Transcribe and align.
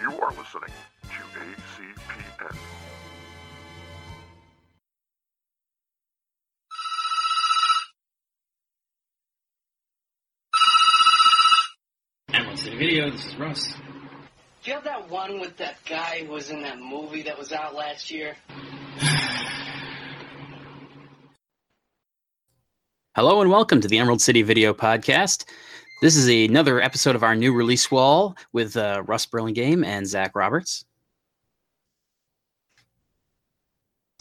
You 0.00 0.18
are 0.18 0.30
listening 0.30 0.72
to 1.02 1.08
ACPN. 1.08 2.56
Emerald 12.32 12.58
City 12.58 12.78
Video, 12.78 13.10
this 13.10 13.26
is 13.26 13.36
Russ. 13.36 13.74
Do 14.62 14.70
you 14.70 14.72
have 14.72 14.84
that 14.84 15.10
one 15.10 15.38
with 15.38 15.58
that 15.58 15.76
guy 15.86 16.24
who 16.24 16.32
was 16.32 16.48
in 16.48 16.62
that 16.62 16.78
movie 16.78 17.24
that 17.24 17.38
was 17.38 17.52
out 17.52 17.74
last 17.74 18.10
year? 18.10 18.36
Hello 23.14 23.42
and 23.42 23.50
welcome 23.50 23.82
to 23.82 23.88
the 23.88 23.98
Emerald 23.98 24.22
City 24.22 24.40
Video 24.40 24.72
Podcast. 24.72 25.44
This 26.00 26.16
is 26.16 26.28
another 26.28 26.80
episode 26.80 27.14
of 27.14 27.22
our 27.22 27.36
new 27.36 27.52
release 27.52 27.90
wall 27.90 28.34
with 28.54 28.74
uh, 28.74 29.02
Russ 29.04 29.26
Burlingame 29.26 29.84
and 29.84 30.06
Zach 30.06 30.34
Roberts. 30.34 30.86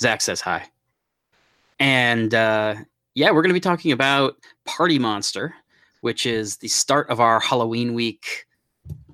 Zach 0.02 0.20
says 0.20 0.42
hi. 0.42 0.66
And 1.80 2.34
uh, 2.34 2.76
yeah, 3.16 3.32
we're 3.32 3.42
going 3.42 3.52
to 3.52 3.54
be 3.54 3.62
talking 3.62 3.94
about 3.94 4.36
Party 4.66 5.00
Monster, 5.00 5.56
which 6.02 6.26
is 6.26 6.58
the 6.58 6.68
start 6.68 7.10
of 7.10 7.22
our 7.22 7.40
Halloween 7.40 7.94
week 7.94 8.46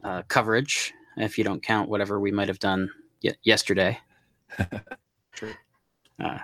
uh, 0.04 0.24
coverage, 0.28 0.92
if 1.18 1.38
you 1.38 1.44
don't 1.44 1.62
count 1.62 1.88
whatever 1.88 2.20
we 2.20 2.32
might 2.32 2.48
have 2.48 2.60
done 2.60 2.90
y- 3.24 3.36
yesterday. 3.44 4.00
True. 5.34 5.54
Uh, 6.20 6.40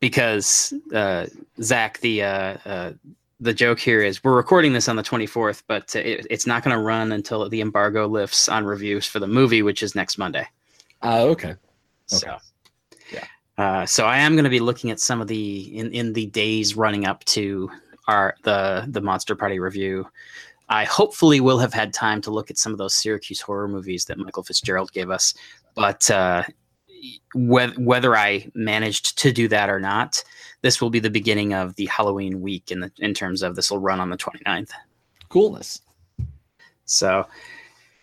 because 0.00 0.72
uh, 0.94 1.26
Zach, 1.60 2.00
the 2.00 2.22
uh, 2.22 2.56
uh, 2.64 2.92
the 3.40 3.52
joke 3.52 3.78
here 3.78 4.02
is 4.02 4.24
we're 4.24 4.36
recording 4.36 4.72
this 4.72 4.88
on 4.88 4.96
the 4.96 5.02
24th, 5.02 5.62
but 5.66 5.94
it, 5.94 6.26
it's 6.30 6.46
not 6.46 6.62
going 6.62 6.74
to 6.74 6.82
run 6.82 7.12
until 7.12 7.48
the 7.48 7.60
embargo 7.60 8.06
lifts 8.06 8.48
on 8.48 8.64
reviews 8.64 9.06
for 9.06 9.18
the 9.18 9.26
movie, 9.26 9.62
which 9.62 9.82
is 9.82 9.94
next 9.94 10.16
Monday. 10.18 10.46
Uh, 11.02 11.22
okay. 11.24 11.54
So, 12.06 12.36
Yeah. 13.12 13.24
Uh, 13.58 13.86
so 13.86 14.06
I 14.06 14.18
am 14.18 14.34
going 14.34 14.44
to 14.44 14.50
be 14.50 14.60
looking 14.60 14.90
at 14.90 15.00
some 15.00 15.20
of 15.20 15.28
the 15.28 15.76
in 15.76 15.92
in 15.92 16.12
the 16.12 16.26
days 16.26 16.76
running 16.76 17.06
up 17.06 17.24
to 17.26 17.70
our 18.08 18.36
the 18.42 18.86
the 18.88 19.00
Monster 19.00 19.34
Party 19.34 19.58
review. 19.58 20.06
I 20.68 20.84
hopefully 20.84 21.40
will 21.40 21.58
have 21.58 21.72
had 21.72 21.92
time 21.92 22.20
to 22.22 22.30
look 22.30 22.50
at 22.50 22.58
some 22.58 22.72
of 22.72 22.78
those 22.78 22.94
Syracuse 22.94 23.40
horror 23.40 23.68
movies 23.68 24.04
that 24.06 24.18
Michael 24.18 24.42
Fitzgerald 24.42 24.92
gave 24.92 25.10
us, 25.10 25.34
but 25.74 26.10
uh, 26.10 26.42
whether 27.34 27.74
whether 27.74 28.16
I 28.16 28.50
managed 28.54 29.18
to 29.18 29.32
do 29.32 29.48
that 29.48 29.68
or 29.70 29.80
not, 29.80 30.22
this 30.62 30.80
will 30.80 30.90
be 30.90 30.98
the 30.98 31.10
beginning 31.10 31.52
of 31.52 31.74
the 31.76 31.86
Halloween 31.86 32.40
week 32.40 32.70
in 32.70 32.80
the 32.80 32.90
in 32.98 33.14
terms 33.14 33.42
of 33.42 33.56
this 33.56 33.70
will 33.70 33.78
run 33.78 34.00
on 34.00 34.10
the 34.10 34.16
29th. 34.16 34.70
Coolness. 35.28 35.80
So, 36.84 37.26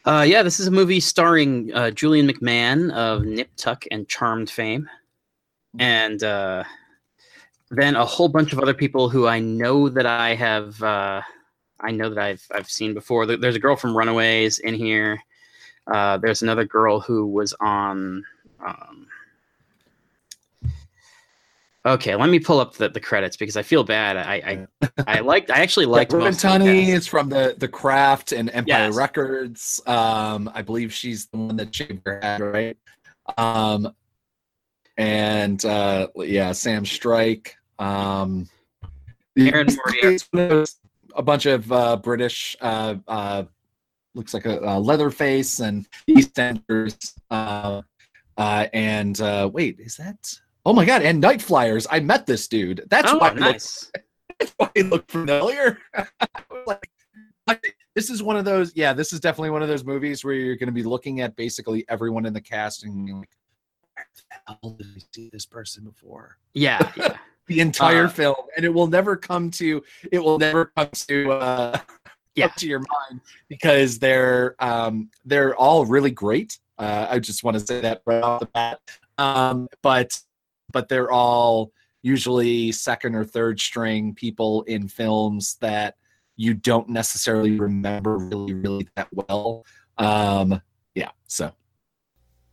uh, 0.05 0.25
yeah, 0.27 0.43
this 0.43 0.59
is 0.59 0.67
a 0.67 0.71
movie 0.71 0.99
starring 0.99 1.73
uh, 1.73 1.91
Julian 1.91 2.27
McMahon 2.27 2.91
of 2.93 3.23
Nip 3.23 3.49
Tuck 3.55 3.85
and 3.91 4.07
Charmed 4.07 4.49
fame, 4.49 4.89
and 5.79 6.21
uh, 6.23 6.63
then 7.71 7.95
a 7.95 8.05
whole 8.05 8.27
bunch 8.27 8.53
of 8.53 8.59
other 8.59 8.73
people 8.73 9.09
who 9.09 9.27
I 9.27 9.39
know 9.39 9.89
that 9.89 10.05
I 10.05 10.35
have, 10.35 10.81
uh, 10.83 11.21
I 11.79 11.91
know 11.91 12.09
that 12.09 12.19
I've 12.19 12.45
I've 12.53 12.69
seen 12.69 12.93
before. 12.93 13.25
There's 13.25 13.55
a 13.55 13.59
girl 13.59 13.75
from 13.75 13.97
Runaways 13.97 14.59
in 14.59 14.73
here. 14.73 15.19
Uh, 15.87 16.17
there's 16.17 16.41
another 16.41 16.65
girl 16.65 16.99
who 16.99 17.25
was 17.25 17.53
on. 17.59 18.25
Um, 18.65 19.07
okay, 21.85 22.15
let 22.15 22.29
me 22.29 22.39
pull 22.39 22.59
up 22.59 22.75
the, 22.75 22.89
the 22.89 22.99
credits 22.99 23.37
because 23.37 23.57
I 23.57 23.63
feel 23.63 23.83
bad. 23.83 24.17
I 24.17 24.67
I, 24.85 25.17
I 25.17 25.19
liked. 25.19 25.51
I 25.51 25.59
actually 25.61 25.85
liked. 25.87 26.13
Yeah, 26.13 26.19
most 26.19 26.43
Robin 26.43 26.61
the 26.61 26.71
Tunney 26.71 26.87
is 26.89 27.07
from 27.07 27.29
the 27.29 27.55
the 27.57 27.67
Craft 27.67 28.31
and 28.31 28.49
Empire 28.49 28.85
Yes. 28.87 28.95
Records. 28.95 29.81
Um, 29.85 30.49
I 30.53 30.61
believe 30.61 30.93
she's 30.93 31.27
the 31.27 31.37
one 31.37 31.55
that 31.57 31.73
shaved 31.73 32.01
her 32.05 32.19
head, 32.21 32.41
right? 32.41 32.77
Um, 33.37 33.93
and 34.97 35.63
uh, 35.65 36.07
yeah, 36.15 36.51
Sam 36.51 36.85
Strike. 36.85 37.55
Um, 37.79 38.47
Erin 39.37 39.67
Moriarty. 40.03 40.71
a 41.15 41.21
bunch 41.23 41.45
of 41.45 41.71
uh, 41.71 41.97
British. 41.97 42.55
Uh, 42.61 42.95
uh, 43.07 43.43
looks 44.15 44.33
like 44.33 44.45
a, 44.45 44.59
a 44.59 44.79
Leatherface 44.79 45.59
and 45.59 45.87
EastEnders. 46.07 47.13
Uh, 47.31 47.81
uh, 48.37 48.67
and 48.73 49.19
uh, 49.21 49.49
wait, 49.51 49.79
is 49.79 49.97
that? 49.97 50.39
Oh 50.65 50.73
my 50.73 50.85
god! 50.85 51.01
And 51.01 51.19
Night 51.19 51.41
Flyers. 51.41 51.85
I 51.89 51.99
met 51.99 52.25
this 52.25 52.47
dude. 52.47 52.85
That's 52.89 53.11
Oh, 53.11 53.17
why 53.17 53.29
I 53.29 53.33
looked 53.33 53.91
that's 54.39 54.53
why 54.57 54.69
it 54.75 54.85
looked 54.87 55.11
familiar. 55.11 55.79
Like, 57.45 57.75
this 57.93 58.09
is 58.09 58.23
one 58.23 58.37
of 58.37 58.45
those. 58.45 58.71
Yeah, 58.73 58.93
this 58.93 59.11
is 59.11 59.19
definitely 59.19 59.49
one 59.49 59.61
of 59.61 59.67
those 59.67 59.83
movies 59.83 60.23
where 60.23 60.33
you're 60.33 60.55
going 60.55 60.67
to 60.67 60.73
be 60.73 60.81
looking 60.83 61.19
at 61.19 61.35
basically 61.35 61.83
everyone 61.89 62.25
in 62.25 62.31
the 62.31 62.39
cast 62.39 62.85
and 62.85 63.05
you're 63.05 63.17
like, 63.17 63.29
where 63.95 64.05
the 64.15 64.57
hell 64.61 64.71
did 64.77 64.87
we 64.95 65.01
see 65.13 65.29
this 65.29 65.45
person 65.45 65.83
before? 65.83 66.37
Yeah, 66.53 66.89
yeah. 66.95 67.17
The 67.47 67.59
entire 67.59 68.05
Uh, 68.05 68.09
film, 68.09 68.35
and 68.55 68.65
it 68.65 68.69
will 68.73 68.87
never 68.87 69.17
come 69.17 69.51
to. 69.51 69.83
It 70.09 70.19
will 70.19 70.39
never 70.39 70.71
come 70.77 70.87
to. 71.09 71.31
Uh, 71.33 71.77
Yeah. 72.35 72.47
to 72.47 72.65
your 72.65 72.79
mind 72.79 73.19
because 73.49 73.99
they're 73.99 74.55
um, 74.59 75.09
they're 75.25 75.53
all 75.57 75.85
really 75.85 76.11
great. 76.11 76.57
Uh, 76.79 77.07
I 77.09 77.19
just 77.19 77.43
want 77.43 77.59
to 77.59 77.65
say 77.65 77.81
that 77.81 78.03
right 78.05 78.23
off 78.23 78.39
the 78.39 78.45
bat. 78.45 78.79
Um, 79.17 79.67
but 79.81 80.17
but 80.73 80.89
they're 80.89 81.11
all 81.11 81.71
usually 82.01 82.73
second 82.73 83.15
or 83.15 83.23
third 83.23 83.59
string 83.61 84.13
people 84.13 84.63
in 84.63 84.89
films 84.89 85.55
that 85.61 85.95
you 86.35 86.53
don't 86.53 86.89
necessarily 86.89 87.57
remember 87.59 88.17
really 88.17 88.53
really 88.53 88.87
that 88.95 89.07
well. 89.13 89.65
Um, 89.97 90.61
yeah, 90.95 91.11
so 91.27 91.53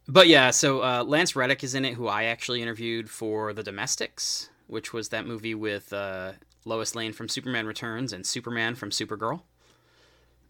But 0.06 0.28
yeah, 0.28 0.50
so 0.50 0.82
uh, 0.82 1.04
Lance 1.04 1.36
Reddick 1.36 1.64
is 1.64 1.75
in 1.75 1.84
it, 1.84 1.94
who 1.94 2.08
I 2.08 2.25
actually 2.25 2.62
interviewed 2.62 3.08
for 3.08 3.53
The 3.53 3.62
Domestics, 3.62 4.50
which 4.66 4.92
was 4.92 5.08
that 5.10 5.26
movie 5.26 5.54
with 5.54 5.92
uh, 5.92 6.32
Lois 6.64 6.94
Lane 6.94 7.12
from 7.12 7.28
Superman 7.28 7.66
Returns 7.66 8.12
and 8.12 8.26
Superman 8.26 8.75
from 8.75 8.91
Supergirl. 8.91 9.42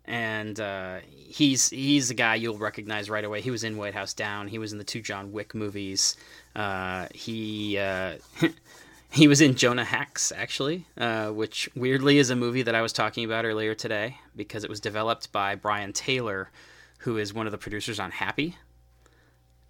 And 0.06 0.58
uh, 0.58 1.00
he's 1.06 1.69
he's 1.70 2.10
a 2.10 2.14
guy 2.14 2.34
you'll 2.34 2.58
recognize 2.58 3.08
right 3.10 3.25
away. 3.25 3.42
He 3.42 3.50
was 3.50 3.62
in 3.64 3.76
White 3.76 3.94
House 3.94 4.14
Down. 4.14 4.48
He 4.48 4.58
was 4.58 4.72
in 4.72 4.78
the 4.78 4.84
two 4.84 5.02
John 5.02 5.31
Wick 5.31 5.54
movies. 5.54 6.16
Uh, 6.55 7.06
he 7.15 7.78
uh, 7.78 8.15
he 9.11 9.28
was 9.28 9.41
in 9.41 9.55
Jonah 9.55 9.84
Hex 9.84 10.33
actually, 10.33 10.87
uh, 10.97 11.28
which 11.28 11.69
weirdly 11.75 12.19
is 12.19 12.31
a 12.31 12.37
movie 12.37 12.62
that 12.62 12.75
I 12.75 12.83
was 12.83 12.93
talking 12.93 13.25
about 13.25 13.44
earlier 13.44 13.75
today 13.75 14.19
because 14.37 14.65
it 14.65 14.71
was 14.71 14.81
developed 14.81 15.33
by 15.33 15.55
Brian 15.55 15.93
Taylor, 15.93 16.50
who 16.99 17.19
is 17.19 17.33
one 17.33 17.47
of 17.47 17.53
the 17.53 17.59
producers 17.59 18.00
on 18.00 18.11
Happy. 18.11 18.56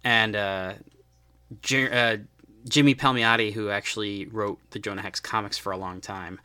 And 0.03 0.35
uh, 0.35 0.73
Jer- 1.61 1.93
uh, 1.93 2.17
Jimmy 2.67 2.95
Palmiotti, 2.95 3.53
who 3.53 3.69
actually 3.69 4.25
wrote 4.25 4.59
the 4.71 4.79
Jonah 4.79 5.01
Hex 5.01 5.19
comics 5.19 5.57
for 5.57 5.71
a 5.71 5.77
long 5.77 6.01
time, 6.01 6.39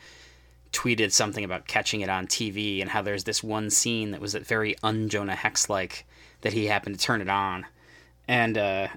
tweeted 0.73 1.13
something 1.13 1.45
about 1.45 1.67
catching 1.67 2.03
it 2.03 2.09
on 2.09 2.27
TV 2.27 2.81
and 2.81 2.91
how 2.91 3.01
there's 3.01 3.25
this 3.25 3.43
one 3.43 3.71
scene 3.71 4.11
that 4.11 4.21
was 4.21 4.35
very 4.35 4.77
un 4.83 5.09
Jonah 5.09 5.35
Hex 5.35 5.71
like 5.71 6.07
that 6.43 6.53
he 6.53 6.67
happened 6.67 6.99
to 6.99 7.01
turn 7.01 7.23
it 7.23 7.29
on, 7.29 7.67
and 8.29 8.59
uh, 8.59 8.89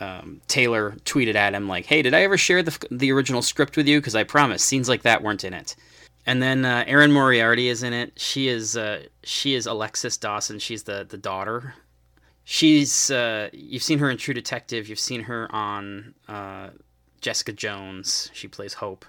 um, 0.00 0.40
Taylor 0.48 0.92
tweeted 1.04 1.34
at 1.34 1.54
him 1.54 1.68
like, 1.68 1.86
"Hey, 1.86 2.02
did 2.02 2.14
I 2.14 2.22
ever 2.22 2.36
share 2.36 2.62
the 2.62 2.86
the 2.90 3.12
original 3.12 3.42
script 3.42 3.76
with 3.76 3.86
you? 3.86 4.00
Because 4.00 4.14
I 4.14 4.24
promise 4.24 4.62
scenes 4.62 4.88
like 4.88 5.02
that 5.02 5.22
weren't 5.22 5.44
in 5.44 5.54
it." 5.54 5.76
And 6.26 6.42
then 6.42 6.64
uh, 6.64 6.84
Erin 6.86 7.12
Moriarty 7.12 7.68
is 7.68 7.82
in 7.82 7.92
it. 7.92 8.12
She 8.18 8.48
is 8.48 8.76
uh, 8.76 9.04
she 9.22 9.54
is 9.54 9.66
Alexis 9.66 10.16
Dawson. 10.16 10.58
She's 10.58 10.82
the 10.82 11.06
the 11.08 11.18
daughter 11.18 11.74
she's 12.50 13.12
uh, 13.12 13.48
you've 13.52 13.82
seen 13.82 14.00
her 14.00 14.10
in 14.10 14.16
True 14.16 14.34
Detective. 14.34 14.88
You've 14.88 14.98
seen 14.98 15.22
her 15.22 15.48
on 15.54 16.14
uh, 16.26 16.70
Jessica 17.20 17.52
Jones. 17.52 18.28
She 18.32 18.48
plays 18.48 18.74
Hope. 18.74 19.04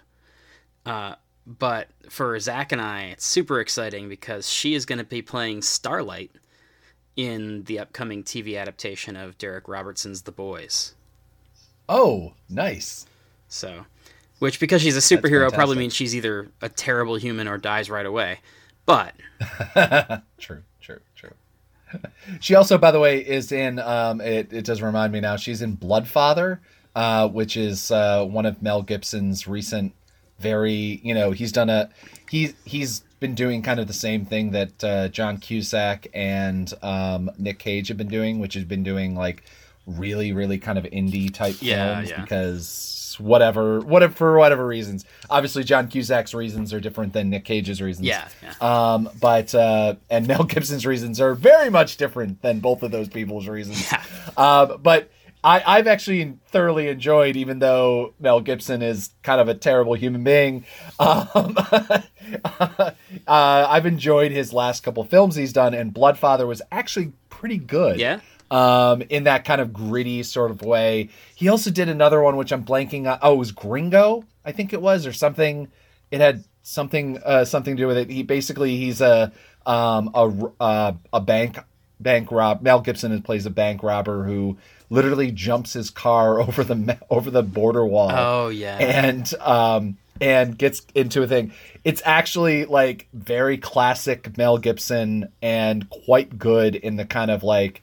Uh, 0.86 1.16
but 1.48 1.88
for 2.08 2.40
Zach 2.40 2.72
and 2.72 2.80
I, 2.80 3.06
it's 3.06 3.26
super 3.26 3.60
exciting 3.60 4.08
because 4.10 4.48
she 4.48 4.76
is 4.76 4.86
going 4.86 5.00
to 5.00 5.04
be 5.04 5.24
playing 5.24 5.64
Starlight 5.64 6.32
in 7.16 7.64
the 7.64 7.80
upcoming 7.80 8.24
TV 8.24 8.60
adaptation 8.60 9.16
of 9.16 9.38
Darick 9.38 9.68
Robertson's 9.68 10.24
The 10.24 10.32
Boys. 10.32 10.94
oh, 11.90 12.34
nice. 12.50 13.06
So, 13.48 13.86
which 14.40 14.60
because 14.60 14.82
she's 14.82 14.96
a 14.96 15.00
superhero 15.02 15.52
probably 15.52 15.76
means 15.78 15.94
she's 15.94 16.16
either 16.16 16.50
a 16.62 16.70
terrible 16.70 17.16
human 17.16 17.48
or 17.48 17.58
dies 17.58 17.90
right 17.90 18.06
away. 18.06 18.40
But 18.86 19.14
true, 20.40 20.64
true, 20.80 21.00
true. 21.16 21.34
she 22.40 22.56
also, 22.56 22.78
by 22.78 22.92
the 22.92 23.00
way, 23.00 23.20
is 23.20 23.52
in. 23.52 23.78
Um, 23.80 24.22
it, 24.22 24.52
it 24.54 24.66
does 24.66 24.82
remind 24.82 25.12
me 25.14 25.20
now. 25.20 25.36
She's 25.36 25.62
in 25.62 25.78
Bloodfather, 25.78 26.60
uh, 26.96 27.28
which 27.28 27.58
is 27.58 27.92
uh, 27.92 28.26
one 28.26 28.46
of 28.46 28.62
Mel 28.62 28.82
Gibson's 28.82 29.48
recent. 29.48 29.94
Very, 30.40 31.00
you 31.04 31.14
know, 31.14 31.32
he's 31.32 31.52
done 31.52 31.70
a. 31.70 31.90
He's 32.30 32.54
he's 32.66 33.04
been 33.22 33.36
doing 33.36 33.62
kind 33.62 33.80
of 33.80 33.88
the 33.88 33.94
same 33.94 34.26
thing 34.26 34.52
that 34.52 34.84
uh, 34.84 35.08
John 35.08 35.38
Cusack 35.38 36.08
and 36.14 36.74
um, 36.82 37.32
Nick 37.38 37.60
Cage 37.60 37.88
have 37.88 37.96
been 37.98 38.10
doing, 38.10 38.40
which 38.40 38.56
has 38.56 38.66
been 38.66 38.84
doing 38.84 39.16
like 39.16 39.44
really 39.88 40.34
really 40.34 40.58
kind 40.60 40.78
of 40.78 40.84
indie 40.86 41.34
type 41.34 41.56
Yeah, 41.62 41.96
films 41.96 42.10
yeah. 42.10 42.22
because 42.22 43.16
whatever 43.20 43.80
whatever 43.82 44.14
for 44.14 44.38
whatever 44.38 44.66
reasons. 44.66 45.06
Obviously, 45.30 45.64
John 45.64 45.88
Cusack's 45.88 46.34
reasons 46.34 46.74
are 46.74 46.80
different 46.80 47.14
than 47.14 47.30
Nick 47.30 47.46
Cage's 47.46 47.82
reasons. 47.82 48.08
Yeah, 48.08 48.28
yeah. 48.42 48.54
Um, 48.94 49.10
but 49.22 49.54
uh, 49.56 49.96
and 50.10 50.28
Mel 50.28 50.44
Gibson's 50.44 50.86
reasons 50.86 51.22
are 51.22 51.34
very 51.36 51.70
much 51.70 51.98
different 51.98 52.42
than 52.42 52.60
both 52.60 52.84
of 52.84 52.92
those 52.92 53.08
people's 53.08 53.48
reasons. 53.48 53.90
Yeah. 53.92 54.04
Um, 54.36 54.80
but 54.82 55.12
I, 55.44 55.64
I've 55.66 55.88
actually 55.88 56.38
thoroughly 56.48 56.88
enjoyed, 56.88 57.36
even 57.36 57.60
though 57.60 58.14
Mel 58.20 58.42
Gibson 58.42 58.82
is 58.82 59.10
kind 59.24 59.42
of 59.42 59.48
a 59.48 59.56
terrible 59.56 59.94
human 59.94 60.24
being. 60.24 60.66
Um, 61.00 61.56
uh, 62.60 62.92
I've 63.28 63.86
enjoyed 63.86 64.32
his 64.32 64.54
last 64.54 64.84
couple 64.84 65.04
films 65.04 65.36
he's 65.36 65.54
done, 65.54 65.74
and 65.74 65.94
Bloodfather 65.94 66.48
was 66.48 66.62
actually 66.72 67.14
pretty 67.30 67.58
good. 67.58 68.00
Yeah? 68.00 68.20
Um, 68.52 69.02
in 69.04 69.24
that 69.24 69.46
kind 69.46 69.62
of 69.62 69.72
gritty 69.72 70.24
sort 70.24 70.52
of 70.52 70.62
way. 70.62 71.08
He 71.36 71.48
also 71.48 71.72
did 71.72 71.88
another 71.88 72.22
one, 72.22 72.36
which 72.36 72.52
I'm 72.52 72.66
blanking 72.66 73.10
on. 73.10 73.18
Oh, 73.22 73.36
it 73.36 73.38
was 73.38 73.54
Gringo, 73.54 74.26
I 74.44 74.52
think 74.52 74.74
it 74.74 74.82
was, 74.82 75.08
or 75.08 75.14
something. 75.14 75.70
It 76.12 76.20
had 76.20 76.44
something 76.62 77.18
uh, 77.24 77.46
something 77.46 77.78
to 77.78 77.84
do 77.84 77.88
with 77.88 77.98
it. 77.98 78.10
He 78.10 78.24
basically 78.24 78.76
he's 78.76 79.00
a 79.00 79.32
um, 79.66 80.12
a 80.14 80.52
uh, 80.60 80.94
a 81.14 81.22
bank 81.22 81.60
bank 82.02 82.30
rob. 82.32 82.62
Mel 82.62 82.82
Gibson 82.82 83.22
plays 83.22 83.46
a 83.46 83.50
bank 83.50 83.84
robber 83.84 84.26
who 84.26 84.58
literally 84.92 85.32
jumps 85.32 85.74
his 85.74 85.90
car 85.90 86.40
over 86.48 86.64
the 86.64 87.00
over 87.10 87.32
the 87.32 87.42
border 87.42 87.84
wall 87.86 88.12
Oh 88.14 88.50
yeah. 88.50 88.78
and 88.78 89.34
um 89.40 89.98
and 90.20 90.56
gets 90.56 90.86
into 90.94 91.24
a 91.24 91.28
thing. 91.28 91.52
It's 91.84 92.04
actually 92.06 92.66
like 92.66 93.08
very 93.12 93.58
classic 93.58 94.38
Mel 94.38 94.60
Gibson 94.60 95.32
and 95.42 95.90
quite 95.90 96.38
good 96.38 96.76
in 96.76 96.96
the 96.98 97.06
kind 97.06 97.32
of 97.32 97.42
like 97.42 97.82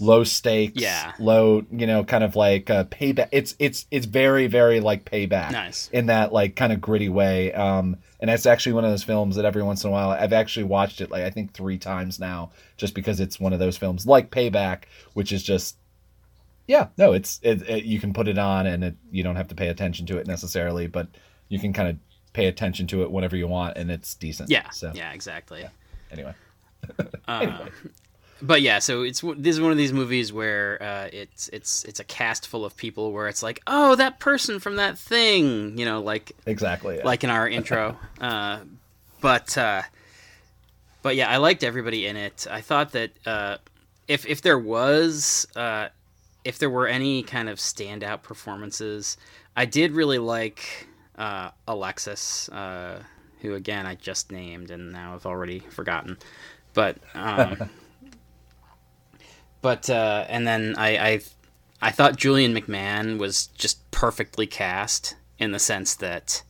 low 0.00 0.24
stakes, 0.24 0.80
Yeah. 0.80 1.12
low, 1.18 1.62
you 1.70 1.86
know, 1.86 2.02
kind 2.02 2.24
of 2.24 2.36
like 2.36 2.70
uh, 2.70 2.84
payback. 2.84 3.28
It's 3.32 3.54
it's 3.58 3.86
it's 3.90 4.06
very 4.06 4.46
very 4.46 4.80
like 4.80 5.04
payback, 5.04 5.50
Nice. 5.52 5.90
in 5.92 6.06
that 6.06 6.32
like 6.32 6.56
kind 6.56 6.72
of 6.72 6.80
gritty 6.80 7.10
way. 7.10 7.52
Um, 7.52 7.98
and 8.18 8.30
it's 8.30 8.46
actually 8.46 8.72
one 8.72 8.84
of 8.86 8.90
those 8.90 9.04
films 9.04 9.36
that 9.36 9.44
every 9.44 9.62
once 9.62 9.84
in 9.84 9.90
a 9.90 9.92
while 9.92 10.08
I've 10.10 10.32
actually 10.32 10.64
watched 10.64 11.02
it 11.02 11.10
like 11.10 11.24
I 11.24 11.30
think 11.30 11.52
three 11.52 11.76
times 11.76 12.18
now, 12.18 12.50
just 12.78 12.94
because 12.94 13.20
it's 13.20 13.38
one 13.38 13.52
of 13.52 13.58
those 13.58 13.76
films 13.76 14.06
like 14.06 14.30
Payback, 14.30 14.84
which 15.12 15.32
is 15.32 15.42
just 15.42 15.76
yeah, 16.66 16.88
no, 16.96 17.12
it's 17.12 17.40
it, 17.42 17.62
it, 17.68 17.84
you 17.84 18.00
can 18.00 18.12
put 18.12 18.28
it 18.28 18.38
on 18.38 18.66
and 18.66 18.84
it, 18.84 18.96
you 19.10 19.22
don't 19.22 19.36
have 19.36 19.48
to 19.48 19.54
pay 19.54 19.68
attention 19.68 20.06
to 20.06 20.18
it 20.18 20.26
necessarily, 20.26 20.86
but 20.86 21.08
you 21.48 21.58
can 21.58 21.72
kind 21.72 21.88
of 21.88 21.96
pay 22.32 22.46
attention 22.46 22.86
to 22.88 23.02
it 23.02 23.10
whenever 23.10 23.36
you 23.36 23.46
want, 23.46 23.76
and 23.76 23.90
it's 23.90 24.14
decent. 24.14 24.50
yeah. 24.50 24.70
So 24.70 24.92
Yeah, 24.94 25.12
exactly. 25.12 25.66
anyway, 26.10 26.34
Um, 27.28 27.70
but 28.42 28.60
yeah, 28.62 28.78
so 28.78 29.02
it's 29.02 29.20
this 29.20 29.56
is 29.56 29.60
one 29.60 29.70
of 29.70 29.78
these 29.78 29.92
movies 29.92 30.32
where 30.32 30.82
uh, 30.82 31.08
it's 31.12 31.48
it's 31.48 31.84
it's 31.84 32.00
a 32.00 32.04
cast 32.04 32.46
full 32.46 32.64
of 32.64 32.76
people 32.76 33.12
where 33.12 33.28
it's 33.28 33.42
like, 33.42 33.60
oh, 33.66 33.94
that 33.94 34.18
person 34.20 34.58
from 34.58 34.76
that 34.76 34.98
thing, 34.98 35.78
you 35.78 35.84
know, 35.84 36.00
like 36.00 36.32
exactly. 36.44 36.96
yeah. 36.98 37.04
like 37.04 37.24
in 37.24 37.30
our 37.30 37.48
intro. 37.48 37.96
Uh, 38.20 38.60
but 39.20 39.56
uh, 39.56 39.82
but 41.02 41.16
yeah, 41.16 41.28
I 41.28 41.38
liked 41.38 41.62
everybody 41.62 42.06
in 42.06 42.16
it. 42.16 42.46
I 42.50 42.60
thought 42.60 42.92
that 42.92 43.10
uh, 43.26 43.56
if 44.08 44.26
if 44.26 44.42
there 44.42 44.58
was 44.58 45.46
uh, 45.56 45.88
if 46.44 46.58
there 46.58 46.70
were 46.70 46.86
any 46.86 47.22
kind 47.22 47.48
of 47.48 47.58
standout 47.58 48.22
performances, 48.22 49.16
I 49.56 49.64
did 49.64 49.92
really 49.92 50.18
like 50.18 50.88
uh, 51.16 51.50
Alexis, 51.66 52.48
uh, 52.50 53.02
who 53.40 53.54
again 53.54 53.86
I 53.86 53.94
just 53.94 54.30
named 54.30 54.70
and 54.70 54.92
now 54.92 55.14
I've 55.14 55.26
already 55.26 55.60
forgotten. 55.60 56.18
But 56.74 56.98
um, 57.14 57.70
but 59.62 59.88
uh, 59.88 60.26
and 60.28 60.46
then 60.46 60.74
I, 60.76 60.96
I 60.96 61.20
I 61.80 61.90
thought 61.90 62.16
Julian 62.16 62.54
McMahon 62.54 63.18
was 63.18 63.46
just 63.48 63.90
perfectly 63.90 64.46
cast 64.46 65.16
in 65.38 65.52
the 65.52 65.58
sense 65.58 65.94
that 65.94 66.42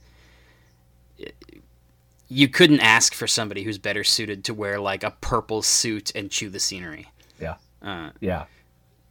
you 2.29 2.49
couldn't 2.49 2.81
ask 2.81 3.15
for 3.15 3.27
somebody 3.27 3.63
who's 3.63 3.79
better 3.79 4.03
suited 4.03 4.45
to 4.45 4.55
wear 4.55 4.81
like 4.81 5.05
a 5.05 5.13
purple 5.21 5.63
suit 5.63 6.11
and 6.15 6.31
chew 6.31 6.49
the 6.49 6.61
scenery. 6.61 7.11
yeah, 7.41 7.55
Uh, 7.83 8.11
yeah, 8.21 8.45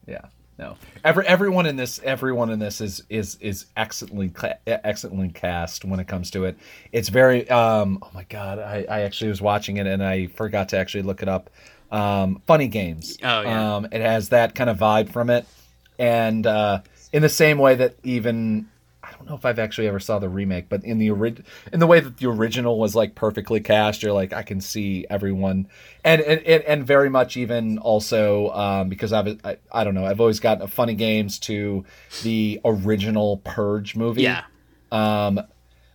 yeah. 0.08 0.26
No, 0.60 0.78
every 1.04 1.26
everyone 1.26 1.66
in 1.66 1.78
this 1.78 2.00
everyone 2.04 2.52
in 2.52 2.60
this 2.60 2.80
is 2.80 3.04
is 3.10 3.38
is 3.42 3.66
excellently 3.76 4.32
excellently 4.68 5.30
cast 5.30 5.84
when 5.84 6.00
it 6.00 6.08
comes 6.08 6.30
to 6.32 6.46
it. 6.46 6.58
It's 6.92 7.10
very 7.10 7.50
um 7.50 8.00
oh 8.04 8.12
my 8.14 8.24
god, 8.30 8.60
I 8.60 8.86
I 8.90 9.02
actually 9.02 9.30
was 9.30 9.42
watching 9.42 9.78
it 9.78 9.88
and 9.88 10.04
I 10.04 10.28
forgot 10.28 10.70
to 10.70 10.78
actually 10.78 11.04
look 11.04 11.22
it 11.24 11.28
up. 11.28 11.50
Um, 11.92 12.42
funny 12.48 12.68
games. 12.68 13.18
Oh, 13.22 13.42
yeah. 13.42 13.76
Um, 13.76 13.88
it 13.92 14.02
has 14.02 14.30
that 14.30 14.56
kind 14.56 14.68
of 14.70 14.80
vibe 14.80 15.12
from 15.12 15.30
it, 15.30 15.46
and 16.00 16.46
uh, 16.48 16.82
in 17.12 17.22
the 17.22 17.30
same 17.30 17.60
way 17.60 17.76
that 17.76 17.96
even 18.04 18.68
don't 19.24 19.30
know 19.30 19.36
if 19.38 19.46
I've 19.46 19.60
actually 19.60 19.88
ever 19.88 20.00
saw 20.00 20.20
the 20.20 20.30
remake, 20.30 20.70
but 20.70 20.84
in 20.84 20.98
the 20.98 21.12
ori- 21.12 21.44
in 21.72 21.80
the 21.80 21.88
way 21.88 22.00
that 22.00 22.18
the 22.18 22.28
original 22.28 22.78
was 22.78 22.96
like 22.96 23.16
perfectly 23.16 23.60
cast, 23.60 24.04
you're 24.04 24.14
like 24.14 24.34
I 24.34 24.44
can 24.44 24.60
see 24.62 25.06
everyone, 25.10 25.68
and 26.04 26.22
and 26.22 26.42
and, 26.42 26.86
very 26.86 27.10
much 27.10 27.38
even 27.38 27.78
also 27.78 28.50
um, 28.50 28.90
because 28.90 29.14
I've 29.14 29.40
I, 29.46 29.58
I 29.72 29.84
don't 29.84 29.96
know 29.96 30.06
I've 30.06 30.20
always 30.20 30.40
gotten 30.40 30.64
a 30.64 30.68
funny 30.68 30.94
games 30.94 31.40
to 31.40 31.86
the 32.24 32.60
original 32.66 33.38
Purge 33.38 33.96
movie 33.96 34.24
yeah, 34.24 34.44
um, 34.92 35.40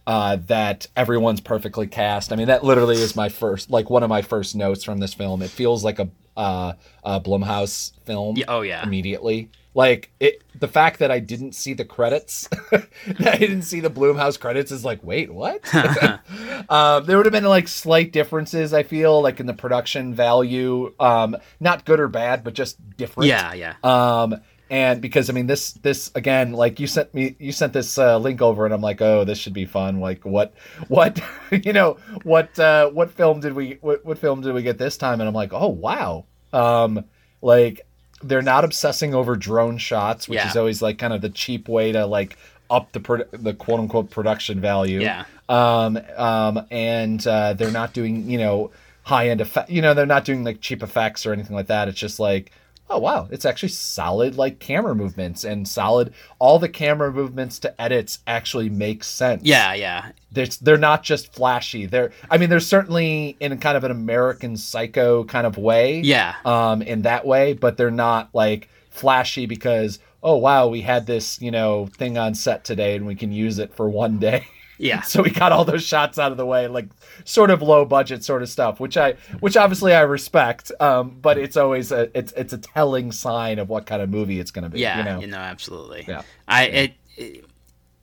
uh, 0.06 0.36
that 0.46 0.86
everyone's 0.96 1.40
perfectly 1.40 1.86
cast. 1.86 2.32
I 2.32 2.36
mean, 2.36 2.46
that 2.46 2.64
literally 2.64 2.96
is 2.96 3.14
my 3.14 3.28
first, 3.28 3.70
like 3.70 3.90
one 3.90 4.02
of 4.02 4.08
my 4.08 4.22
first 4.22 4.56
notes 4.56 4.82
from 4.82 4.98
this 5.00 5.12
film. 5.12 5.42
It 5.42 5.50
feels 5.50 5.84
like 5.84 5.98
a, 5.98 6.08
uh, 6.34 6.72
a 7.04 7.20
Blumhouse 7.20 7.92
film. 8.06 8.38
Yeah, 8.38 8.46
oh, 8.48 8.62
yeah. 8.62 8.82
immediately. 8.82 9.50
Like 9.78 10.10
it, 10.18 10.42
the 10.58 10.66
fact 10.66 10.98
that 10.98 11.12
I 11.12 11.20
didn't 11.20 11.54
see 11.54 11.72
the 11.72 11.84
credits, 11.84 12.48
that 12.72 12.88
I 13.32 13.36
didn't 13.36 13.62
see 13.62 13.78
the 13.78 13.88
Blumhouse 13.88 14.36
credits 14.36 14.72
is 14.72 14.84
like, 14.84 15.04
wait, 15.04 15.32
what? 15.32 15.72
um, 16.68 17.06
there 17.06 17.16
would 17.16 17.26
have 17.26 17.32
been 17.32 17.44
like 17.44 17.68
slight 17.68 18.10
differences. 18.10 18.74
I 18.74 18.82
feel 18.82 19.22
like 19.22 19.38
in 19.38 19.46
the 19.46 19.54
production 19.54 20.14
value, 20.14 20.92
um, 20.98 21.36
not 21.60 21.84
good 21.84 22.00
or 22.00 22.08
bad, 22.08 22.42
but 22.42 22.54
just 22.54 22.76
different. 22.96 23.28
yeah, 23.28 23.52
yeah. 23.52 23.74
Um, 23.84 24.40
and 24.68 25.00
because 25.00 25.30
I 25.30 25.32
mean 25.32 25.46
this 25.46 25.74
this 25.74 26.10
again, 26.16 26.54
like 26.54 26.80
you 26.80 26.88
sent 26.88 27.14
me 27.14 27.36
you 27.38 27.52
sent 27.52 27.72
this 27.72 27.98
uh, 27.98 28.18
link 28.18 28.42
over, 28.42 28.64
and 28.64 28.74
I'm 28.74 28.80
like, 28.80 29.00
oh, 29.00 29.22
this 29.22 29.38
should 29.38 29.54
be 29.54 29.64
fun. 29.64 30.00
Like 30.00 30.24
what 30.24 30.54
what 30.88 31.22
you 31.52 31.72
know 31.72 31.98
what 32.24 32.58
uh, 32.58 32.90
what 32.90 33.12
film 33.12 33.38
did 33.38 33.52
we 33.52 33.78
what, 33.80 34.04
what 34.04 34.18
film 34.18 34.40
did 34.40 34.54
we 34.54 34.64
get 34.64 34.76
this 34.76 34.96
time? 34.96 35.20
And 35.20 35.28
I'm 35.28 35.34
like, 35.34 35.52
oh 35.52 35.68
wow, 35.68 36.24
um, 36.52 37.04
like 37.40 37.86
they're 38.22 38.42
not 38.42 38.64
obsessing 38.64 39.14
over 39.14 39.36
drone 39.36 39.78
shots, 39.78 40.28
which 40.28 40.36
Yeah. 40.36 40.48
is 40.48 40.56
always 40.56 40.82
like 40.82 40.98
kind 40.98 41.12
of 41.12 41.20
the 41.20 41.30
cheap 41.30 41.68
way 41.68 41.92
to 41.92 42.06
like 42.06 42.36
up 42.70 42.92
the 42.92 43.00
pro- 43.00 43.24
the 43.32 43.54
quote 43.54 43.80
unquote 43.80 44.10
production 44.10 44.60
value 44.60 45.00
Yeah. 45.00 45.24
um, 45.48 45.98
um, 46.16 46.66
and 46.70 47.26
uh, 47.26 47.54
they're 47.54 47.70
not 47.70 47.92
doing 47.94 48.28
you 48.30 48.38
know 48.38 48.70
high 49.04 49.28
end 49.30 49.40
effect. 49.40 49.70
You 49.70 49.80
know, 49.80 49.94
they're 49.94 50.04
not 50.04 50.24
doing 50.26 50.44
like 50.44 50.60
cheap 50.60 50.82
effects 50.82 51.24
or 51.24 51.32
anything 51.32 51.56
like 51.56 51.68
that. 51.68 51.88
It's 51.88 51.98
just 51.98 52.20
like, 52.20 52.52
oh 52.90 52.98
wow, 52.98 53.28
it's 53.30 53.44
actually 53.44 53.68
solid 53.70 54.36
like 54.36 54.58
camera 54.58 54.94
movements 54.94 55.44
and 55.44 55.66
solid. 55.68 56.12
All 56.38 56.58
the 56.58 56.68
camera 56.68 57.12
movements 57.12 57.58
to 57.60 57.80
edits 57.80 58.20
actually 58.26 58.68
make 58.68 59.04
sense. 59.04 59.42
Yeah, 59.44 59.74
yeah. 59.74 60.12
they're 60.32 60.46
they're 60.62 60.76
not 60.78 61.02
just 61.02 61.32
flashy. 61.34 61.86
They're 61.86 62.12
I 62.30 62.38
mean, 62.38 62.50
they're 62.50 62.60
certainly 62.60 63.36
in 63.40 63.58
kind 63.58 63.76
of 63.76 63.84
an 63.84 63.90
American 63.90 64.56
Psycho 64.56 65.24
kind 65.24 65.46
of 65.46 65.56
way 65.58 66.00
Yeah. 66.00 66.34
um, 66.44 66.82
in 66.82 67.02
that 67.02 67.26
way, 67.26 67.52
but 67.52 67.76
they're 67.76 67.90
not 67.90 68.30
like 68.34 68.68
flashy 68.90 69.46
because 69.46 69.98
oh 70.22 70.36
wow, 70.36 70.66
we 70.68 70.80
had 70.80 71.06
this 71.06 71.40
you 71.40 71.50
know 71.50 71.86
thing 71.96 72.18
on 72.18 72.34
set 72.34 72.64
today 72.64 72.96
and 72.96 73.06
we 73.06 73.14
can 73.14 73.32
use 73.32 73.58
it 73.58 73.74
for 73.74 73.88
one 73.88 74.18
day. 74.18 74.46
Yeah. 74.78 75.02
so 75.02 75.22
we 75.22 75.30
got 75.30 75.52
all 75.52 75.64
those 75.64 75.84
shots 75.84 76.18
out 76.18 76.30
of 76.32 76.38
the 76.38 76.46
way, 76.46 76.68
like 76.68 76.86
sort 77.24 77.50
of 77.50 77.60
low 77.62 77.84
budget 77.84 78.24
sort 78.24 78.42
of 78.42 78.48
stuff, 78.48 78.80
which 78.80 78.96
I 78.96 79.14
which 79.40 79.56
obviously 79.56 79.94
I 79.94 80.02
respect. 80.02 80.70
Um, 80.80 81.18
but 81.20 81.36
it's 81.38 81.56
always 81.56 81.92
a 81.92 82.16
it's 82.16 82.32
it's 82.36 82.52
a 82.52 82.58
telling 82.58 83.12
sign 83.12 83.58
of 83.58 83.68
what 83.68 83.86
kind 83.86 84.00
of 84.02 84.08
movie 84.08 84.38
it's 84.40 84.50
going 84.50 84.62
to 84.64 84.68
be. 84.70 84.80
Yeah, 84.80 85.18
you 85.18 85.26
know. 85.26 85.36
absolutely. 85.38 86.04
Yeah. 86.08 86.22
I 86.46 86.64
it, 86.66 86.92
it 87.16 87.44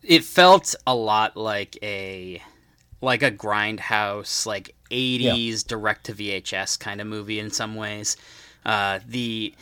it 0.03 0.24
felt 0.24 0.75
a 0.86 0.94
lot 0.94 1.36
like 1.38 1.77
a 1.82 2.41
like 3.01 3.24
a 3.24 3.32
grindhouse 3.32 4.46
like 4.46 4.75
80s 4.91 5.65
direct 5.65 6.05
to 6.05 6.13
VHS 6.13 6.79
kind 6.79 7.01
of 7.01 7.08
movie 7.08 7.39
in 7.39 7.50
some 7.51 7.75
ways. 7.75 8.17
Uh, 8.65 9.00
the 9.08 9.53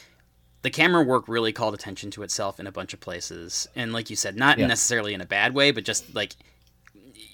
the 0.61 0.69
camera 0.69 1.03
work 1.03 1.27
really 1.27 1.51
called 1.51 1.73
attention 1.73 2.09
to 2.11 2.23
itself 2.23 2.59
in 2.59 2.67
a 2.67 2.71
bunch 2.71 2.93
of 2.93 2.99
places, 3.01 3.67
and 3.75 3.91
like 3.93 4.09
you 4.09 4.15
said, 4.15 4.35
not 4.37 4.57
Yeah. 4.57 4.67
necessarily 4.67 5.13
in 5.13 5.19
a 5.21 5.25
bad 5.25 5.53
way, 5.53 5.71
but 5.71 5.83
just 5.83 6.13
like 6.15 6.35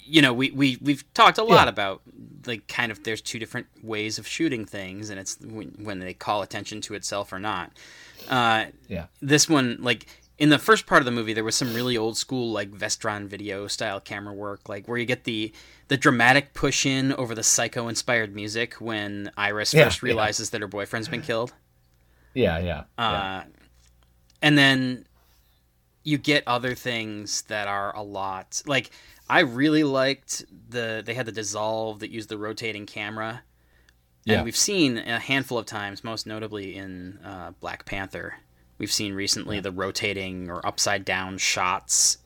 you 0.10 0.22
know, 0.22 0.34
we, 0.34 0.52
we 0.52 0.78
we've 0.82 1.04
talked 1.14 1.38
a 1.38 1.44
lot 1.44 1.66
Yeah. 1.66 1.70
about 1.70 2.02
like 2.46 2.68
kind 2.68 2.92
of 2.92 3.04
there's 3.04 3.22
two 3.22 3.40
different 3.40 3.68
ways 3.84 4.18
of 4.18 4.28
shooting 4.28 4.66
things, 4.66 5.10
and 5.10 5.20
it's 5.20 5.38
when, 5.42 5.76
when 5.84 6.00
they 6.00 6.14
call 6.14 6.42
attention 6.42 6.82
to 6.82 6.94
itself 6.96 7.32
or 7.32 7.40
not. 7.40 7.72
Uh, 8.28 8.66
Yeah. 8.88 9.06
this 9.22 9.48
one 9.48 9.78
like 9.80 10.06
in 10.38 10.50
the 10.50 10.60
first 10.60 10.86
part 10.86 11.02
of 11.02 11.06
the 11.06 11.12
movie 11.12 11.34
there 11.34 11.44
was 11.44 11.56
some 11.56 11.74
really 11.74 11.98
old 11.98 12.18
school 12.18 12.52
like 12.52 12.72
vestron 12.72 13.28
video 13.28 13.68
style 13.68 14.00
camera 14.00 14.34
work 14.34 14.70
like 14.70 14.88
where 14.88 14.98
you 14.98 15.06
get 15.06 15.24
the 15.26 15.52
the 15.90 15.98
dramatic 15.98 16.54
push 16.54 16.86
in 16.86 17.12
over 17.14 17.34
the 17.36 17.44
psycho 17.44 17.88
inspired 17.90 18.34
music 18.36 18.76
when 18.76 19.32
iris 19.38 19.74
Yeah, 19.74 19.86
first 19.86 20.02
yeah. 20.02 20.06
realizes 20.08 20.50
that 20.52 20.62
her 20.62 20.68
boyfriend's 20.68 21.08
been 21.10 21.22
killed 21.22 21.54
Yeah, 22.34 22.58
yeah, 22.60 22.84
yeah. 22.98 23.06
uh 23.12 23.44
and 24.42 24.58
then 24.58 25.06
you 26.04 26.18
get 26.18 26.44
other 26.48 26.74
things 26.76 27.42
that 27.44 27.68
are 27.68 27.94
a 27.96 28.02
lot 28.04 28.62
like 28.66 28.92
I 29.30 29.42
really 29.42 29.84
liked 29.84 30.44
the 30.70 31.04
they 31.06 31.14
had 31.14 31.26
the 31.26 31.32
dissolve 31.32 32.00
that 32.00 32.10
used 32.10 32.30
the 32.30 32.38
rotating 32.38 32.86
camera. 32.86 33.44
Yeah. 34.26 34.36
And 34.36 34.46
we've 34.46 34.56
seen 34.56 34.98
a 34.98 35.20
handful 35.20 35.58
of 35.58 35.66
times, 35.66 36.04
most 36.04 36.28
notably 36.28 36.76
in 36.76 37.20
uh, 37.24 37.52
Black 37.60 37.86
Panther. 37.86 38.36
We've 38.78 38.92
seen 38.92 39.14
recently 39.14 39.60
the 39.60 39.72
rotating 39.72 40.50
or 40.50 40.66
upside 40.66 41.04
down 41.06 41.38
shots, 41.38 42.18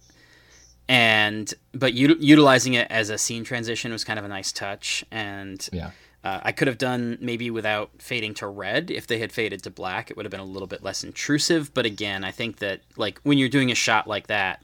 and 0.87 1.53
but 1.73 1.93
u- 1.93 2.17
utilizing 2.19 2.73
it 2.73 2.87
as 2.89 3.09
a 3.09 3.17
scene 3.17 3.43
transition 3.43 3.91
was 3.91 4.03
kind 4.03 4.19
of 4.19 4.25
a 4.25 4.27
nice 4.27 4.51
touch. 4.51 5.03
And 5.11 5.67
Yeah. 5.71 5.91
uh, 6.23 6.41
I 6.43 6.51
could 6.51 6.67
have 6.67 6.77
done 6.77 7.17
maybe 7.21 7.49
without 7.49 7.91
fading 7.99 8.33
to 8.35 8.47
red. 8.47 8.91
If 8.91 9.07
they 9.07 9.19
had 9.19 9.31
faded 9.31 9.63
to 9.63 9.69
black, 9.69 10.11
it 10.11 10.17
would 10.17 10.25
have 10.25 10.31
been 10.31 10.39
a 10.39 10.45
little 10.45 10.67
bit 10.67 10.83
less 10.83 11.03
intrusive. 11.03 11.73
But 11.73 11.85
again, 11.85 12.23
I 12.23 12.31
think 12.31 12.57
that 12.59 12.81
like 12.97 13.19
when 13.23 13.37
you're 13.37 13.49
doing 13.49 13.71
a 13.71 13.75
shot 13.75 14.07
like 14.07 14.27
that, 14.27 14.63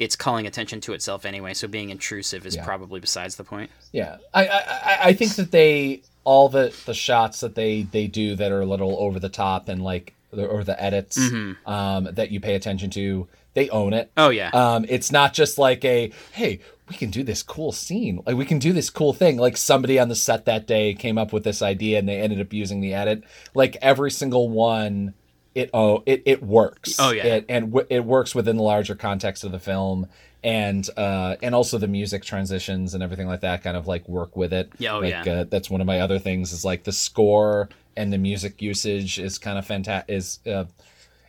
it's 0.00 0.16
calling 0.16 0.46
attention 0.48 0.80
to 0.80 0.92
itself 0.94 1.24
anyway. 1.24 1.54
So 1.54 1.68
being 1.68 1.90
intrusive 1.90 2.44
is 2.46 2.56
Yeah. 2.56 2.64
probably 2.64 2.98
besides 2.98 3.36
the 3.36 3.44
point. 3.44 3.70
Yeah, 3.92 4.16
I, 4.34 4.46
I 4.48 4.98
I- 5.04 5.12
think 5.12 5.36
that 5.36 5.52
they 5.52 6.02
all 6.24 6.48
the 6.48 6.74
the 6.86 6.94
shots 6.94 7.40
that 7.40 7.54
they 7.54 7.82
they 7.82 8.06
do 8.08 8.34
that 8.36 8.50
are 8.50 8.60
a 8.62 8.66
little 8.66 8.96
over 8.98 9.20
the 9.20 9.28
top 9.28 9.68
and 9.68 9.82
like 9.84 10.14
or 10.36 10.62
the 10.64 10.80
edits 10.82 11.18
um, 11.66 12.08
that 12.12 12.30
you 12.30 12.38
pay 12.40 12.54
attention 12.54 12.88
to, 12.90 13.26
they 13.54 13.68
own 13.70 13.92
it. 13.92 14.10
Oh 14.16 14.28
yeah, 14.30 14.50
Um, 14.52 14.86
it's 14.88 15.10
not 15.10 15.34
just 15.34 15.58
like 15.58 15.84
a 15.84 16.12
hey, 16.32 16.60
we 16.88 16.94
can 16.96 17.10
do 17.10 17.22
this 17.24 17.42
cool 17.42 17.72
scene, 17.72 18.22
like 18.26 18.36
we 18.36 18.44
can 18.44 18.58
do 18.60 18.72
this 18.72 18.90
cool 18.90 19.12
thing. 19.12 19.38
Like 19.38 19.56
somebody 19.56 19.98
on 19.98 20.08
the 20.08 20.14
set 20.14 20.44
that 20.44 20.66
day 20.68 20.94
came 20.94 21.18
up 21.18 21.32
with 21.32 21.42
this 21.44 21.62
idea 21.62 21.98
and 21.98 22.08
they 22.08 22.20
ended 22.20 22.40
up 22.40 22.52
using 22.52 22.80
the 22.80 22.94
edit. 22.94 23.24
Like 23.54 23.76
every 23.82 24.10
single 24.12 24.48
one, 24.48 25.14
it 25.54 25.70
oh 25.74 26.02
it 26.06 26.22
it 26.26 26.42
works. 26.42 26.96
Oh, 26.98 27.10
yeah. 27.10 27.24
it, 27.24 27.46
and 27.48 27.72
w- 27.72 27.86
it 27.90 28.04
works 28.04 28.34
within 28.34 28.56
the 28.56 28.62
larger 28.62 28.94
context 28.94 29.44
of 29.44 29.52
the 29.52 29.60
film. 29.60 30.06
And 30.42 30.88
uh, 30.96 31.36
and 31.42 31.54
also 31.54 31.76
the 31.76 31.86
music 31.86 32.24
transitions 32.24 32.94
and 32.94 33.02
everything 33.02 33.26
like 33.26 33.42
that 33.42 33.62
kind 33.62 33.76
of 33.76 33.86
like 33.86 34.08
work 34.08 34.36
with 34.36 34.54
it. 34.54 34.72
Yeah, 34.78 34.94
oh, 34.94 35.00
like, 35.00 35.26
yeah. 35.26 35.32
Uh, 35.32 35.44
that's 35.44 35.68
one 35.68 35.82
of 35.82 35.86
my 35.86 36.00
other 36.00 36.18
things 36.18 36.52
is 36.52 36.64
like 36.64 36.84
the 36.84 36.92
score 36.92 37.68
and 37.94 38.10
the 38.10 38.16
music 38.16 38.62
usage 38.62 39.18
is 39.18 39.36
kind 39.36 39.58
of 39.58 39.66
fantastic. 39.66 40.16
Is 40.16 40.38
uh, 40.46 40.64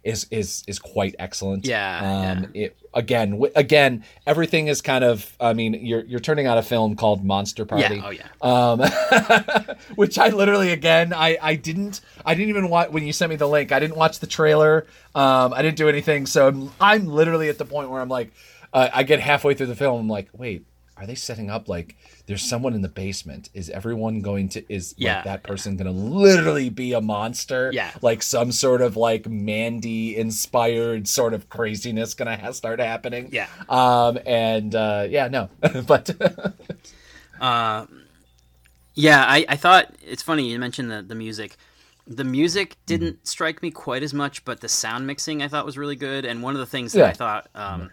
is 0.03 0.25
is 0.31 0.63
is 0.67 0.79
quite 0.79 1.15
excellent. 1.19 1.65
Yeah, 1.65 2.31
Um, 2.41 2.51
it 2.53 2.75
again 2.93 3.31
w- 3.31 3.51
again 3.55 4.03
everything 4.25 4.67
is 4.67 4.81
kind 4.81 5.03
of. 5.03 5.35
I 5.39 5.53
mean, 5.53 5.73
you're 5.85 6.03
you're 6.05 6.19
turning 6.19 6.47
out 6.47 6.57
a 6.57 6.63
film 6.63 6.95
called 6.95 7.23
Monster 7.23 7.65
Party. 7.65 7.95
yeah, 7.97 8.01
oh 8.05 8.09
yeah. 8.09 8.27
Um, 8.41 9.75
which 9.95 10.17
I 10.17 10.29
literally 10.29 10.71
again 10.71 11.13
I 11.13 11.37
I 11.41 11.55
didn't 11.55 12.01
I 12.25 12.33
didn't 12.35 12.49
even 12.49 12.69
watch 12.69 12.89
when 12.89 13.05
you 13.05 13.13
sent 13.13 13.29
me 13.29 13.35
the 13.35 13.47
link. 13.47 13.71
I 13.71 13.79
didn't 13.79 13.97
watch 13.97 14.19
the 14.19 14.27
trailer. 14.27 14.85
Um, 15.13 15.53
I 15.53 15.61
didn't 15.61 15.77
do 15.77 15.89
anything. 15.89 16.25
So 16.25 16.47
I'm, 16.47 16.71
I'm 16.79 17.05
literally 17.07 17.49
at 17.49 17.57
the 17.57 17.65
point 17.65 17.89
where 17.89 18.01
I'm 18.01 18.09
like, 18.09 18.31
uh, 18.73 18.89
I 18.93 19.03
get 19.03 19.19
halfway 19.19 19.53
through 19.53 19.67
the 19.67 19.75
film. 19.75 19.99
I'm 20.01 20.07
like, 20.07 20.29
wait, 20.33 20.65
are 21.01 21.07
they 21.07 21.15
setting 21.15 21.49
up 21.49 21.67
like 21.67 21.95
there's 22.27 22.43
someone 22.43 22.73
in 22.75 22.81
the 22.81 22.87
basement? 22.89 23.49
Is 23.55 23.69
everyone 23.71 24.21
going 24.21 24.49
to 24.49 24.63
is 24.73 24.93
Yeah. 24.97 25.15
like 25.15 25.23
that 25.25 25.43
person 25.43 25.75
going 25.75 25.87
to 25.87 25.91
literally 25.99 26.69
be 26.69 26.93
a 26.93 27.01
monster? 27.01 27.71
Yeah. 27.73 27.91
like 28.03 28.21
some 28.21 28.51
sort 28.51 28.81
of 28.81 28.95
like 28.95 29.27
Mandy 29.27 30.15
inspired 30.15 31.07
sort 31.07 31.33
of 31.33 31.49
craziness 31.49 32.13
going 32.13 32.27
to 32.37 32.43
ha- 32.43 32.51
start 32.51 32.79
happening. 32.79 33.29
Yeah. 33.31 33.47
Um, 33.67 34.19
and 34.27 34.75
uh, 34.75 35.07
yeah, 35.09 35.27
no, 35.27 35.49
but 35.87 36.11
Uh, 37.41 37.85
yeah, 38.93 39.23
I, 39.27 39.45
I 39.49 39.55
thought 39.55 39.95
it's 40.05 40.21
funny 40.21 40.51
you 40.51 40.59
mentioned 40.59 40.91
the, 40.91 41.01
the 41.01 41.15
music. 41.15 41.57
The 42.07 42.23
music 42.23 42.75
didn't 42.85 43.25
strike 43.27 43.61
me 43.61 43.71
quite 43.71 44.03
as 44.03 44.13
much, 44.13 44.43
but 44.45 44.59
the 44.61 44.69
sound 44.69 45.07
mixing 45.07 45.41
I 45.41 45.47
thought 45.47 45.65
was 45.65 45.77
really 45.77 45.95
good. 45.95 46.25
And 46.25 46.43
one 46.43 46.53
of 46.53 46.59
the 46.59 46.65
things 46.65 46.93
that 46.93 46.99
Yeah. 46.99 47.05
I 47.07 47.13
thought, 47.13 47.49
um, 47.55 47.89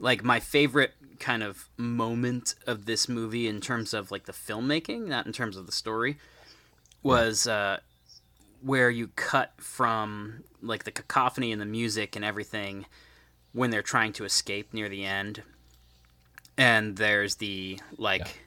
like 0.00 0.22
my 0.24 0.40
favorite 0.40 0.92
kind 1.18 1.42
of 1.42 1.68
moment 1.76 2.54
of 2.66 2.86
this 2.86 3.08
movie 3.08 3.46
in 3.48 3.60
terms 3.60 3.94
of 3.94 4.10
like 4.10 4.24
the 4.24 4.32
filmmaking, 4.32 5.06
not 5.06 5.26
in 5.26 5.32
terms 5.32 5.56
of 5.56 5.66
the 5.66 5.72
story, 5.72 6.18
was 7.02 7.46
uh, 7.46 7.78
where 8.62 8.90
you 8.90 9.08
cut 9.16 9.52
from 9.58 10.44
like 10.62 10.84
the 10.84 10.90
cacophony 10.90 11.52
and 11.52 11.60
the 11.60 11.66
music 11.66 12.16
and 12.16 12.24
everything 12.24 12.86
when 13.52 13.70
they're 13.70 13.82
trying 13.82 14.12
to 14.14 14.24
escape 14.24 14.72
near 14.72 14.88
the 14.88 15.04
end. 15.04 15.42
And 16.56 16.96
there's 16.96 17.36
the 17.36 17.78
like 17.96 18.40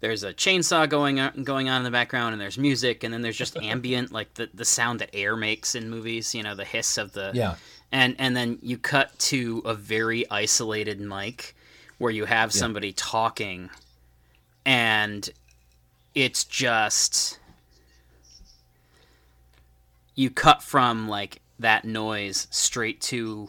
there's 0.00 0.24
a 0.24 0.34
chainsaw 0.34 0.88
going 0.88 1.20
on 1.20 1.44
going 1.44 1.68
on 1.68 1.78
in 1.78 1.84
the 1.84 1.90
background 1.90 2.32
and 2.32 2.40
there's 2.40 2.58
music 2.58 3.04
and 3.04 3.14
then 3.14 3.22
there's 3.22 3.36
just 3.36 3.56
ambient 3.62 4.12
like 4.12 4.34
the, 4.34 4.50
the 4.52 4.64
sound 4.64 4.98
that 4.98 5.10
air 5.14 5.36
makes 5.36 5.76
in 5.76 5.88
movies 5.88 6.34
you 6.34 6.42
know 6.42 6.56
the 6.56 6.64
hiss 6.64 6.98
of 6.98 7.12
the 7.12 7.30
yeah, 7.32 7.54
and 7.92 8.16
and 8.18 8.36
then 8.36 8.58
you 8.62 8.78
cut 8.78 9.16
to 9.18 9.62
a 9.64 9.74
very 9.74 10.28
isolated 10.30 11.00
mic 11.00 11.54
where 11.98 12.10
you 12.10 12.24
have 12.24 12.52
somebody 12.52 12.92
talking 12.92 13.70
and 14.64 15.30
it's 16.14 16.44
just 16.44 17.38
you 20.14 20.30
cut 20.30 20.62
from 20.62 21.08
like 21.08 21.40
that 21.58 21.84
noise 21.84 22.48
straight 22.50 23.00
to 23.00 23.48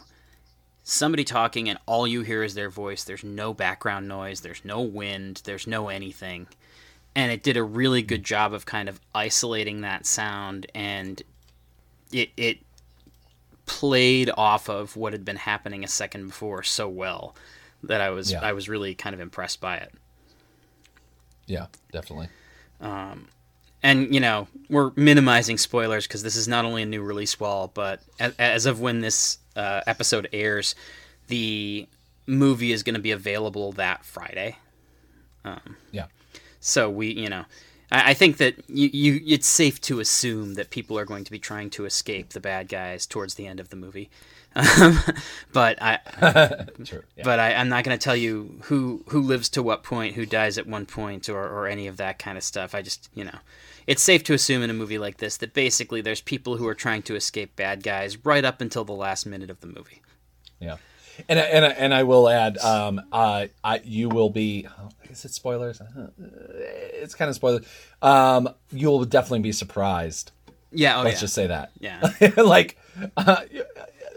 somebody 0.82 1.24
talking 1.24 1.68
and 1.68 1.78
all 1.86 2.06
you 2.06 2.22
hear 2.22 2.42
is 2.42 2.54
their 2.54 2.70
voice. 2.70 3.04
There's 3.04 3.24
no 3.24 3.52
background 3.54 4.06
noise. 4.06 4.40
There's 4.40 4.64
no 4.64 4.80
wind. 4.82 5.42
There's 5.44 5.66
no 5.66 5.88
anything. 5.88 6.46
And 7.16 7.32
it 7.32 7.42
did 7.42 7.56
a 7.56 7.62
really 7.62 8.02
good 8.02 8.20
mm. 8.20 8.26
job 8.26 8.52
of 8.52 8.66
kind 8.66 8.88
of 8.88 9.00
isolating 9.14 9.80
that 9.80 10.06
sound 10.06 10.66
and 10.74 11.22
it 12.12 12.30
it 12.36 12.58
played 13.66 14.30
off 14.36 14.68
of 14.68 14.96
what 14.96 15.12
had 15.12 15.24
been 15.24 15.36
happening 15.36 15.84
a 15.84 15.88
second 15.88 16.26
before 16.28 16.62
so 16.62 16.88
well 16.88 17.34
that 17.82 18.00
I 18.00 18.10
was 18.10 18.32
Yeah. 18.32 18.40
I 18.42 18.52
was 18.52 18.68
really 18.68 18.94
kind 18.94 19.14
of 19.14 19.20
impressed 19.20 19.60
by 19.60 19.76
it. 19.76 19.92
yeah, 21.46 21.66
definitely. 21.92 22.28
And 23.82 24.14
you 24.14 24.20
know, 24.20 24.48
we're 24.70 24.92
minimizing 24.96 25.58
spoilers 25.58 26.06
because 26.06 26.22
this 26.22 26.36
is 26.36 26.48
not 26.48 26.64
only 26.64 26.82
a 26.82 26.86
new 26.86 27.02
release 27.02 27.38
wall, 27.38 27.70
but 27.72 28.00
as, 28.18 28.34
as 28.38 28.66
of 28.66 28.80
when 28.80 29.00
this 29.00 29.36
uh, 29.56 29.82
episode 29.86 30.26
airs, 30.32 30.74
the 31.28 31.86
movie 32.26 32.72
is 32.72 32.82
going 32.82 32.94
to 32.94 33.00
be 33.00 33.10
available 33.10 33.72
that 33.72 34.04
Friday. 34.04 34.56
Yeah. 35.92 36.06
So 36.60 36.88
we, 36.88 37.08
you 37.12 37.28
know, 37.28 37.44
I, 37.92 38.10
I 38.10 38.14
think 38.14 38.36
that 38.38 38.54
you, 38.68 38.88
you, 38.92 39.20
it's 39.26 39.46
safe 39.46 39.80
to 39.82 40.00
assume 40.00 40.54
that 40.54 40.70
people 40.70 40.98
are 40.98 41.04
going 41.04 41.24
to 41.24 41.30
be 41.30 41.38
trying 41.38 41.70
to 41.70 41.84
escape 41.86 42.30
the 42.30 42.40
bad 42.40 42.68
guys 42.68 43.06
towards 43.06 43.34
the 43.34 43.46
end 43.46 43.60
of 43.60 43.68
the 43.70 43.76
movie. 43.76 44.10
Um, 44.56 45.00
but 45.52 45.82
I, 45.82 45.98
True. 46.84 47.02
Yeah. 47.16 47.24
but 47.24 47.40
I, 47.40 47.54
I'm 47.54 47.68
not 47.68 47.82
going 47.82 47.98
to 47.98 48.02
tell 48.04 48.14
you 48.14 48.60
who 48.62 49.02
who 49.08 49.20
lives 49.20 49.48
to 49.48 49.64
what 49.64 49.82
point, 49.82 50.14
who 50.14 50.24
dies 50.24 50.58
at 50.58 50.68
one 50.68 50.86
point, 50.86 51.28
or 51.28 51.42
or 51.44 51.66
any 51.66 51.88
of 51.88 51.96
that 51.96 52.20
kind 52.20 52.38
of 52.38 52.44
stuff. 52.44 52.72
I 52.72 52.80
just, 52.80 53.08
you 53.16 53.24
know, 53.24 53.36
it's 53.88 54.00
safe 54.00 54.22
to 54.22 54.32
assume 54.32 54.62
in 54.62 54.70
a 54.70 54.72
movie 54.72 54.96
like 54.96 55.16
this 55.16 55.36
that 55.38 55.54
basically 55.54 56.02
there's 56.02 56.20
people 56.20 56.56
who 56.56 56.68
are 56.68 56.74
trying 56.76 57.02
to 57.02 57.16
escape 57.16 57.56
bad 57.56 57.82
guys 57.82 58.24
right 58.24 58.44
up 58.44 58.60
until 58.60 58.84
the 58.84 58.92
last 58.92 59.26
minute 59.26 59.50
of 59.50 59.58
the 59.60 59.66
movie. 59.66 60.02
Yeah, 60.60 60.76
and 61.28 61.40
I- 61.40 61.42
and 61.46 61.64
I- 61.64 61.70
and 61.70 61.92
I 61.92 62.04
will 62.04 62.28
add, 62.28 62.56
um, 62.58 63.00
uh, 63.10 63.46
I 63.64 63.80
you 63.82 64.08
will 64.08 64.30
be. 64.30 64.68
oh, 64.78 64.88
Is 65.18 65.24
it 65.24 65.32
spoilers? 65.32 65.80
It's 66.18 67.14
kind 67.14 67.28
of 67.28 67.34
spoilers. 67.34 67.64
Um, 68.02 68.48
you 68.72 68.88
will 68.88 69.04
definitely 69.04 69.40
be 69.40 69.52
surprised. 69.52 70.32
Yeah. 70.72 70.98
Oh 70.98 71.02
Let's 71.02 71.16
yeah. 71.16 71.20
just 71.20 71.34
say 71.34 71.46
that. 71.46 71.70
yeah. 71.80 72.10
like, 72.36 72.76
uh, 73.16 73.42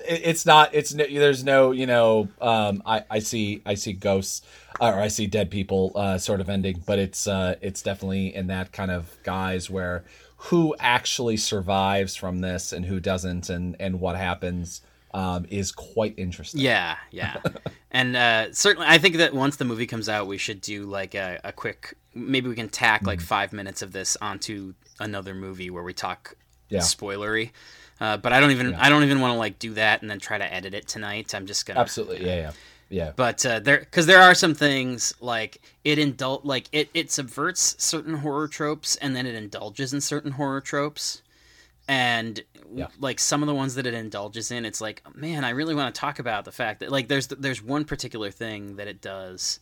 it's 0.08 0.46
not. 0.46 0.74
It's 0.74 0.94
no, 0.94 1.06
there's 1.06 1.44
no. 1.44 1.72
You 1.72 1.86
know, 1.86 2.30
um, 2.42 2.82
I 2.86 3.04
I 3.10 3.20
see 3.20 3.62
I 3.66 3.76
see 3.76 3.94
ghosts 3.94 4.42
or 4.80 4.94
I 4.94 5.08
see 5.08 5.28
dead 5.28 5.52
people 5.52 5.92
uh, 5.96 6.18
sort 6.18 6.42
of 6.42 6.50
ending, 6.50 6.84
but 6.86 7.00
it's 7.00 7.28
uh, 7.28 7.56
it's 7.62 7.82
definitely 7.82 8.34
in 8.34 8.48
that 8.48 8.72
kind 8.72 8.92
of 8.92 9.18
guise 9.24 9.70
where 9.70 10.04
who 10.38 10.76
actually 10.80 11.38
survives 11.38 12.16
from 12.16 12.40
this 12.40 12.72
and 12.72 12.86
who 12.86 13.00
doesn't, 13.00 13.50
and 13.50 13.76
and 13.80 14.00
what 14.00 14.16
happens. 14.16 14.82
Um, 15.14 15.46
is 15.50 15.72
quite 15.72 16.14
interesting. 16.18 16.62
Yeah, 16.62 16.98
yeah, 17.12 17.38
and 17.98 18.16
uh, 18.16 18.54
certainly, 18.54 18.88
I 18.88 18.98
think 19.00 19.16
that 19.18 19.34
once 19.34 19.56
the 19.56 19.66
movie 19.66 19.88
comes 19.88 20.08
out, 20.08 20.28
we 20.28 20.38
should 20.38 20.62
do 20.62 20.84
like 20.86 21.16
a, 21.16 21.40
a 21.44 21.52
quick. 21.52 21.96
Maybe 22.14 22.48
we 22.48 22.56
can 22.56 22.70
tack 22.70 23.08
like 23.08 23.22
five 23.22 23.54
minutes 23.54 23.82
of 23.82 23.92
this 23.92 24.16
onto 24.22 24.74
another 25.00 25.34
movie 25.34 25.70
where 25.70 25.84
we 25.84 25.94
talk 25.94 26.36
Yeah. 26.70 26.82
spoilery. 26.82 27.52
Uh, 28.00 28.18
but 28.18 28.32
I 28.34 28.40
don't 28.40 28.52
even 28.52 28.76
I 28.76 28.90
don't 28.90 29.04
even 29.04 29.20
want 29.20 29.34
to 29.34 29.40
like 29.40 29.58
do 29.58 29.74
that 29.74 30.02
and 30.02 30.12
then 30.12 30.20
try 30.20 30.38
to 30.38 30.54
edit 30.54 30.74
it 30.76 30.88
tonight. 30.88 31.34
I'm 31.34 31.48
just 31.48 31.66
gonna 31.66 31.80
Absolutely, 31.80 32.26
yeah, 32.28 32.36
yeah, 32.36 32.52
yeah. 32.90 33.12
But 33.16 33.44
uh, 33.46 33.60
there, 33.60 33.80
because 33.80 34.06
there 34.06 34.22
are 34.22 34.36
some 34.36 34.54
things 34.54 35.16
like 35.20 35.60
it 35.84 35.98
indul 35.98 36.42
like 36.44 36.70
it 36.72 36.90
it 36.94 37.12
subverts 37.12 37.76
certain 37.84 38.18
horror 38.18 38.48
tropes 38.48 38.96
and 38.98 39.16
then 39.16 39.26
it 39.26 39.34
indulges 39.34 39.94
in 39.94 40.02
certain 40.02 40.34
horror 40.34 40.62
tropes, 40.62 41.24
and 41.88 42.44
Yeah. 42.74 42.88
like 43.00 43.20
some 43.20 43.42
of 43.44 43.48
the 43.48 43.56
ones 43.56 43.76
that 43.76 43.86
it 43.88 43.94
indulges 43.94 44.52
in, 44.52 44.66
it's 44.66 44.82
like 44.82 45.02
man, 45.16 45.44
I 45.44 45.52
really 45.52 45.76
want 45.76 45.94
to 45.94 46.00
talk 46.00 46.20
about 46.20 46.46
the 46.46 46.52
fact 46.52 46.80
that 46.82 46.92
like 46.92 47.08
there's 47.08 47.28
there's 47.28 47.62
one 47.64 47.86
particular 47.86 48.30
thing 48.32 48.76
that 48.76 48.88
it 48.88 49.02
does, 49.02 49.60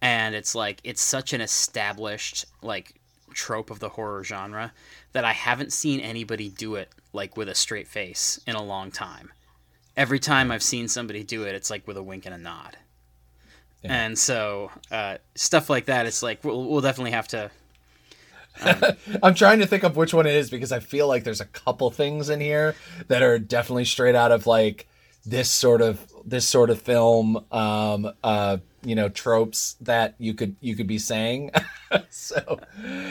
and 0.00 0.34
it's 0.34 0.54
like 0.54 0.80
it's 0.84 1.02
such 1.02 1.32
an 1.32 1.40
established 1.40 2.46
like 2.62 2.94
trope 3.32 3.70
of 3.70 3.78
the 3.80 3.90
horror 3.90 4.24
genre 4.24 4.72
that 5.12 5.24
I 5.24 5.32
haven't 5.32 5.72
seen 5.72 6.00
anybody 6.00 6.48
do 6.48 6.74
it 6.76 6.88
like 7.12 7.36
with 7.36 7.48
a 7.48 7.54
straight 7.54 7.88
face 7.88 8.40
in 8.46 8.54
a 8.56 8.62
long 8.62 8.90
time. 8.90 9.32
Every 9.96 10.18
time 10.20 10.50
I've 10.50 10.62
seen 10.62 10.88
somebody 10.88 11.22
do 11.24 11.44
it, 11.44 11.54
it's 11.54 11.70
like 11.70 11.86
with 11.86 11.96
a 11.96 12.02
wink 12.02 12.26
and 12.26 12.34
a 12.34 12.38
nod. 12.38 12.76
Yeah. 13.82 14.04
And 14.04 14.18
so 14.18 14.70
uh, 14.90 15.18
stuff 15.34 15.68
like 15.70 15.86
that, 15.86 16.06
it's 16.06 16.22
like 16.22 16.44
we'll, 16.44 16.64
we'll 16.64 16.80
definitely 16.80 17.10
have 17.12 17.28
to. 17.28 17.50
I'm 19.22 19.34
trying 19.34 19.58
to 19.60 19.66
think 19.66 19.82
of 19.82 19.96
which 19.96 20.14
one 20.14 20.26
it 20.26 20.34
is 20.34 20.50
because 20.50 20.72
I 20.72 20.80
feel 20.80 21.08
like 21.08 21.24
there's 21.24 21.40
a 21.40 21.46
couple 21.46 21.90
things 21.90 22.28
in 22.28 22.40
here 22.40 22.74
that 23.08 23.22
are 23.22 23.38
definitely 23.38 23.84
straight 23.84 24.14
out 24.14 24.32
of 24.32 24.46
like 24.46 24.86
this 25.24 25.50
sort 25.50 25.82
of 25.82 26.00
this 26.24 26.48
sort 26.48 26.70
of 26.70 26.80
film 26.80 27.44
um 27.52 28.10
uh 28.24 28.56
you 28.82 28.94
know 28.94 29.08
tropes 29.08 29.76
that 29.80 30.14
you 30.18 30.34
could 30.34 30.56
you 30.60 30.74
could 30.76 30.86
be 30.86 30.98
saying. 30.98 31.50
So 32.10 32.60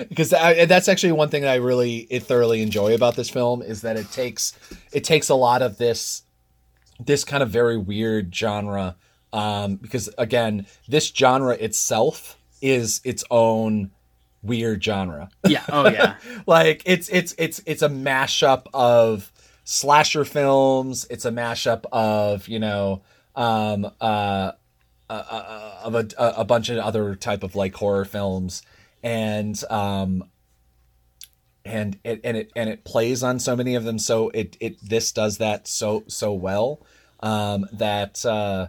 because 0.08 0.29
that's 0.29 0.88
actually 0.88 1.12
one 1.12 1.27
thing 1.27 1.41
that 1.41 1.51
I 1.51 1.56
really 1.56 2.03
thoroughly 2.06 2.62
enjoy 2.62 2.96
about 2.96 3.18
this 3.18 3.29
film 3.29 3.62
is 3.62 3.82
that 3.82 3.98
it 3.98 4.10
takes 4.10 4.58
it 4.94 5.03
takes 5.03 5.27
a 5.27 5.36
lot 5.36 5.62
of 5.62 5.77
this 5.77 6.24
this 6.98 7.25
kind 7.25 7.44
of 7.44 7.50
very 7.50 7.77
weird 7.77 8.34
genre 8.34 8.96
um 9.34 9.75
because 9.75 10.10
again 10.18 10.65
this 10.88 11.08
genre 11.08 11.56
itself 11.56 12.38
is 12.62 13.01
its 13.03 13.25
own 13.29 13.91
weird 14.41 14.84
genre 14.84 15.29
Yeah. 15.48 15.63
Oh 15.69 15.89
yeah. 15.89 16.15
like 16.48 16.84
it's 16.86 17.10
it's 17.10 17.36
it's 17.38 17.62
it's 17.65 17.81
a 17.81 17.89
mashup 17.89 18.67
of 18.74 19.31
slasher 19.63 20.25
films 20.25 21.05
it's 21.10 21.25
a 21.25 21.31
mashup 21.31 21.84
of 21.91 22.48
you 22.48 22.58
know 22.58 23.03
um 23.36 23.86
uh, 24.01 24.51
uh, 25.10 25.13
uh 25.13 25.79
of 25.84 25.96
a, 25.96 26.08
a 26.17 26.43
bunch 26.46 26.69
of 26.69 26.77
other 26.79 27.15
type 27.15 27.43
of 27.43 27.55
like 27.55 27.75
horror 27.75 28.05
films 28.05 28.63
and 29.03 29.63
um 29.69 30.24
and 31.65 32.00
it 32.03 32.22
and 32.24 32.38
it 32.38 32.51
and 32.55 32.69
it 32.69 32.84
plays 32.84 33.22
on 33.22 33.39
so 33.39 33.55
many 33.55 33.75
of 33.75 33.84
them 33.84 34.00
so 34.00 34.29
it 34.29 34.58
it 34.60 34.77
this 34.81 35.12
does 35.12 35.38
that 35.38 35.67
so 35.67 36.03
so 36.08 36.34
well 36.34 36.81
um 37.19 37.67
that 37.72 38.25
uh 38.25 38.67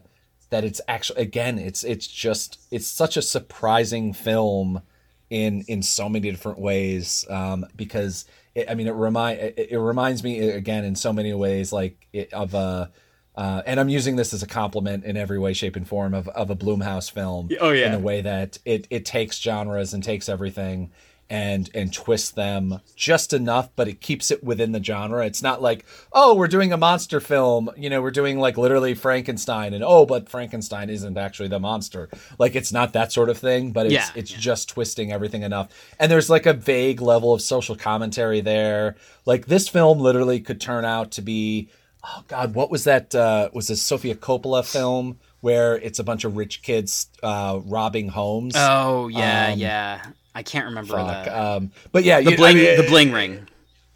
that 0.51 0.65
it's 0.65 0.81
actually 0.87 1.23
again 1.23 1.59
it's 1.59 1.83
it's 1.85 2.07
just 2.07 2.61
it's 2.71 2.87
such 2.87 3.17
a 3.17 3.23
surprising 3.23 4.13
film 4.13 4.83
in 5.31 5.63
in 5.63 5.83
so 5.83 6.09
many 6.09 6.31
different 6.31 6.59
ways 6.59 7.25
um 7.31 7.65
because 7.77 8.27
it, 8.55 8.69
i 8.69 8.75
mean 8.75 8.87
it 8.87 8.93
remind 8.93 9.39
it, 9.41 9.69
it 9.71 9.79
reminds 9.79 10.23
me 10.23 10.41
again 10.51 10.85
in 10.85 10.95
so 10.95 11.13
many 11.13 11.33
ways 11.33 11.73
like 11.73 12.07
it, 12.13 12.33
of 12.33 12.53
a 12.55 12.91
uh, 13.37 13.63
and 13.65 13.79
I'm 13.81 13.89
using 13.89 14.17
this 14.17 14.35
as 14.35 14.43
a 14.43 14.47
compliment 14.47 15.05
in 15.05 15.17
every 15.17 15.39
way, 15.39 15.55
shape, 15.55 15.77
and 15.77 15.89
form 15.89 16.13
of, 16.13 16.29
of 16.29 16.51
a 16.51 16.57
Blumhouse 16.57 17.11
film. 17.11 17.49
Oh, 17.61 17.71
yeah. 17.71 17.87
In 17.87 17.93
the 17.93 17.99
way 17.99 18.21
that 18.21 18.59
it, 18.67 18.87
it 18.91 19.07
takes 19.07 19.39
genres 19.41 19.95
and 19.95 20.03
takes 20.03 20.29
everything 20.29 20.91
and 21.31 21.71
and 21.75 21.93
twists 21.93 22.33
them 22.33 22.81
just 22.97 23.33
enough, 23.33 23.71
but 23.77 23.87
it 23.87 24.01
keeps 24.01 24.33
it 24.33 24.43
within 24.43 24.73
the 24.73 24.83
genre. 24.83 25.25
It's 25.25 25.43
not 25.43 25.63
like, 25.63 25.87
oh, 26.13 26.35
we're 26.35 26.49
doing 26.49 26.73
a 26.73 26.77
monster 26.77 27.21
film, 27.21 27.71
you 27.77 27.89
know, 27.89 28.03
we're 28.03 28.11
doing 28.11 28.41
like 28.41 28.59
literally 28.59 28.95
Frankenstein, 28.95 29.73
and 29.73 29.85
oh, 29.85 30.05
but 30.05 30.29
Frankenstein 30.29 30.91
isn't 30.91 31.17
actually 31.17 31.49
the 31.49 31.61
monster. 31.61 32.09
Like 32.39 32.57
it's 32.57 32.73
not 32.73 32.93
that 32.95 33.13
sort 33.13 33.29
of 33.31 33.39
thing, 33.39 33.71
but 33.71 33.87
it's 33.87 33.95
Yeah, 33.95 34.09
it's 34.17 34.33
yeah. 34.33 34.39
just 34.39 34.69
twisting 34.71 35.13
everything 35.13 35.43
enough. 35.43 35.69
And 36.01 36.11
there's 36.11 36.29
like 36.29 36.47
a 36.47 36.53
vague 36.53 37.01
level 37.01 37.33
of 37.33 37.41
social 37.41 37.77
commentary 37.77 38.41
there. 38.41 38.97
Like 39.25 39.47
this 39.47 39.69
film 39.69 40.01
literally 40.01 40.41
could 40.41 40.61
turn 40.61 40.85
out 40.85 41.13
to 41.13 41.23
be, 41.23 41.71
oh 42.05 42.25
god, 42.27 42.55
what 42.55 42.73
was 42.73 42.83
that? 42.85 43.15
Uh, 43.15 43.51
was 43.53 43.69
this 43.69 43.81
Sofia 43.81 44.17
Coppola 44.17 44.65
film? 44.65 45.19
Where 45.43 45.77
it's 45.77 45.99
a 45.99 46.05
bunch 46.05 46.25
of 46.25 46.37
rich 46.37 46.61
kids 46.61 47.09
uh, 47.23 47.61
robbing 47.65 48.09
homes. 48.09 48.55
Oh 48.57 49.09
yeah, 49.09 49.53
Um, 49.53 49.59
yeah. 49.59 50.03
I 50.35 50.43
can't 50.43 50.67
remember 50.67 50.95
Fuck. 50.95 51.25
the 51.25 51.41
Um, 51.41 51.73
but 51.93 52.05
yeah, 52.05 52.21
the 52.21 52.31
you- 52.31 52.35
I 52.35 52.37
bling 52.37 52.57
mean, 52.57 52.77
the 52.77 52.87
bling 52.89 53.13
ring. 53.13 53.47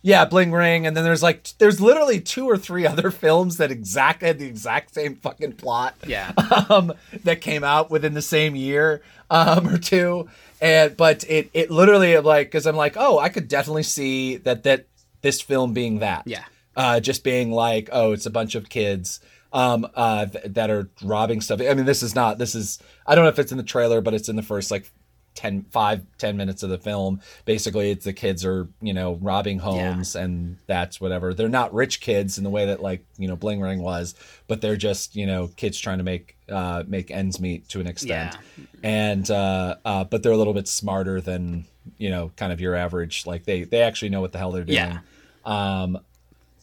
Yeah, 0.07 0.27
Bling 0.27 0.53
Ring, 0.53 0.87
and 0.87 0.95
then 0.95 1.03
there's 1.03 1.23
like 1.23 1.49
there's 1.57 1.81
literally 1.81 2.21
two 2.21 2.45
or 2.45 2.59
three 2.59 2.87
other 2.93 3.11
films 3.11 3.57
that 3.57 3.71
exact 3.71 4.21
had 4.21 4.39
the 4.39 4.45
exact 4.47 4.93
same 4.93 5.17
fucking 5.17 5.53
plot. 5.55 5.95
Yeah. 6.07 6.33
Um, 6.69 6.93
that 7.25 7.41
came 7.41 7.65
out 7.65 7.91
within 7.91 8.13
the 8.13 8.21
same 8.23 8.55
year 8.55 9.01
um, 9.31 9.67
or 9.75 9.79
two, 9.79 10.29
and 10.61 10.95
but 10.95 11.25
it 11.27 11.49
it 11.55 11.71
literally 11.71 12.19
like 12.19 12.49
because 12.49 12.67
I'm 12.67 12.77
like, 12.77 12.97
oh, 12.99 13.19
I 13.19 13.31
could 13.31 13.49
definitely 13.49 13.83
see 13.85 14.37
that 14.37 14.65
that 14.65 14.85
this 15.23 15.41
film 15.41 15.73
being 15.73 16.01
that. 16.01 16.25
Yeah. 16.27 16.45
Uh, 16.77 17.01
just 17.01 17.25
being 17.25 17.51
like, 17.51 17.89
oh, 17.91 18.13
it's 18.13 18.27
a 18.27 18.31
bunch 18.31 18.55
of 18.55 18.69
kids 18.69 19.21
um 19.55 19.87
uh 19.95 20.27
th- 20.27 20.45
that 20.49 20.69
are 20.69 20.91
robbing 21.03 21.41
stuff. 21.41 21.61
I 21.63 21.73
mean, 21.73 21.87
this 21.87 22.03
is 22.03 22.15
not 22.15 22.37
this 22.37 22.55
is 22.55 22.79
I 23.07 23.15
don't 23.15 23.25
know 23.25 23.31
if 23.31 23.39
it's 23.39 23.53
in 23.53 23.57
the 23.59 23.63
trailer, 23.65 24.03
but 24.03 24.13
it's 24.13 24.29
in 24.29 24.37
the 24.37 24.43
first 24.43 24.71
like 24.71 24.91
10 25.35 25.67
5 25.71 26.03
10 26.19 26.37
minutes 26.37 26.63
of 26.63 26.71
the 26.71 26.79
film. 26.79 27.21
Basically 27.45 27.91
it's 27.91 28.05
the 28.05 28.13
kids 28.13 28.45
are 28.45 28.69
you 28.81 28.93
know 28.93 29.15
robbing 29.21 29.59
homes 29.59 30.15
and 30.17 30.57
that's 30.67 31.01
whatever. 31.01 31.35
They're 31.35 31.49
not 31.49 31.75
rich 31.75 32.01
kids 32.01 32.39
in 32.39 32.45
the 32.45 32.51
way 32.51 32.67
that 32.67 32.81
like 32.83 33.05
you 33.19 33.29
know 33.29 33.37
bling 33.37 33.61
ring 33.61 33.83
was 33.83 34.15
but 34.47 34.61
they're 34.61 34.77
just 34.77 35.17
you 35.17 35.27
know 35.27 35.49
kids 35.57 35.79
trying 35.79 35.99
to 35.99 36.05
make 36.05 36.37
uh 36.49 36.85
make 36.87 37.11
ends 37.11 37.41
meet 37.41 37.69
to 37.71 37.81
an 37.81 37.87
extent. 37.87 38.37
Yeah. 38.57 38.65
and 38.83 39.31
uh 39.31 39.77
uh 39.85 40.05
but 40.05 40.23
they're 40.23 40.33
a 40.33 40.37
little 40.37 40.55
bit 40.55 40.69
smarter 40.69 41.21
than 41.21 41.65
you 41.99 42.11
know 42.11 42.31
kind 42.37 42.53
of 42.53 42.61
your 42.61 42.75
average 42.75 43.27
like 43.27 43.45
they 43.45 43.65
they 43.65 43.81
actually 43.83 44.09
know 44.11 44.21
what 44.21 44.33
the 44.33 44.39
hell 44.39 44.53
they're 44.53 44.65
doing. 44.65 44.77
Yeah. 44.79 44.99
um 45.45 45.99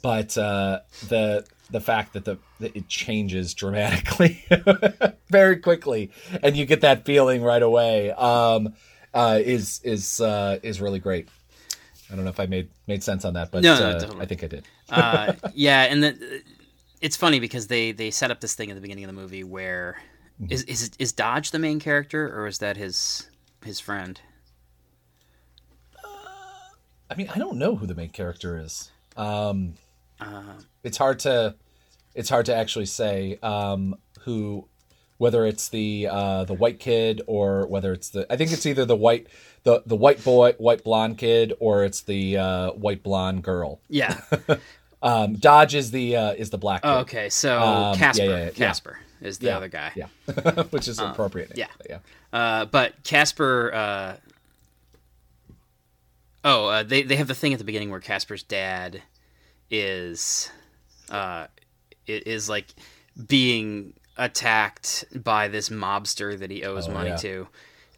but 0.02 0.38
uh 0.38 0.80
the 1.10 1.46
the 1.72 1.82
fact 1.82 2.14
that 2.14 2.26
the 2.26 2.38
that 2.60 2.76
it 2.76 2.88
changes 2.88 3.54
dramatically 3.54 4.44
very 5.30 5.58
quickly 5.58 6.12
and 6.44 6.58
you 6.58 6.66
get 6.66 6.82
that 6.82 7.06
feeling 7.06 7.42
right 7.44 7.64
away 7.64 8.12
um 8.12 8.74
uh 9.14 9.40
is 9.44 9.82
is 9.84 10.22
uh 10.22 10.60
is 10.64 10.82
really 10.82 11.00
great 11.00 11.30
i 12.12 12.16
don't 12.16 12.24
know 12.26 12.30
if 12.30 12.40
i 12.40 12.46
made 12.46 12.70
made 12.88 13.04
sense 13.04 13.26
on 13.26 13.34
that 13.34 13.52
but 13.52 13.64
No, 13.64 13.80
no, 13.92 13.96
uh, 13.96 14.08
i 14.20 14.26
think 14.26 14.44
i 14.44 14.48
did 14.48 14.66
uh, 14.90 15.30
yeah, 15.54 15.84
and 15.84 16.04
the, 16.04 16.44
it's 17.02 17.16
funny 17.16 17.40
because 17.40 17.68
they 17.68 17.92
they 17.94 18.12
set 18.12 18.32
up 18.32 18.42
this 18.42 18.54
thing 18.56 18.70
at 18.70 18.76
the 18.76 18.82
beginning 18.82 19.04
of 19.06 19.08
the 19.08 19.20
movie 19.22 19.44
where 19.44 20.02
Mm-hmm. 20.42 20.54
is 20.54 20.64
is 20.64 20.92
is 21.00 21.12
Dodge 21.14 21.52
the 21.52 21.60
main 21.60 21.80
character 21.80 22.28
or 22.38 22.48
is 22.48 22.58
that 22.60 22.78
his 22.78 23.30
his 23.64 23.80
friend? 23.80 24.20
i 27.10 27.16
mean 27.16 27.30
i 27.34 27.38
don't 27.38 27.58
know 27.58 27.76
who 27.76 27.86
the 27.86 27.96
main 27.96 28.10
character 28.10 28.58
is 28.58 28.90
um 29.18 29.74
Uh, 30.22 30.44
it's 30.84 30.98
hard 30.98 31.20
to 31.20 31.56
it's 32.16 32.30
hard 32.30 32.46
to 32.46 32.56
actually 32.56 32.86
say 32.86 33.38
um 33.42 33.96
who 34.22 34.68
whether 35.18 35.46
it's 35.46 35.70
the 35.70 36.08
uh 36.10 36.44
the 36.46 36.54
white 36.54 36.80
kid 36.80 37.22
or 37.28 37.66
whether 37.68 37.92
it's 37.94 38.10
the 38.10 38.26
i 38.32 38.36
think 38.38 38.52
it's 38.52 38.66
either 38.66 38.86
the 38.86 38.96
white 38.96 39.28
the 39.64 39.82
the 39.86 39.96
white 39.96 40.24
boy 40.24 40.52
white 40.58 40.84
blonde 40.84 41.18
kid 41.18 41.54
or 41.60 41.84
it's 41.84 42.02
the 42.02 42.38
uh 42.38 42.72
white 42.72 43.02
blonde 43.04 43.44
girl 43.44 43.80
yeah. 43.90 44.20
um 45.04 45.34
dodge 45.36 45.74
is 45.76 45.92
the 45.92 46.16
uh 46.16 46.34
is 46.34 46.50
the 46.52 46.58
black 46.58 46.82
kid 46.84 46.88
Oh, 46.90 47.00
okay, 47.00 47.30
so 47.30 47.60
Um, 47.62 47.98
Casper 47.98 48.24
yeah, 48.24 48.30
yeah, 48.30 48.44
yeah. 48.46 48.50
Casper 48.52 49.00
is 49.22 49.38
the 49.40 49.52
other 49.52 49.68
guy. 49.70 49.92
yeah 49.96 50.08
which 50.72 50.88
is 50.88 51.00
appropriate 51.00 51.52
yeah. 51.56 51.68
yeah 51.90 52.00
Uh, 52.34 52.66
but 52.66 53.04
Casper. 53.04 53.72
Uh, 53.74 54.16
oh, 56.44 56.68
uh, 56.68 56.84
they 56.84 57.04
they 57.04 57.16
have 57.18 57.28
the 57.28 57.36
thing 57.36 57.54
at 57.54 57.60
the 57.60 57.66
beginning 57.66 57.90
where 57.92 58.00
Casper's 58.00 58.44
dad 58.44 59.02
is, 59.72 60.52
uh, 61.10 61.48
is 62.06 62.50
like 62.50 62.68
being 63.28 63.94
attacked 64.18 65.06
by 65.24 65.48
this 65.48 65.70
mobster 65.70 66.38
that 66.38 66.52
he 66.52 66.64
owes 66.64 66.88
Oh, 66.88 66.92
money 66.94 67.10
yeah. 67.12 67.16
to, 67.18 67.48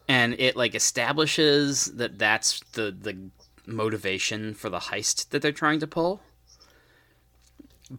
and 0.08 0.36
it 0.40 0.56
like 0.56 0.76
establishes 0.76 1.86
that 1.86 2.18
that's 2.20 2.62
the 2.74 2.92
the 2.92 3.18
motivation 3.66 4.54
for 4.54 4.70
the 4.70 4.80
heist 4.80 5.30
that 5.30 5.42
they're 5.42 5.52
trying 5.52 5.80
to 5.80 5.88
pull. 5.88 6.22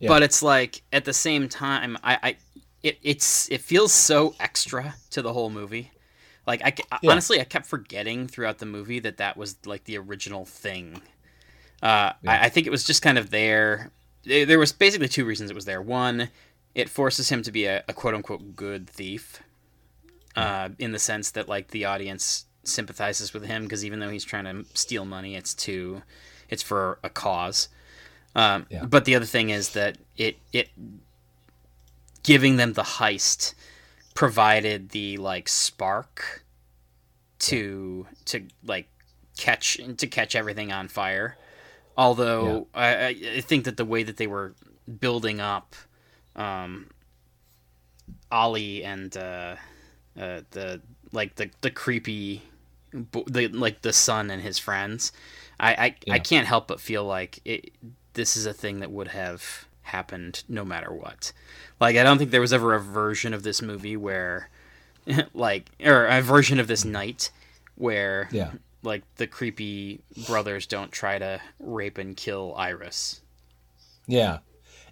Yeah. 0.00 0.08
But 0.08 0.22
it's 0.22 0.42
like 0.42 0.82
at 0.92 1.04
the 1.04 1.12
same 1.12 1.48
time, 1.48 1.96
I, 2.02 2.18
I 2.22 2.36
it, 2.82 2.98
it's 3.02 3.50
it 3.50 3.60
feels 3.60 3.92
so 3.92 4.34
extra 4.40 4.94
to 5.10 5.22
the 5.22 5.32
whole 5.32 5.50
movie. 5.50 5.90
Like 6.46 6.62
I, 6.62 6.74
I- 6.92 6.98
Yeah. 7.02 7.12
honestly, 7.12 7.40
I 7.40 7.44
kept 7.44 7.66
forgetting 7.66 8.28
throughout 8.28 8.58
the 8.58 8.66
movie 8.66 8.98
that 9.00 9.16
that 9.18 9.36
was 9.36 9.56
like 9.64 9.84
the 9.84 9.96
original 9.98 10.44
thing. 10.44 11.00
Uh, 11.84 12.14
I, 12.26 12.46
I 12.46 12.48
think 12.48 12.66
it 12.66 12.70
was 12.70 12.82
just 12.82 13.02
kind 13.02 13.18
of 13.18 13.30
there. 13.30 13.90
There 14.24 14.46
there 14.46 14.58
was 14.58 14.72
basically 14.72 15.08
two 15.08 15.26
reasons 15.26 15.50
it 15.50 15.54
was 15.54 15.66
there. 15.66 15.82
One, 15.82 16.30
it 16.74 16.88
forces 16.88 17.28
him 17.28 17.42
to 17.42 17.52
be 17.52 17.66
a, 17.66 17.84
a 17.86 17.92
quote 17.92 18.14
unquote 18.14 18.56
good 18.56 18.88
thief, 18.88 19.42
uh, 20.34 20.70
in 20.78 20.92
the 20.92 20.98
sense 20.98 21.30
that 21.32 21.48
like 21.48 21.68
the 21.68 21.84
audience 21.84 22.46
sympathizes 22.64 23.34
with 23.34 23.44
him 23.44 23.64
because 23.64 23.84
even 23.84 24.00
though 24.00 24.08
he's 24.08 24.24
trying 24.24 24.44
to 24.44 24.64
steal 24.74 25.04
money, 25.04 25.36
it's 25.36 25.52
to, 25.52 26.02
it's 26.48 26.62
for 26.62 26.98
a 27.04 27.10
cause. 27.10 27.68
Um, 28.34 28.66
Yeah. 28.70 28.86
But 28.86 29.04
the 29.04 29.14
other 29.14 29.26
thing 29.26 29.50
is 29.50 29.70
that 29.70 29.98
it 30.16 30.38
it 30.52 30.70
giving 32.22 32.56
them 32.56 32.72
the 32.72 32.82
heist 32.82 33.54
provided 34.14 34.90
the 34.90 35.18
like 35.18 35.48
spark 35.48 36.44
to 37.40 38.06
to 38.24 38.46
like 38.64 38.88
catch 39.36 39.78
to 39.98 40.06
catch 40.06 40.34
everything 40.34 40.72
on 40.72 40.88
fire. 40.88 41.36
Although 41.96 42.66
I, 42.74 42.94
I 42.94 43.16
I 43.36 43.40
think 43.40 43.64
that 43.64 43.76
the 43.76 43.84
way 43.84 44.02
that 44.02 44.16
they 44.16 44.26
were 44.26 44.54
building 45.00 45.40
up 45.40 45.74
um, 46.36 46.90
Ollie 48.30 48.84
and 48.84 49.16
uh, 49.16 49.56
uh, 50.18 50.40
the 50.50 50.80
like 51.12 51.36
the 51.36 51.50
the 51.60 51.70
creepy 51.70 52.42
the 52.92 53.48
like 53.48 53.82
the 53.82 53.92
son 53.92 54.30
and 54.30 54.42
his 54.42 54.58
friends. 54.58 55.12
I 55.58 55.74
I, 55.74 55.94
Yeah. 56.06 56.14
I 56.14 56.18
can't 56.18 56.46
help 56.46 56.68
but 56.68 56.80
feel 56.80 57.04
like 57.04 57.40
it. 57.44 57.72
This 58.14 58.36
is 58.36 58.46
a 58.46 58.52
thing 58.52 58.78
that 58.80 58.92
would 58.92 59.08
have 59.08 59.66
happened 59.82 60.44
no 60.48 60.64
matter 60.64 60.92
what. 60.92 61.32
Like 61.80 61.96
I 61.96 62.02
don't 62.02 62.18
think 62.18 62.30
there 62.30 62.40
was 62.40 62.52
ever 62.52 62.74
a 62.74 62.80
version 62.80 63.34
of 63.34 63.42
this 63.42 63.60
movie 63.62 63.96
where, 63.96 64.48
like, 65.34 65.70
or 65.84 66.06
a 66.06 66.20
version 66.22 66.60
of 66.60 66.66
this 66.66 66.84
night 66.84 67.30
where 67.76 68.28
Yeah. 68.30 68.52
Like 68.84 69.02
the 69.16 69.26
creepy 69.26 70.00
brothers 70.26 70.66
don't 70.66 70.92
try 70.92 71.18
to 71.18 71.40
rape 71.58 71.98
and 71.98 72.16
kill 72.16 72.54
Iris. 72.56 73.20
Yeah, 74.06 74.38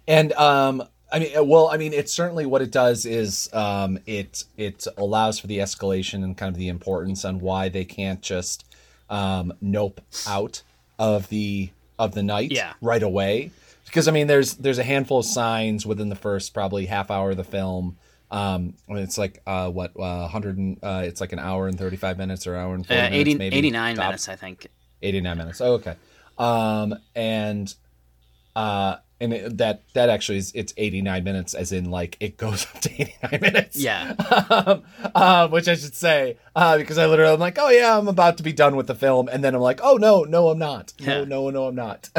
and 0.07 0.33
um, 0.33 0.83
I 1.11 1.19
mean, 1.19 1.37
uh, 1.37 1.43
well, 1.43 1.69
I 1.69 1.77
mean, 1.77 1.93
it's 1.93 2.11
certainly 2.13 2.45
what 2.45 2.61
it 2.61 2.71
does 2.71 3.05
is 3.05 3.49
um, 3.53 3.99
it 4.05 4.43
it 4.57 4.85
allows 4.97 5.39
for 5.39 5.47
the 5.47 5.59
escalation 5.59 6.23
and 6.23 6.35
kind 6.37 6.49
of 6.53 6.57
the 6.57 6.69
importance 6.69 7.23
on 7.23 7.39
why 7.39 7.69
they 7.69 7.85
can't 7.85 8.21
just 8.21 8.65
um, 9.09 9.53
nope 9.61 10.01
out 10.27 10.63
of 10.97 11.29
the 11.29 11.69
of 11.99 12.13
the 12.15 12.23
night 12.23 12.51
Yeah. 12.51 12.73
right 12.81 13.03
away. 13.03 13.51
Because 13.85 14.07
I 14.07 14.11
mean, 14.11 14.25
there's 14.25 14.55
there's 14.55 14.79
a 14.79 14.83
handful 14.83 15.19
of 15.19 15.25
signs 15.25 15.85
within 15.85 16.09
the 16.09 16.15
first 16.15 16.53
probably 16.53 16.87
half 16.87 17.11
hour 17.11 17.31
of 17.31 17.37
the 17.37 17.43
film. 17.43 17.97
Um, 18.33 18.73
I 18.89 18.93
mean, 18.93 19.03
it's 19.03 19.17
like 19.19 19.41
uh, 19.45 19.69
what 19.69 19.91
uh, 19.97 20.27
hundred 20.27 20.57
and 20.57 20.79
uh, 20.81 21.03
it's 21.05 21.21
like 21.21 21.33
an 21.33 21.39
hour 21.39 21.67
and 21.67 21.77
thirty 21.77 21.97
five 21.97 22.17
minutes 22.17 22.47
or 22.47 22.55
hour 22.55 22.73
and 22.73 22.83
40 22.85 22.99
Uh, 22.99 23.09
minutes, 23.11 23.37
maybe 23.37 23.57
89 23.57 23.95
top. 23.95 24.05
minutes, 24.07 24.27
I 24.27 24.35
think. 24.35 24.67
89 25.03 25.37
minutes. 25.37 25.61
Oh, 25.61 25.73
okay. 25.73 25.95
Um, 26.39 26.95
and 27.15 27.71
uh, 28.55 28.95
and 29.21 29.33
it, 29.33 29.57
that 29.59 29.83
that 29.93 30.09
actually 30.09 30.39
is 30.39 30.51
it's 30.55 30.73
89 30.77 31.23
minutes, 31.23 31.53
as 31.53 31.71
in 31.71 31.91
like 31.91 32.17
it 32.19 32.37
goes 32.37 32.65
up 32.73 32.81
to 32.81 32.89
89 33.01 33.39
minutes. 33.41 33.75
Yeah. 33.77 34.13
um, 34.49 34.83
um, 35.13 35.51
which 35.51 35.67
I 35.67 35.75
should 35.75 35.93
say 35.95 36.37
uh, 36.55 36.77
because 36.79 36.97
I 36.97 37.05
literally 37.05 37.33
I'm 37.33 37.39
like, 37.39 37.57
oh 37.59 37.69
yeah, 37.69 37.95
I'm 37.97 38.07
about 38.07 38.37
to 38.37 38.43
be 38.43 38.51
done 38.53 38.75
with 38.75 38.87
the 38.87 38.95
film, 38.95 39.27
and 39.31 39.43
then 39.43 39.53
I'm 39.53 39.61
like, 39.61 39.79
oh 39.83 39.97
no, 39.97 40.23
no, 40.23 40.49
I'm 40.49 40.57
not. 40.57 40.93
No, 40.99 41.19
Yeah. 41.19 41.23
no, 41.25 41.49
no, 41.51 41.67
I'm 41.67 41.75
not. 41.75 42.09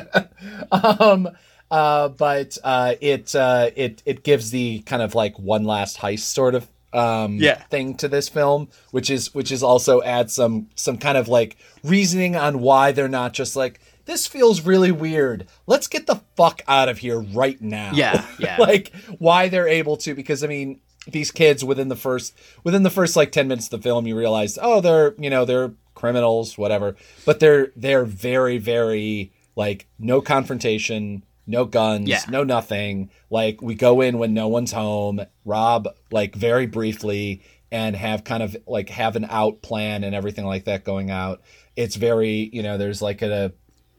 um, 0.73 1.29
uh, 1.71 2.09
but 2.09 2.57
uh, 2.65 2.95
it 3.01 3.35
uh, 3.35 3.71
it 3.77 4.03
it 4.07 4.23
gives 4.23 4.51
the 4.51 4.81
kind 4.81 5.03
of 5.03 5.15
like 5.15 5.39
one 5.39 5.65
last 5.65 5.99
heist 5.99 6.21
sort 6.33 6.55
of 6.55 6.69
um 6.93 7.39
Yeah. 7.39 7.57
thing 7.71 7.97
to 7.97 8.07
this 8.09 8.29
film 8.29 8.69
which 8.93 9.11
is 9.11 9.35
which 9.35 9.51
is 9.51 9.65
also 9.65 10.01
adds 10.03 10.33
some 10.33 10.69
some 10.77 10.97
kind 10.97 11.19
of 11.19 11.27
like 11.27 11.57
reasoning 11.83 12.37
on 12.37 12.61
why 12.61 12.93
they're 12.93 13.09
not 13.09 13.33
just 13.33 13.57
like 13.57 13.81
this 14.05 14.29
feels 14.29 14.61
really 14.61 14.93
weird 14.93 15.49
let's 15.67 15.89
get 15.89 16.07
the 16.07 16.21
fuck 16.37 16.63
out 16.69 16.89
of 16.89 16.99
here 16.99 17.19
right 17.21 17.61
now 17.61 17.91
Yeah, 17.95 18.25
yeah. 18.39 18.59
like 18.61 18.93
why 19.19 19.49
they're 19.49 19.67
able 19.67 19.97
to 19.99 20.15
because 20.15 20.45
i 20.45 20.47
mean 20.47 20.79
these 21.09 21.33
kids 21.33 21.65
within 21.65 21.89
the 21.89 21.97
first 21.97 22.33
within 22.63 22.85
the 22.85 22.91
first 22.91 23.17
like 23.17 23.33
10 23.33 23.49
minutes 23.49 23.67
of 23.73 23.81
the 23.81 23.83
film 23.83 24.07
you 24.07 24.17
realize 24.17 24.57
oh 24.63 24.81
they're 24.81 25.15
you 25.19 25.31
know 25.31 25.45
they're 25.45 25.73
criminals 25.97 26.57
whatever 26.57 26.95
but 27.27 27.41
they're 27.41 27.73
they're 27.75 28.05
very 28.05 28.57
very 28.59 29.33
like 29.57 29.89
no 29.99 30.21
confrontation 30.21 31.25
no 31.47 31.65
guns 31.65 32.09
Yeah. 32.09 32.21
no 32.29 32.45
nothing 32.45 33.11
like 33.31 33.61
we 33.63 33.75
go 33.75 34.01
in 34.01 34.19
when 34.19 34.35
no 34.35 34.49
one's 34.49 34.73
home 34.73 35.21
rob 35.45 35.89
like 36.11 36.35
very 36.35 36.67
briefly 36.67 37.43
and 37.71 37.97
have 37.97 38.25
kind 38.25 38.43
of 38.43 38.57
like 38.67 38.89
have 38.91 39.17
an 39.17 39.27
out 39.29 39.63
plan 39.63 40.05
and 40.05 40.15
everything 40.15 40.45
like 40.47 40.65
that 40.65 40.85
going 40.85 41.11
out 41.11 41.43
it's 41.77 41.97
very 41.97 42.49
you 42.53 42.63
know 42.63 42.79
there's 42.79 43.03
like 43.03 43.23
a 43.23 43.53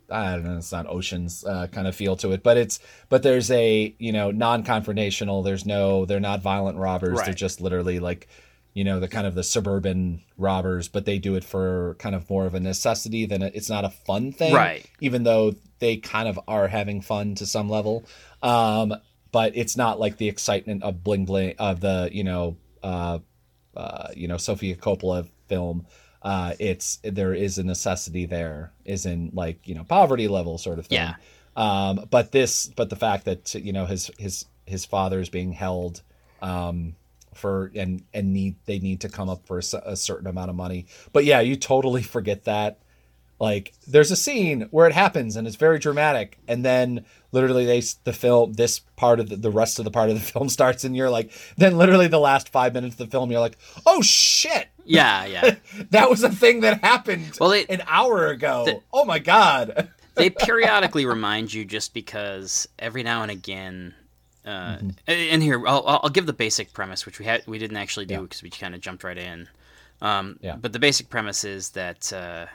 I 0.08 0.34
don't 0.36 0.44
know, 0.44 0.58
it's 0.58 0.72
not 0.72 0.86
oceans 0.86 1.44
uh, 1.44 1.66
kind 1.72 1.88
of 1.88 1.96
feel 1.96 2.16
to 2.18 2.32
it, 2.32 2.44
but 2.44 2.58
it's 2.58 2.80
but 3.10 3.24
there's 3.24 3.50
a 3.50 3.96
you 3.98 4.12
know 4.12 4.30
non-confrontational. 4.30 5.44
There's 5.44 5.66
no 5.66 6.06
they're 6.06 6.20
not 6.20 6.42
violent 6.44 6.78
robbers. 6.78 7.18
They're 7.26 7.34
just 7.34 7.60
literally 7.60 8.00
like 8.00 8.28
you 8.76 8.84
know 8.84 9.00
the 9.00 9.08
kind 9.08 9.26
of 9.26 9.34
the 9.34 9.44
suburban 9.44 10.22
robbers, 10.38 10.90
but 10.90 11.06
they 11.06 11.18
do 11.18 11.36
it 11.36 11.44
for 11.44 11.96
kind 11.98 12.14
of 12.14 12.30
more 12.30 12.46
of 12.46 12.54
a 12.54 12.60
necessity 12.60 13.26
than 13.26 13.42
a, 13.42 13.48
it's 13.48 13.70
not 13.70 13.86
a 13.86 13.90
fun 13.90 14.32
thing, 14.34 14.54
Right. 14.54 14.86
Even 15.00 15.24
though 15.24 15.56
they 15.80 15.98
kind 15.98 16.28
of 16.28 16.40
are 16.48 16.68
having 16.68 17.02
fun 17.02 17.36
to 17.36 17.46
some 17.46 17.70
level, 17.70 18.06
um, 18.44 18.94
but 19.32 19.54
it's 19.56 19.78
not 19.78 19.98
like 19.98 20.18
the 20.18 20.28
excitement 20.28 20.84
of 20.84 21.04
bling 21.04 21.26
bling 21.26 21.56
of 21.58 21.80
the 21.80 22.10
you 22.12 22.26
know 22.26 22.58
uh, 22.84 23.20
uh, 23.76 24.10
you 24.14 24.28
know 24.28 24.38
Sofia 24.38 24.76
Coppola 24.76 25.28
film. 25.48 25.88
Uh, 26.22 26.54
it's 26.60 27.00
there 27.04 27.34
is 27.34 27.58
a 27.58 27.64
necessity 27.64 28.26
there, 28.26 28.74
is 28.84 29.06
in 29.06 29.32
like 29.34 29.66
you 29.68 29.74
know 29.74 29.86
poverty 29.86 30.28
level 30.28 30.58
sort 30.58 30.80
of 30.80 30.88
thing. 30.88 30.98
Yeah. 30.98 31.16
Um, 31.56 32.08
but 32.12 32.34
this, 32.34 32.68
but 32.68 32.90
the 32.90 32.98
fact 32.98 33.24
that 33.24 33.56
you 33.56 33.72
know 33.72 33.86
his 33.86 34.12
his 34.20 34.46
his 34.66 34.84
father 34.84 35.20
is 35.22 35.30
being 35.30 35.54
held 35.54 36.02
um, 36.42 36.96
for 37.38 37.72
and 37.76 38.04
and 38.14 38.34
need 38.34 38.56
they 38.66 38.80
need 38.80 39.02
to 39.02 39.10
come 39.10 39.30
up 39.30 39.46
for 39.46 39.58
a, 39.60 39.64
a 39.86 39.96
certain 39.96 40.28
amount 40.28 40.50
of 40.50 40.56
money. 40.56 40.86
But 41.14 41.26
yeah, 41.26 41.40
you 41.42 41.56
totally 41.56 42.04
forget 42.16 42.46
that. 42.46 42.80
Like 43.38 43.74
there's 43.86 44.12
a 44.12 44.16
scene 44.16 44.68
where 44.72 44.88
it 44.88 44.94
happens 44.94 45.36
and 45.36 45.46
it's 45.46 45.58
very 45.58 45.78
dramatic, 45.78 46.38
and 46.48 46.64
then 46.64 47.04
literally 47.34 47.66
they 47.66 47.82
the 48.06 48.14
film 48.14 48.54
this 48.54 48.80
part 48.96 49.20
of 49.20 49.28
the, 49.28 49.36
the 49.36 49.52
rest 49.52 49.78
of 49.78 49.84
the 49.84 49.92
part 49.92 50.10
of 50.10 50.16
the 50.16 50.22
film 50.32 50.48
starts, 50.48 50.86
and 50.86 50.96
you're 50.96 51.10
like, 51.10 51.32
then 51.58 51.78
literally 51.78 52.08
the 52.08 52.20
last 52.20 52.48
five 52.50 52.74
minutes 52.74 52.94
of 52.94 53.00
the 53.00 53.08
film, 53.08 53.30
you're 53.32 53.42
like, 53.42 53.58
oh 53.86 54.02
shit, 54.02 54.70
Yeah, 54.86 55.26
yeah. 55.26 55.56
that 55.92 56.10
was 56.10 56.24
a 56.24 56.30
thing 56.30 56.62
that 56.62 56.82
happened 56.82 57.38
Well, 57.38 57.52
it- 57.52 57.70
an 57.70 57.84
hour 57.88 58.28
ago. 58.28 58.64
the- 58.66 58.80
oh 58.94 59.04
my 59.04 59.20
god. 59.20 59.90
they 60.16 60.30
periodically 60.30 61.06
remind 61.06 61.54
you 61.54 61.66
just 61.66 61.94
because 61.94 62.70
every 62.80 63.04
now 63.04 63.22
and 63.22 63.32
again 63.32 63.94
uh, 64.46 64.78
Mm-hmm. 64.78 64.90
and 65.08 65.42
here 65.44 65.66
I'll, 65.68 65.84
I'll 66.04 66.10
give 66.10 66.26
the 66.26 66.34
basic 66.34 66.72
premise 66.74 67.06
which 67.06 67.20
we 67.20 67.26
had 67.26 67.44
we 67.48 67.58
didn't 67.58 67.78
actually 67.78 68.06
do 68.06 68.16
Yeah. 68.16 68.22
because 68.22 68.44
we 68.44 68.50
kind 68.50 68.76
of 68.76 68.82
jumped 68.82 69.04
right 69.04 69.18
in 69.18 69.48
um, 70.02 70.38
Yeah. 70.42 70.56
but 70.56 70.72
the 70.74 70.80
basic 70.80 71.10
premise 71.10 71.44
is 71.44 71.72
that 71.72 72.12
uh, 72.14 72.46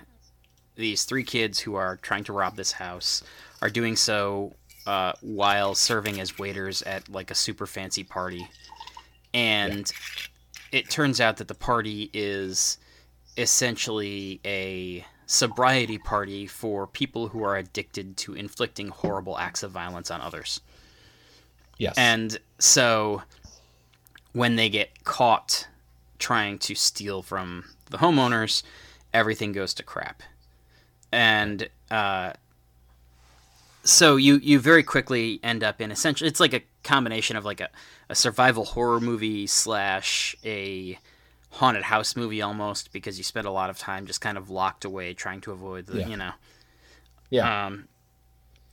these 0.77 1.05
three 1.05 1.25
kids 1.25 1.59
who 1.59 1.75
are 1.75 1.97
trying 1.97 2.25
to 2.25 2.33
rob 2.33 2.57
this 2.57 2.73
house 2.73 3.23
are 3.61 3.71
doing 3.71 3.97
so 3.97 4.55
uh, 4.87 5.13
while 5.21 5.75
serving 5.75 6.21
as 6.21 6.39
waiters 6.39 6.83
at 6.83 7.09
like 7.09 7.31
a 7.31 7.35
super 7.35 7.67
fancy 7.67 8.05
party 8.05 8.49
and 9.35 9.91
it 10.73 10.89
turns 10.91 11.21
out 11.21 11.37
that 11.39 11.49
the 11.49 11.55
party 11.55 12.09
is 12.13 12.79
essentially 13.37 14.41
a 14.45 15.05
sobriety 15.27 15.99
party 15.99 16.47
for 16.47 16.87
people 16.87 17.29
who 17.29 17.43
are 17.45 17.57
addicted 17.57 18.17
to 18.17 18.35
inflicting 18.35 18.89
horrible 18.89 19.39
acts 19.39 19.63
of 19.63 19.71
violence 19.71 20.11
on 20.11 20.21
others. 20.21 20.61
Yes. 21.81 21.95
And 21.97 22.39
so 22.59 23.23
when 24.33 24.57
they 24.57 24.69
get 24.69 25.03
caught 25.05 25.67
trying 26.19 26.59
to 26.59 26.75
steal 26.75 27.23
from 27.23 27.65
the 27.91 27.99
homeowners, 27.99 28.63
everything 29.15 29.53
goes 29.53 29.73
to 29.75 29.83
crap. 29.83 30.23
And 31.11 31.69
uh, 31.91 32.35
so 33.83 34.17
you 34.17 34.37
you 34.37 34.59
very 34.61 34.83
quickly 34.83 35.41
end 35.43 35.65
up 35.65 35.81
in 35.81 35.91
essentially 35.91 36.29
it's 36.29 36.39
like 36.39 36.53
a 36.53 36.63
combination 36.85 37.37
of 37.37 37.45
like 37.45 37.61
a, 37.61 37.69
a 38.09 38.15
survival 38.15 38.65
horror 38.67 39.01
movie 39.01 39.47
slash 39.47 40.37
a 40.45 40.99
haunted 41.53 41.83
house 41.85 42.15
movie 42.15 42.43
almost 42.43 42.93
because 42.93 43.19
you 43.19 43.25
spend 43.25 43.47
a 43.47 43.51
lot 43.51 43.71
of 43.71 43.79
time 43.79 44.07
just 44.07 44.21
kind 44.21 44.39
of 44.39 44.51
locked 44.51 44.85
away 44.85 45.15
trying 45.15 45.41
to 45.41 45.51
avoid 45.51 45.87
the 45.87 45.99
Yeah. 46.01 46.07
you 46.09 46.17
know 46.17 46.33
yeah. 47.31 47.67
um 47.67 47.89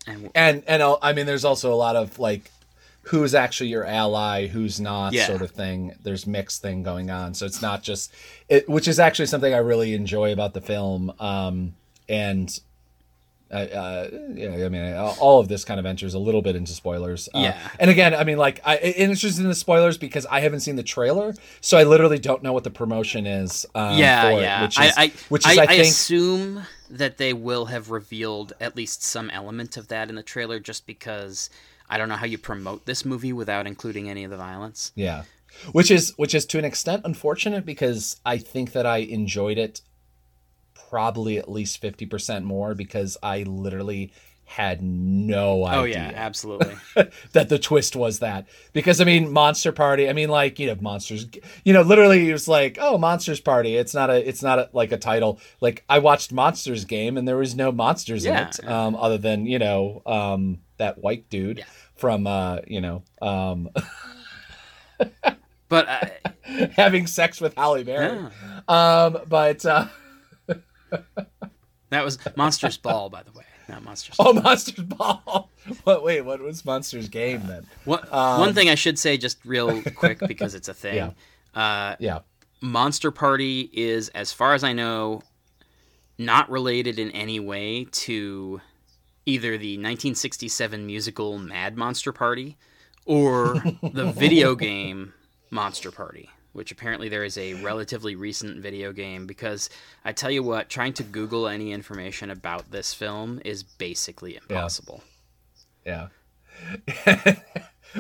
and 0.06 0.30
and 0.36 0.64
and 0.68 0.82
uh, 0.82 0.98
I 1.02 1.14
mean, 1.14 1.26
there's 1.26 1.44
also 1.46 1.74
a 1.74 1.76
lot 1.76 1.96
of 1.96 2.18
like 2.20 2.50
who's 3.08 3.34
actually 3.36 3.70
your 3.70 3.86
ally, 3.86 4.48
who's 4.48 4.80
not, 4.80 5.14
Yeah. 5.14 5.26
sort 5.28 5.42
of 5.42 5.52
thing. 5.52 5.96
There's 6.04 6.28
mixed 6.28 6.62
thing 6.62 6.84
going 6.84 7.10
on, 7.10 7.34
so 7.34 7.46
it's 7.46 7.62
not 7.62 7.84
just 7.84 8.12
it, 8.50 8.68
which 8.70 8.88
is 8.88 9.00
actually 9.00 9.28
something 9.28 9.54
I 9.54 9.58
really 9.60 9.94
enjoy 9.94 10.32
about 10.34 10.54
the 10.54 10.62
film. 10.62 11.14
Um, 11.20 11.76
and 12.10 12.58
uh, 13.52 13.56
uh, 13.56 14.10
yeah, 14.34 14.66
I 14.66 14.70
mean, 14.70 14.94
all 14.94 15.40
of 15.40 15.48
this 15.48 15.64
kind 15.64 15.80
of 15.80 15.86
enters 15.86 16.14
a 16.14 16.20
little 16.20 16.42
bit 16.42 16.56
into 16.56 16.74
spoilers. 16.74 17.30
Uh, 17.34 17.40
Yeah. 17.40 17.70
and 17.80 17.90
again, 17.90 18.14
I 18.14 18.24
mean, 18.24 18.38
like, 18.38 18.62
I 18.66 18.76
and 18.76 19.12
it's 19.12 19.24
in 19.24 19.48
the 19.48 19.56
spoilers 19.56 19.98
because 19.98 20.26
I 20.26 20.42
haven't 20.42 20.62
seen 20.62 20.76
the 20.76 20.84
trailer, 20.84 21.34
so 21.62 21.78
I 21.78 21.84
literally 21.84 22.20
don't 22.20 22.44
know 22.44 22.54
what 22.54 22.64
the 22.64 22.70
promotion 22.72 23.26
is. 23.26 23.66
Um, 23.74 23.98
yeah 23.98 24.22
for 24.22 24.32
it, 24.40 24.42
yeah 24.42 24.62
which 24.64 24.80
is, 24.80 24.94
I, 24.98 25.04
I 25.04 25.12
which 25.30 25.48
is 25.48 25.58
I, 25.58 25.64
I, 25.64 25.68
think 25.68 25.88
assume 25.88 26.64
that 26.90 27.18
they 27.18 27.34
will 27.34 27.66
have 27.66 27.90
revealed 27.90 28.54
at 28.60 28.76
least 28.76 29.04
some 29.04 29.30
element 29.30 29.78
of 29.78 29.88
that 29.88 30.10
in 30.10 30.16
the 30.16 30.24
trailer 30.24 30.60
just 30.60 30.86
because 30.86 31.50
I 31.90 31.98
don't 31.98 32.10
know 32.10 32.16
how 32.16 32.26
you 32.26 32.38
promote 32.38 32.86
this 32.86 33.06
movie 33.06 33.34
without 33.34 33.68
including 33.68 34.10
any 34.10 34.24
of 34.24 34.32
the 34.32 34.38
violence. 34.38 34.92
Yeah. 34.96 35.24
Which 35.72 35.90
is 35.90 36.14
which 36.18 36.36
is 36.36 36.46
to 36.48 36.60
an 36.60 36.66
extent 36.66 37.04
unfortunate 37.06 37.66
because 37.66 38.20
I 38.26 38.38
think 38.38 38.74
that 38.74 38.86
I 38.86 38.98
enjoyed 38.98 39.58
it 39.58 39.82
probably 40.90 41.38
at 41.38 41.50
least 41.52 41.82
50% 41.82 42.44
more 42.44 42.74
because 42.76 43.18
I 43.22 43.44
literally 43.44 44.12
had 44.50 44.82
no 44.82 45.66
idea 45.66 45.80
Oh 45.80 45.84
yeah, 45.84 46.12
absolutely. 46.16 46.78
that 47.34 47.50
the 47.50 47.60
twist 47.60 47.98
was 47.98 48.20
that. 48.20 48.48
Because 48.72 49.02
I 49.02 49.04
mean 49.04 49.34
Monster 49.34 49.74
Party, 49.74 50.08
I 50.08 50.14
mean 50.14 50.30
like, 50.30 50.58
you 50.58 50.68
know, 50.68 50.78
Monsters 50.80 51.28
you 51.66 51.74
know, 51.74 51.82
literally 51.82 52.30
it 52.30 52.32
was 52.32 52.48
like, 52.48 52.78
oh, 52.80 52.98
Monsters 52.98 53.42
Party. 53.42 53.76
It's 53.76 53.94
not 53.94 54.10
a 54.10 54.26
it's 54.26 54.42
not 54.42 54.58
a, 54.60 54.70
like 54.72 54.94
a 54.94 54.98
title. 54.98 55.42
Like 55.60 55.84
I 55.90 56.00
watched 56.00 56.32
Monsters 56.32 56.86
game 56.86 57.18
and 57.18 57.28
there 57.28 57.36
was 57.36 57.56
no 57.56 57.74
monsters 57.74 58.24
in 58.24 58.34
it 58.36 58.66
um 58.66 58.96
other 58.96 59.18
than, 59.18 59.46
you 59.46 59.60
know, 59.60 60.02
um 60.06 60.60
that 60.78 61.00
white 61.00 61.30
dude 61.30 61.58
Yeah. 61.58 61.66
from 61.96 62.26
uh, 62.26 62.60
you 62.68 62.80
know, 62.80 63.04
um 63.22 63.70
but 65.70 65.88
uh, 65.90 66.06
having 66.76 67.08
sex 67.08 67.42
with 67.42 67.54
Halle 67.56 67.84
Berry. 67.84 68.18
yeah. 68.18 68.30
Um, 68.68 69.20
but 69.28 69.66
uh, 69.66 69.88
That 71.90 72.04
was 72.04 72.18
Monsters 72.36 72.78
Ball, 72.78 73.10
by 73.10 73.24
the 73.24 73.32
way, 73.32 73.46
not 73.70 73.84
Monsters. 73.84 74.16
Oh, 74.20 74.34
Monsters 74.34 74.84
Ball. 74.86 75.50
What? 75.84 76.02
Wait, 76.04 76.22
what 76.22 76.40
was 76.42 76.64
Monsters 76.64 77.10
Game 77.10 77.46
then? 77.46 77.66
One, 77.86 78.00
Um, 78.12 78.40
one 78.40 78.54
thing 78.54 78.70
I 78.70 78.76
should 78.76 78.98
say, 78.98 79.18
just 79.18 79.38
real 79.46 79.82
quick, 79.82 80.20
because 80.26 80.56
it's 80.56 80.70
a 80.70 80.74
thing. 80.84 80.96
Yeah. 80.96 81.12
Uh, 81.54 81.96
Yeah. 82.00 82.20
Monster 82.62 83.12
Party 83.12 83.70
is, 83.74 84.08
as 84.10 84.32
far 84.34 84.54
as 84.54 84.64
I 84.64 84.72
know, 84.74 85.22
not 86.18 86.50
related 86.50 87.00
in 87.00 87.12
any 87.12 87.40
way 87.40 87.86
to 87.92 88.62
either 89.26 89.58
the 89.58 89.74
1967 89.78 90.86
musical 90.86 91.38
Mad 91.38 91.78
Monster 91.78 92.12
Party 92.14 92.58
or 93.06 93.56
the 93.84 94.12
video 94.16 94.56
game 94.56 95.14
Monster 95.52 95.92
Party, 95.92 96.30
which 96.58 96.72
apparently 96.72 97.08
there 97.08 97.24
is 97.24 97.38
a 97.38 97.54
relatively 97.64 98.16
recent 98.16 98.58
video 98.58 98.92
game. 98.92 99.28
Because 99.28 99.70
I 100.04 100.12
tell 100.12 100.32
you 100.32 100.42
what, 100.42 100.70
trying 100.70 100.94
to 100.94 101.04
Google 101.04 101.48
any 101.48 101.72
information 101.72 102.32
about 102.32 102.72
this 102.72 102.96
film 102.96 103.40
is 103.46 103.62
basically 103.62 104.36
impossible. 104.36 105.04
Yeah. 105.86 106.08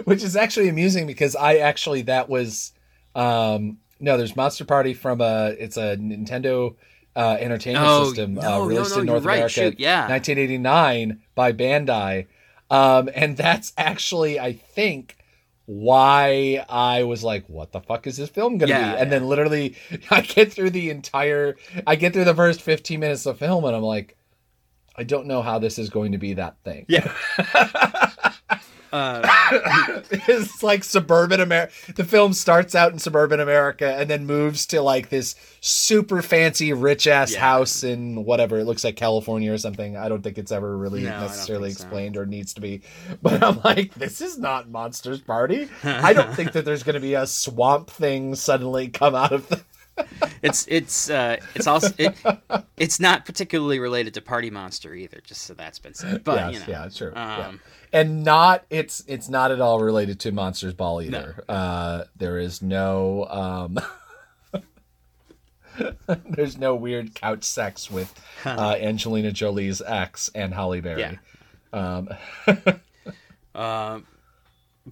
Which 0.06 0.24
is 0.24 0.36
actually 0.36 0.70
amusing 0.70 1.06
because 1.06 1.36
I 1.36 1.58
actually 1.58 2.02
that 2.04 2.30
was 2.30 2.74
um 3.14 3.78
no, 4.00 4.18
there's 4.18 4.36
Monster 4.36 4.66
Party 4.66 4.96
from 4.96 5.22
a 5.22 5.56
it's 5.60 5.78
a 5.78 5.96
Nintendo 5.98 6.76
uh, 7.16 7.38
entertainment 7.40 7.86
Oh, 7.88 8.06
system 8.06 8.36
no, 8.36 8.42
uh, 8.42 8.44
no, 8.44 8.66
released 8.66 8.96
no, 8.96 9.02
in 9.02 9.06
North 9.06 9.24
right. 9.24 9.36
America, 9.36 9.54
Shoot, 9.54 9.80
yeah. 9.80 10.08
1989 10.10 11.22
by 11.36 11.52
Bandai, 11.54 12.26
um, 12.72 13.10
and 13.14 13.38
that's 13.38 13.74
actually 13.78 14.40
I 14.40 14.54
think 14.54 15.17
why 15.68 16.66
I 16.68 17.04
was 17.04 17.24
like, 17.24 17.48
"What 17.48 17.72
the 17.74 17.82
fuck 17.82 18.08
is 18.08 18.18
this 18.18 18.30
film 18.30 18.58
gonna 18.58 18.72
Yeah, 18.72 18.96
be?" 18.96 19.02
And 19.02 19.12
then 19.12 19.28
literally, 19.28 19.76
I 20.10 20.22
get 20.22 20.52
through 20.52 20.72
the 20.72 20.90
entire, 20.90 21.58
I 21.86 21.96
get 21.96 22.14
through 22.14 22.24
the 22.26 22.34
first 22.34 22.62
15 22.62 23.00
minutes 23.00 23.26
of 23.26 23.38
film, 23.38 23.64
and 23.66 23.76
I'm 23.76 23.84
like, 23.84 24.18
I 24.96 25.04
don't 25.04 25.28
know 25.28 25.42
how 25.44 25.60
this 25.60 25.78
is 25.78 25.90
going 25.90 26.14
to 26.14 26.18
be 26.18 26.34
that 26.34 26.56
thing. 26.64 26.86
Yeah. 26.88 27.14
Uh, 28.92 29.22
it's 30.12 30.64
like 30.64 30.84
suburban 30.84 31.40
America. 31.40 31.74
The 31.94 32.04
film 32.04 32.34
starts 32.34 32.76
out 32.76 32.94
in 32.94 33.00
suburban 33.00 33.40
America 33.40 33.96
and 33.96 34.10
then 34.10 34.26
moves 34.26 34.66
to 34.68 34.82
like 34.82 35.10
this 35.10 35.36
super 35.62 36.22
fancy, 36.22 36.74
rich 36.74 37.08
ass 37.08 37.34
Yeah. 37.34 37.40
house 37.42 37.84
in 37.84 38.24
whatever. 38.26 38.60
It 38.60 38.66
looks 38.66 38.84
like 38.84 38.96
California 38.96 39.52
or 39.52 39.58
something. 39.58 39.98
I 39.98 40.10
don't 40.10 40.22
think 40.24 40.38
it's 40.38 40.52
ever 40.52 40.78
really 40.78 41.04
No, 41.04 41.20
necessarily 41.22 41.70
think 41.70 41.80
so. 41.80 41.84
explained 41.86 42.18
or 42.18 42.26
needs 42.26 42.54
to 42.56 42.62
be. 42.62 42.82
But 43.22 43.44
I'm 43.44 43.60
like, 43.64 43.94
this 43.96 44.22
is 44.22 44.38
not 44.38 44.70
Monsters 44.70 45.22
Party. 45.22 45.68
I 45.84 46.14
don't 46.14 46.34
think 46.36 46.52
that 46.54 46.66
there's 46.66 46.84
going 46.84 46.94
to 46.96 47.00
be 47.00 47.14
a 47.16 47.26
swamp 47.28 47.90
thing 47.90 48.36
suddenly 48.36 48.88
come 48.90 49.16
out 49.16 49.32
of 49.32 49.48
the. 49.50 49.62
It's 50.42 50.68
it's 50.68 51.10
uh, 51.10 51.38
it's 51.56 51.68
also 51.68 51.90
it, 51.98 52.16
it's 52.78 53.00
not 53.00 53.26
particularly 53.26 53.80
related 53.80 54.14
to 54.16 54.22
Party 54.22 54.50
Monster 54.50 54.94
either. 54.94 55.20
Just 55.24 55.44
so 55.44 55.54
that's 55.54 55.80
been 55.80 55.94
said. 55.94 56.24
But 56.24 56.38
yes, 56.38 56.54
you 56.54 56.60
know, 56.60 56.80
yeah, 56.80 56.90
sure. 56.90 57.12
yeah. 57.16 57.48
um, 57.48 57.60
and 57.92 58.24
not 58.24 58.66
it's 58.70 59.04
it's 59.08 59.30
not 59.30 59.52
at 59.52 59.62
all 59.62 59.82
related 59.82 60.20
to 60.22 60.32
Monsters 60.32 60.74
Ball 60.74 61.02
either. 61.02 61.44
Uh, 61.50 62.04
there 62.16 62.38
is 62.38 62.62
no 62.62 63.26
um, 63.26 63.80
there's 66.30 66.58
no 66.58 66.76
weird 66.76 67.16
couch 67.16 67.44
sex 67.44 67.90
with 67.90 68.14
uh, 68.46 68.76
Angelina 68.80 69.32
Jolie's 69.32 69.82
ex 69.82 70.30
and 70.36 70.54
Halle 70.54 70.82
Berry. 70.82 71.20
Um, 71.74 72.10
Uh, 73.58 74.02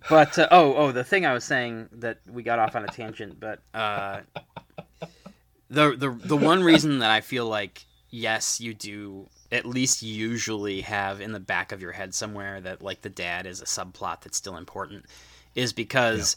but 0.10 0.38
uh, 0.38 0.47
oh, 0.51 0.75
oh, 0.75 0.91
the 0.91 1.03
thing 1.03 1.25
I 1.25 1.34
was 1.34 1.43
saying 1.43 1.89
that 1.93 2.19
we 2.31 2.43
got 2.43 2.60
off 2.60 2.75
on 2.75 2.84
a 2.84 2.88
tangent, 2.88 3.39
but 3.39 3.60
uh, 3.73 4.21
the 5.69 5.95
the 5.95 6.12
the 6.12 6.38
one 6.38 6.63
reason 6.63 6.99
that 6.99 7.12
I 7.12 7.21
feel 7.21 7.47
like 7.47 7.86
yes, 8.10 8.62
you 8.62 8.73
do 8.73 9.27
at 9.51 9.65
least 9.65 10.01
usually 10.01 10.81
have 10.81 11.21
in 11.21 11.31
the 11.31 11.39
back 11.39 11.71
of 11.71 11.81
your 11.81 11.91
head 11.91 12.13
somewhere 12.13 12.60
that 12.62 12.81
like 12.81 13.01
the 13.01 13.10
dad 13.10 13.45
is 13.45 13.62
a 13.62 13.65
subplot 13.65 14.21
that's 14.21 14.38
still 14.38 14.58
important 14.58 15.05
is 15.53 15.71
because 15.71 16.36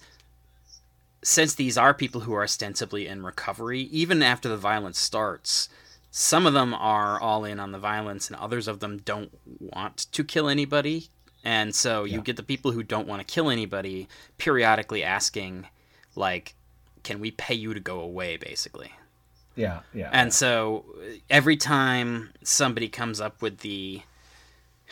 since 1.22 1.54
these 1.54 1.76
are 1.76 1.92
people 1.94 2.20
who 2.22 2.34
are 2.34 2.44
ostensibly 2.44 3.06
in 3.06 3.24
recovery, 3.24 3.80
even 3.82 4.22
after 4.22 4.48
the 4.48 4.56
violence 4.56 4.98
starts, 4.98 5.68
some 6.10 6.46
of 6.46 6.52
them 6.52 6.72
are 6.74 7.20
all 7.20 7.44
in 7.44 7.60
on 7.60 7.72
the 7.72 7.78
violence, 7.78 8.28
and 8.28 8.36
others 8.36 8.68
of 8.68 8.80
them 8.80 8.98
don't 8.98 9.30
want 9.60 9.96
to 10.12 10.24
kill 10.24 10.48
anybody. 10.48 11.08
And 11.44 11.74
so 11.74 12.04
you 12.04 12.16
Yeah. 12.18 12.20
get 12.22 12.36
the 12.36 12.42
people 12.42 12.72
who 12.72 12.82
don't 12.82 13.06
want 13.08 13.20
to 13.26 13.34
kill 13.34 13.48
anybody 13.48 14.08
periodically 14.38 15.02
asking, 15.04 15.66
like, 16.14 16.54
can 17.04 17.20
we 17.20 17.30
pay 17.30 17.54
you 17.54 17.72
to 17.74 17.80
go 17.80 18.00
away, 18.00 18.36
basically? 18.36 18.92
yeah, 19.56 19.80
yeah. 19.92 20.08
And 20.12 20.32
so 20.32 20.84
uh, 21.00 21.16
every 21.30 21.56
time 21.56 22.30
somebody 22.44 22.88
comes 22.88 23.20
up 23.20 23.42
with 23.42 23.58
the 23.58 24.02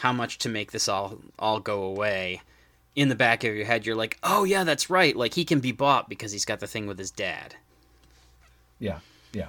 how 0.00 0.12
much 0.12 0.38
to 0.38 0.48
make 0.48 0.72
this 0.72 0.88
all 0.88 1.18
all 1.38 1.60
go 1.60 1.82
away, 1.82 2.42
in 2.94 3.08
the 3.08 3.14
back 3.14 3.44
of 3.44 3.54
your 3.54 3.64
head 3.66 3.86
you're 3.86 3.94
like, 3.96 4.18
"Oh 4.22 4.44
yeah, 4.44 4.64
that's 4.64 4.90
right. 4.90 5.14
Like 5.16 5.34
he 5.34 5.44
can 5.44 5.60
be 5.60 5.72
bought 5.72 6.08
because 6.08 6.32
he's 6.32 6.44
got 6.44 6.60
the 6.60 6.66
thing 6.66 6.86
with 6.86 6.98
his 6.98 7.10
dad." 7.10 7.54
yeah, 8.78 8.98
yeah. 9.32 9.48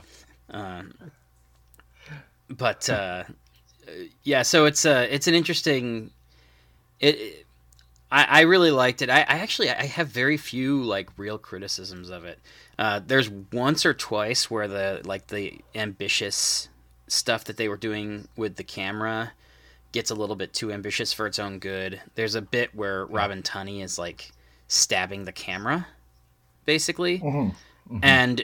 Um, 0.49 0.93
but 2.49 2.89
uh, 2.89 3.23
yeah, 4.23 4.41
so 4.43 4.65
it's 4.65 4.85
uh, 4.85 5.07
it's 5.09 5.27
an 5.27 5.33
interesting. 5.33 6.11
It, 6.99 7.15
it- 7.15 7.43
I, 8.09 8.23
I 8.23 8.41
really 8.41 8.71
liked 8.71 9.01
it. 9.01 9.09
I, 9.09 9.19
I 9.19 9.39
actually 9.39 9.69
I 9.69 9.83
have 9.85 10.07
very 10.07 10.37
few 10.37 10.81
like 10.81 11.09
real 11.17 11.37
criticisms 11.37 12.09
of 12.09 12.23
it. 12.23 12.39
Uh, 12.79 13.01
there's 13.05 13.29
once 13.29 13.85
or 13.85 13.93
twice 13.93 14.49
where 14.49 14.69
the 14.69 15.01
like 15.03 15.27
the 15.27 15.59
ambitious 15.75 16.69
stuff 17.09 17.43
that 17.45 17.57
they 17.57 17.67
were 17.67 17.75
doing 17.75 18.29
with 18.37 18.55
the 18.55 18.63
camera 18.63 19.33
gets 19.91 20.09
a 20.09 20.15
little 20.15 20.37
bit 20.37 20.53
too 20.53 20.71
ambitious 20.71 21.11
for 21.11 21.27
its 21.27 21.37
own 21.37 21.59
good. 21.59 21.99
There's 22.15 22.35
a 22.35 22.41
bit 22.41 22.73
where 22.73 23.05
Robin 23.07 23.41
Tunney 23.41 23.83
is 23.83 23.99
like 23.99 24.31
stabbing 24.69 25.25
the 25.25 25.33
camera, 25.33 25.87
basically, 26.65 27.19
Mhm. 27.19 27.55
and 28.01 28.41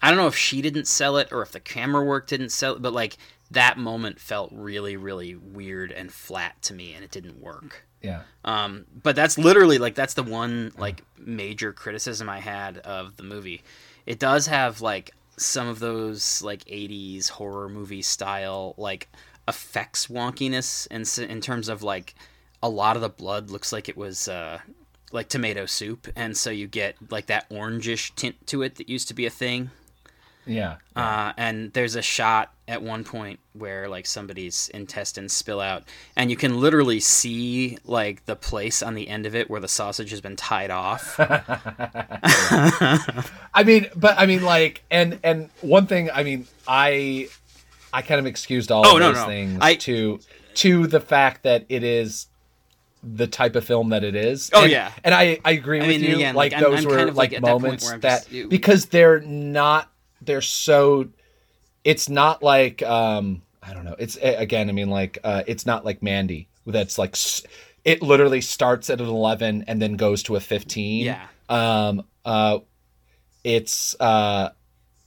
I 0.00 0.10
don't 0.10 0.18
know 0.18 0.28
if 0.28 0.36
she 0.36 0.62
didn't 0.62 0.86
sell 0.86 1.16
it 1.16 1.32
or 1.32 1.42
if 1.42 1.50
the 1.50 1.58
camera 1.60 2.04
work 2.04 2.28
didn't 2.28 2.50
sell 2.50 2.74
it, 2.74 2.82
but 2.82 2.92
like 2.92 3.16
that 3.52 3.78
moment 3.78 4.18
felt 4.18 4.50
really, 4.52 4.96
really 4.96 5.34
weird 5.34 5.92
and 5.92 6.12
flat 6.12 6.60
to 6.62 6.74
me, 6.74 6.92
and 6.94 7.04
it 7.04 7.10
didn't 7.10 7.40
work. 7.40 7.86
Yeah. 8.02 8.22
Um, 8.44 8.86
but 9.02 9.14
that's 9.14 9.38
literally 9.38 9.78
like 9.78 9.94
that's 9.94 10.14
the 10.14 10.22
one 10.22 10.72
like 10.76 11.04
major 11.18 11.72
criticism 11.72 12.28
I 12.28 12.40
had 12.40 12.78
of 12.78 13.16
the 13.16 13.22
movie. 13.22 13.62
It 14.06 14.18
does 14.18 14.46
have 14.46 14.80
like 14.80 15.12
some 15.36 15.68
of 15.68 15.78
those 15.78 16.42
like 16.42 16.64
'80s 16.64 17.30
horror 17.30 17.68
movie 17.68 18.02
style 18.02 18.74
like 18.76 19.08
effects 19.46 20.06
wonkiness, 20.08 20.88
and 20.90 21.10
in, 21.18 21.36
in 21.36 21.40
terms 21.40 21.68
of 21.68 21.82
like 21.82 22.14
a 22.62 22.68
lot 22.68 22.96
of 22.96 23.02
the 23.02 23.08
blood 23.08 23.50
looks 23.50 23.72
like 23.72 23.88
it 23.88 23.96
was 23.96 24.28
uh, 24.28 24.60
like 25.12 25.28
tomato 25.28 25.66
soup, 25.66 26.08
and 26.16 26.36
so 26.36 26.50
you 26.50 26.66
get 26.66 26.96
like 27.10 27.26
that 27.26 27.48
orangish 27.50 28.14
tint 28.14 28.46
to 28.48 28.62
it 28.62 28.76
that 28.76 28.88
used 28.88 29.08
to 29.08 29.14
be 29.14 29.26
a 29.26 29.30
thing. 29.30 29.70
Yeah. 30.46 30.76
Uh, 30.96 31.32
and 31.36 31.72
there's 31.72 31.94
a 31.94 32.02
shot 32.02 32.52
at 32.66 32.82
one 32.82 33.04
point 33.04 33.38
where 33.52 33.88
like 33.88 34.06
somebody's 34.06 34.68
intestines 34.74 35.32
spill 35.32 35.60
out, 35.60 35.84
and 36.16 36.30
you 36.30 36.36
can 36.36 36.58
literally 36.60 36.98
see 37.00 37.78
like 37.84 38.24
the 38.26 38.34
place 38.36 38.82
on 38.82 38.94
the 38.94 39.08
end 39.08 39.26
of 39.26 39.34
it 39.34 39.48
where 39.50 39.60
the 39.60 39.68
sausage 39.68 40.10
has 40.10 40.20
been 40.20 40.36
tied 40.36 40.70
off. 40.70 41.16
I 42.34 43.62
mean, 43.64 43.86
but 43.96 44.18
I 44.18 44.26
mean, 44.26 44.42
like, 44.42 44.82
and 44.90 45.18
and 45.22 45.50
one 45.60 45.86
thing, 45.86 46.10
I 46.12 46.22
mean, 46.22 46.46
I 46.66 47.28
I 47.92 48.02
kind 48.02 48.18
of 48.18 48.26
excused 48.26 48.70
all 48.72 48.86
Oh, 48.86 48.94
of 48.96 49.00
no, 49.00 49.08
those 49.12 49.22
no. 49.22 49.26
things 49.26 49.58
I- 49.60 49.74
to 49.76 50.20
to 50.54 50.86
the 50.86 51.00
fact 51.00 51.42
that 51.44 51.64
it 51.68 51.82
is 51.82 52.26
the 53.02 53.26
type 53.26 53.56
of 53.56 53.64
film 53.64 53.88
that 53.90 54.04
it 54.04 54.14
is. 54.14 54.50
Oh, 54.52 54.62
And- 54.62 54.70
yeah. 54.70 54.92
and 55.04 55.14
I 55.14 55.38
I 55.44 55.52
agree 55.52 55.80
I 55.80 55.86
with 55.86 56.00
mean, 56.00 56.10
you. 56.10 56.16
again, 56.16 56.34
like, 56.34 56.52
like, 56.52 56.62
I'm- 56.62 56.70
those 56.70 56.84
I'm 56.84 56.90
were 56.90 56.96
kind 56.96 57.08
of, 57.08 57.16
like, 57.16 57.32
like 57.32 57.40
that 57.42 57.48
moments 57.48 57.90
that 58.00 58.28
just- 58.30 58.48
because 58.48 58.86
they're 58.86 59.20
not 59.20 59.90
they're 60.24 60.40
so 60.40 61.08
it's 61.84 62.08
not 62.08 62.42
like 62.42 62.82
um 62.82 63.42
I 63.62 63.74
don't 63.74 63.84
know. 63.84 63.94
It's 63.98 64.16
again, 64.20 64.68
I 64.68 64.72
mean, 64.72 64.90
like 64.90 65.18
uh 65.24 65.42
it's 65.46 65.66
not 65.66 65.84
like 65.84 66.02
Mandy 66.02 66.48
that's 66.66 66.98
like 66.98 67.16
it 67.84 68.02
literally 68.02 68.40
starts 68.40 68.88
at 68.90 69.00
an 69.00 69.08
11 69.08 69.64
and 69.66 69.82
then 69.82 69.96
goes 69.96 70.22
to 70.24 70.36
a 70.36 70.40
15 70.40 71.04
Yeah. 71.04 71.26
um 71.48 72.04
uh 72.24 72.58
it's 73.44 73.96
uh 74.00 74.50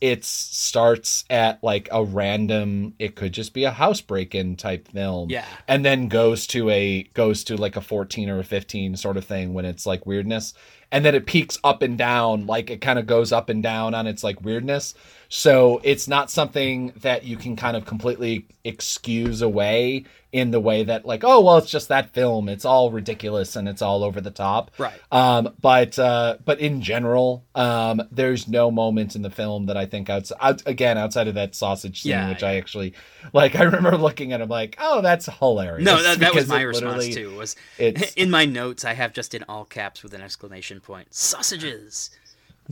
it 0.02 0.26
starts 0.26 1.24
at 1.30 1.64
like 1.64 1.88
a 1.92 2.04
random 2.04 2.94
it 3.00 3.16
could 3.16 3.32
just 3.32 3.54
be 3.54 3.64
a 3.64 3.72
house 3.72 4.02
break-in 4.02 4.58
type 4.58 4.90
film 4.90 5.30
Yeah. 5.30 5.46
and 5.70 5.86
then 5.86 6.10
goes 6.10 6.46
to 6.48 6.70
a 6.70 7.04
goes 7.14 7.46
to 7.46 7.56
like 7.56 7.78
a 7.78 7.82
14 7.82 8.30
or 8.30 8.40
a 8.40 8.44
15 8.44 8.98
sort 8.98 9.16
of 9.16 9.24
thing 9.26 9.54
when 9.54 9.64
it's 9.64 9.86
like 9.86 10.06
weirdness 10.06 10.54
and 10.96 11.04
then 11.04 11.14
it 11.14 11.26
peaks 11.26 11.60
up 11.62 11.82
and 11.82 11.98
down, 11.98 12.48
like 12.48 12.70
it 12.70 12.80
kind 12.80 12.98
of 12.98 13.06
goes 13.06 13.34
up 13.34 13.50
and 13.50 13.62
down 13.62 13.94
on 13.94 14.08
its 14.08 14.24
like 14.24 14.42
weirdness. 14.42 14.94
So 15.30 15.82
it's 15.84 16.08
not 16.08 16.30
something 16.32 16.94
that 16.98 17.24
you 17.24 17.38
can 17.38 17.56
kind 17.56 17.76
of 17.76 17.86
completely 17.86 18.48
excuse 18.64 19.42
away 19.42 20.06
in 20.36 20.52
the 20.52 20.60
way 20.60 20.84
that 20.84 21.06
like, 21.06 21.24
oh 21.24 21.40
well, 21.40 21.58
it's 21.58 21.72
just 21.72 21.88
that 21.88 22.14
film. 22.14 22.50
It's 22.50 22.66
all 22.66 22.92
ridiculous 22.92 23.56
and 23.56 23.70
it's 23.70 23.82
all 23.82 24.04
over 24.04 24.20
the 24.20 24.32
top. 24.32 24.70
Right. 24.78 25.00
Um, 25.10 25.54
but 25.62 25.98
uh, 25.98 26.40
but 26.44 26.60
in 26.60 26.82
general, 26.82 27.46
um, 27.56 28.02
there's 28.12 28.46
no 28.46 28.70
moment 28.70 29.16
in 29.16 29.22
the 29.22 29.30
film 29.30 29.68
that 29.68 29.78
I 29.78 29.86
think 29.86 30.10
outside 30.10 30.38
out, 30.42 30.62
again 30.66 30.98
outside 30.98 31.30
of 31.30 31.36
that 31.36 31.56
sausage 31.56 32.02
scene, 32.02 32.12
Yeah, 32.12 32.30
which 32.30 32.42
yeah. 32.42 32.50
I 32.50 32.56
actually 32.56 32.94
like. 33.32 33.56
I 33.60 33.64
remember 33.64 33.98
looking 33.98 34.34
at 34.34 34.42
him 34.42 34.50
like, 34.50 34.76
oh, 34.78 35.02
that's 35.02 35.28
hilarious. 35.40 35.86
No, 35.86 36.04
that, 36.04 36.20
that 36.20 36.36
was 36.36 36.50
my 36.50 36.64
response 36.64 37.08
too. 37.08 37.34
Was 37.38 37.56
in 37.78 38.30
my 38.30 38.44
notes 38.44 38.84
I 38.84 38.94
have 38.94 39.14
just 39.14 39.34
in 39.34 39.44
all 39.48 39.64
caps 39.64 40.04
with 40.04 40.14
an 40.14 40.22
exclamation 40.22 40.82
point. 40.82 41.14
Sausages. 41.14 42.10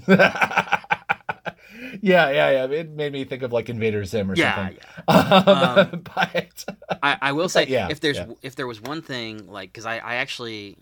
yeah, 2.02 2.30
yeah, 2.30 2.50
yeah. 2.52 2.66
It 2.66 2.92
made 2.92 3.12
me 3.14 3.26
think 3.26 3.44
of 3.44 3.52
like 3.52 3.70
Invader 3.70 4.06
Zim 4.06 4.32
or 4.32 4.36
Yeah, 4.36 4.70
something. 4.70 4.78
yeah. 5.08 5.24
Um, 5.48 6.02
but 6.16 6.66
I, 7.02 7.18
I 7.22 7.32
will 7.32 7.50
say 7.50 7.68
yeah, 7.68 7.88
if 7.90 8.00
there's 8.00 8.18
yeah. 8.18 8.28
if 8.42 8.56
there 8.56 8.68
was 8.68 8.82
one 8.82 9.02
thing 9.02 9.48
like 9.48 9.72
because 9.72 9.86
I, 9.86 9.98
I 9.98 10.16
actually 10.16 10.78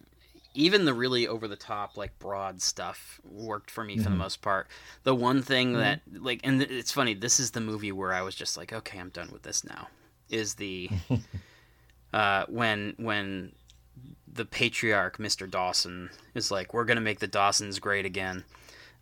even 0.54 0.84
the 0.86 0.94
really 0.94 1.28
over 1.28 1.48
the 1.48 1.56
top 1.56 1.96
like 1.98 2.18
broad 2.20 2.62
stuff 2.62 3.22
worked 3.24 3.72
for 3.72 3.84
me 3.86 3.96
for 3.98 4.10
the 4.10 4.16
Mhm. 4.16 4.20
most 4.20 4.42
part 4.42 4.68
the 5.04 5.16
one 5.16 5.42
thing 5.42 5.70
Mm-hmm. 5.72 5.80
that 5.80 6.02
like 6.22 6.42
and 6.44 6.62
it's 6.62 6.92
funny 6.92 7.14
this 7.14 7.40
is 7.40 7.52
the 7.52 7.62
movie 7.62 7.94
where 7.94 8.12
i 8.12 8.22
was 8.22 8.36
just 8.36 8.58
like 8.58 8.74
okay 8.74 9.00
i'm 9.00 9.08
done 9.12 9.30
with 9.32 9.44
this 9.44 9.64
now 9.64 9.88
is 10.30 10.56
the 10.56 10.90
uh 12.14 12.46
when 12.50 12.94
when 12.98 13.54
the 14.32 14.44
patriarch 14.44 15.18
mr 15.18 15.50
dawson 15.50 16.10
is 16.36 16.52
like 16.52 16.74
we're 16.74 16.84
gonna 16.86 17.00
make 17.00 17.20
the 17.20 17.28
dawsons 17.28 17.80
great 17.80 18.06
again 18.06 18.44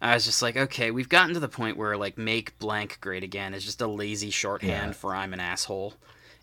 I 0.02 0.14
was 0.14 0.26
just 0.26 0.42
like, 0.42 0.56
okay, 0.56 0.92
we've 0.92 1.10
gotten 1.10 1.34
to 1.34 1.40
the 1.40 1.50
point 1.50 1.76
where 1.78 1.98
like 1.98 2.18
make 2.18 2.58
blank 2.60 2.98
great 3.02 3.24
again 3.24 3.54
is 3.54 3.66
just 3.66 3.82
a 3.82 3.88
lazy 3.88 4.30
shorthand 4.30 4.90
Yeah. 4.90 4.92
for 4.94 5.14
I'm 5.16 5.34
an 5.34 5.40
asshole, 5.40 5.94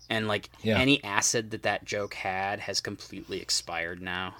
and 0.09 0.27
like 0.27 0.49
Yeah. 0.61 0.77
any 0.77 1.03
acid 1.03 1.51
that 1.51 1.63
that 1.63 1.83
joke 1.85 2.13
had 2.13 2.59
has 2.61 2.79
completely 2.81 3.41
expired 3.41 4.01
now. 4.01 4.35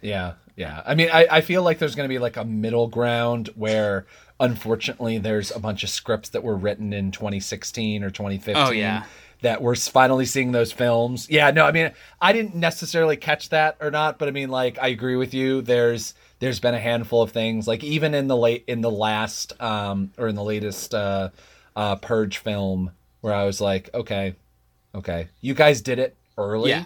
Yeah, 0.00 0.34
yeah. 0.56 0.82
I 0.84 0.94
mean, 0.94 1.08
I, 1.12 1.26
I 1.30 1.40
feel 1.40 1.62
like 1.62 1.78
there's 1.78 1.94
going 1.94 2.06
to 2.08 2.12
be 2.12 2.18
like 2.18 2.36
a 2.36 2.44
middle 2.44 2.88
ground 2.88 3.48
where, 3.54 4.04
unfortunately, 4.38 5.16
there's 5.16 5.50
a 5.50 5.58
bunch 5.58 5.82
of 5.82 5.88
scripts 5.88 6.28
that 6.30 6.42
were 6.44 6.56
written 6.56 6.92
in 6.92 7.10
2016 7.10 8.04
or 8.04 8.10
2015. 8.10 8.56
Oh, 8.66 8.70
yeah. 8.70 9.04
That 9.40 9.62
we're 9.62 9.74
finally 9.76 10.26
seeing 10.26 10.52
those 10.52 10.72
films. 10.72 11.28
Yeah, 11.30 11.50
no, 11.50 11.64
I 11.66 11.72
mean, 11.72 11.90
I 12.20 12.32
didn't 12.34 12.54
necessarily 12.54 13.16
catch 13.16 13.48
that 13.50 13.76
or 13.80 13.90
not, 13.90 14.18
but 14.18 14.28
I 14.28 14.30
mean, 14.30 14.50
like, 14.50 14.78
I 14.78 14.88
agree 14.88 15.16
with 15.16 15.32
you. 15.34 15.60
There's 15.62 16.12
there's 16.44 16.60
been 16.60 16.74
a 16.74 16.80
handful 16.80 17.22
of 17.22 17.30
things, 17.32 17.66
like 17.66 17.82
even 17.82 18.14
in 18.14 18.26
the 18.28 18.36
late 18.36 18.64
in 18.66 18.80
the 18.82 18.90
last 18.90 19.60
um 19.60 20.12
or 20.18 20.28
in 20.28 20.34
the 20.34 20.44
latest 20.44 20.94
uh 20.94 21.30
uh 21.74 21.96
Purge 21.96 22.38
film, 22.38 22.90
where 23.22 23.34
I 23.34 23.44
was 23.44 23.60
like, 23.60 23.90
okay, 23.94 24.34
okay, 24.94 25.28
you 25.40 25.54
guys 25.54 25.80
did 25.80 25.98
it 25.98 26.14
early, 26.38 26.70
Yeah. 26.70 26.84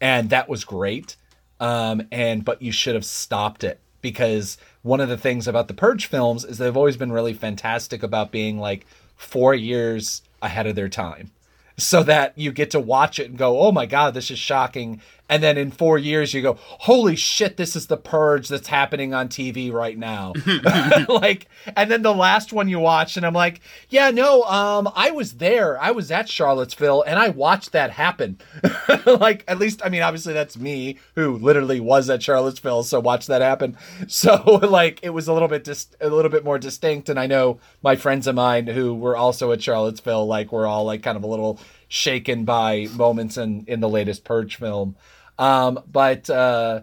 and 0.00 0.30
that 0.30 0.48
was 0.48 0.64
great 0.64 1.16
um, 1.60 2.02
and 2.12 2.44
but 2.44 2.62
you 2.62 2.70
should 2.70 2.94
have 2.94 3.04
stopped 3.04 3.64
it 3.64 3.80
because 4.00 4.58
one 4.82 5.00
of 5.00 5.08
the 5.08 5.16
things 5.18 5.48
about 5.48 5.66
the 5.66 5.74
Purge 5.74 6.06
films 6.06 6.44
is 6.44 6.58
they've 6.58 6.76
always 6.76 6.96
been 6.96 7.10
really 7.10 7.34
fantastic 7.34 8.02
about 8.04 8.30
being 8.30 8.58
like 8.60 8.86
four 9.16 9.54
years 9.54 10.22
ahead 10.40 10.68
of 10.68 10.76
their 10.76 10.88
time, 10.88 11.32
so 11.76 12.04
that 12.04 12.32
you 12.36 12.52
get 12.52 12.70
to 12.70 12.78
watch 12.80 13.18
it 13.18 13.28
and 13.28 13.36
go, 13.38 13.58
"Oh 13.60 13.72
my 13.72 13.86
god, 13.86 14.14
this 14.14 14.30
is 14.30 14.38
shocking," 14.38 15.00
and 15.28 15.42
then 15.42 15.56
in 15.58 15.70
four 15.70 15.98
years 15.98 16.34
you 16.34 16.42
go, 16.42 16.58
"Holy 16.60 17.16
shit, 17.16 17.56
this 17.56 17.76
is 17.76 17.86
the 17.86 17.96
Purge 17.96 18.48
that's 18.48 18.68
happening 18.68 19.14
on 19.14 19.28
TV 19.28 19.72
right 19.72 19.98
now." 19.98 20.32
like, 21.08 21.48
and 21.76 21.90
then 21.90 22.02
the 22.02 22.14
last 22.14 22.52
one 22.52 22.68
you 22.68 22.78
watch, 22.78 23.16
and 23.16 23.24
I'm 23.24 23.34
like, 23.34 23.60
"Yeah, 23.88 24.10
no, 24.10 24.42
um, 24.44 24.90
I 24.94 25.10
was 25.10 25.34
there. 25.34 25.80
I 25.80 25.90
was 25.90 26.10
at 26.10 26.28
Charlottesville, 26.28 27.02
and 27.06 27.18
I 27.18 27.28
watched 27.28 27.72
that 27.72 27.90
happen." 27.90 28.38
like 29.06 29.44
at 29.48 29.58
least 29.58 29.80
I 29.84 29.88
mean 29.88 30.02
obviously 30.02 30.32
that's 30.32 30.56
me 30.56 30.98
who 31.14 31.36
literally 31.36 31.80
was 31.80 32.10
at 32.10 32.22
Charlottesville 32.22 32.82
so 32.82 33.00
watched 33.00 33.28
that 33.28 33.42
happen 33.42 33.76
so 34.06 34.60
like 34.68 35.00
it 35.02 35.10
was 35.10 35.28
a 35.28 35.32
little 35.32 35.48
bit 35.48 35.64
dis- 35.64 35.96
a 36.00 36.08
little 36.08 36.30
bit 36.30 36.44
more 36.44 36.58
distinct 36.58 37.08
and 37.08 37.18
I 37.18 37.26
know 37.26 37.60
my 37.82 37.96
friends 37.96 38.26
of 38.26 38.34
mine 38.34 38.66
who 38.66 38.94
were 38.94 39.16
also 39.16 39.52
at 39.52 39.62
Charlottesville 39.62 40.26
like 40.26 40.52
were 40.52 40.66
all 40.66 40.84
like 40.84 41.02
kind 41.02 41.16
of 41.16 41.22
a 41.22 41.28
little 41.28 41.58
shaken 41.88 42.44
by 42.44 42.86
moments 42.92 43.36
in 43.36 43.64
in 43.66 43.80
the 43.80 43.88
latest 43.88 44.24
Purge 44.24 44.56
film 44.56 44.96
um 45.38 45.80
but 45.90 46.28
uh 46.30 46.80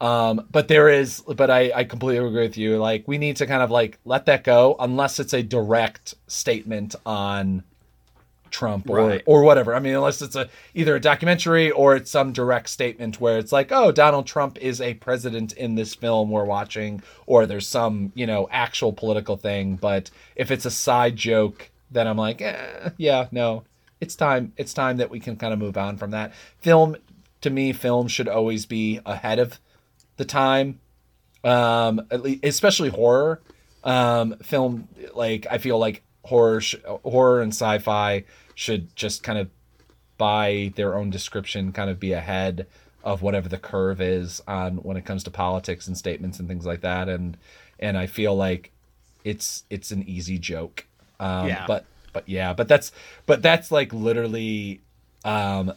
um 0.00 0.46
but 0.50 0.68
there 0.68 0.88
is 0.88 1.20
but 1.22 1.50
I 1.50 1.72
I 1.74 1.84
completely 1.84 2.24
agree 2.26 2.42
with 2.42 2.56
you 2.56 2.78
like 2.78 3.04
we 3.08 3.18
need 3.18 3.36
to 3.36 3.46
kind 3.46 3.62
of 3.62 3.70
like 3.70 3.98
let 4.04 4.26
that 4.26 4.44
go 4.44 4.76
unless 4.78 5.18
it's 5.18 5.32
a 5.32 5.42
direct 5.42 6.14
statement 6.28 6.94
on 7.04 7.64
Trump 8.50 8.88
or 8.88 8.96
Right. 8.96 9.22
or 9.26 9.42
whatever. 9.42 9.74
I 9.74 9.78
mean, 9.78 9.94
unless 9.94 10.22
it's 10.22 10.34
a 10.36 10.48
either 10.74 10.96
a 10.96 11.00
documentary 11.00 11.70
or 11.70 11.96
it's 11.96 12.10
some 12.10 12.32
direct 12.32 12.70
statement 12.70 13.20
where 13.20 13.38
it's 13.38 13.52
like, 13.52 13.70
oh, 13.72 13.92
Donald 13.92 14.26
Trump 14.26 14.56
is 14.58 14.80
a 14.80 14.94
president 14.94 15.52
in 15.52 15.74
this 15.74 15.94
film 15.94 16.30
we're 16.30 16.44
watching, 16.46 17.02
or 17.26 17.44
there's 17.44 17.68
some 17.68 18.10
you 18.14 18.26
know 18.26 18.48
actual 18.50 18.92
political 18.92 19.36
thing. 19.36 19.76
But 19.76 20.10
if 20.34 20.50
it's 20.50 20.64
a 20.64 20.70
side 20.70 21.14
joke, 21.16 21.70
then 21.90 22.06
I'm 22.06 22.16
like, 22.16 22.40
eh, 22.40 22.90
yeah, 22.96 23.26
no, 23.32 23.64
it's 24.00 24.16
time. 24.16 24.52
It's 24.56 24.72
time 24.72 24.96
that 24.96 25.10
we 25.10 25.20
can 25.20 25.36
kind 25.36 25.52
of 25.52 25.58
move 25.58 25.76
on 25.76 25.98
from 25.98 26.12
that. 26.12 26.32
Film, 26.60 26.96
to 27.42 27.50
me, 27.50 27.72
film 27.72 28.08
should 28.08 28.28
always 28.28 28.66
be 28.66 29.00
ahead 29.06 29.38
of 29.38 29.58
the 30.16 30.24
time. 30.24 30.80
Um 31.44 32.02
at 32.10 32.22
least 32.22 32.44
especially 32.44 32.88
horror. 32.88 33.40
Um 33.84 34.36
film 34.42 34.88
like 35.14 35.46
i 35.50 35.58
feel 35.58 35.78
like 35.78 36.02
horror 36.24 36.60
sh- 36.60 36.74
horror 37.04 37.40
and 37.40 37.52
sci-fi 37.52 38.24
should 38.54 38.94
just 38.96 39.22
kind 39.22 39.38
of 39.38 39.48
by 40.18 40.72
their 40.74 40.96
own 40.96 41.10
description 41.10 41.70
kind 41.72 41.88
of 41.88 42.00
be 42.00 42.12
ahead 42.12 42.66
of 43.04 43.22
whatever 43.22 43.48
the 43.48 43.56
curve 43.56 44.00
is 44.00 44.42
on 44.48 44.78
when 44.78 44.96
it 44.96 45.04
comes 45.04 45.22
to 45.24 45.30
politics 45.30 45.86
and 45.86 45.96
statements 45.96 46.40
and 46.40 46.48
things 46.48 46.66
like 46.66 46.80
that. 46.80 47.08
And 47.08 47.36
and 47.78 47.96
i 47.96 48.06
feel 48.06 48.34
like 48.34 48.72
it's 49.24 49.62
it's 49.70 49.92
an 49.92 50.02
easy 50.08 50.38
joke. 50.38 50.86
Um 51.20 51.46
Yeah. 51.46 51.64
but 51.68 51.84
but 52.12 52.28
yeah 52.28 52.52
but 52.52 52.66
that's 52.66 52.90
but 53.26 53.42
that's 53.42 53.70
like 53.70 53.92
literally 53.92 54.80
um 55.24 55.72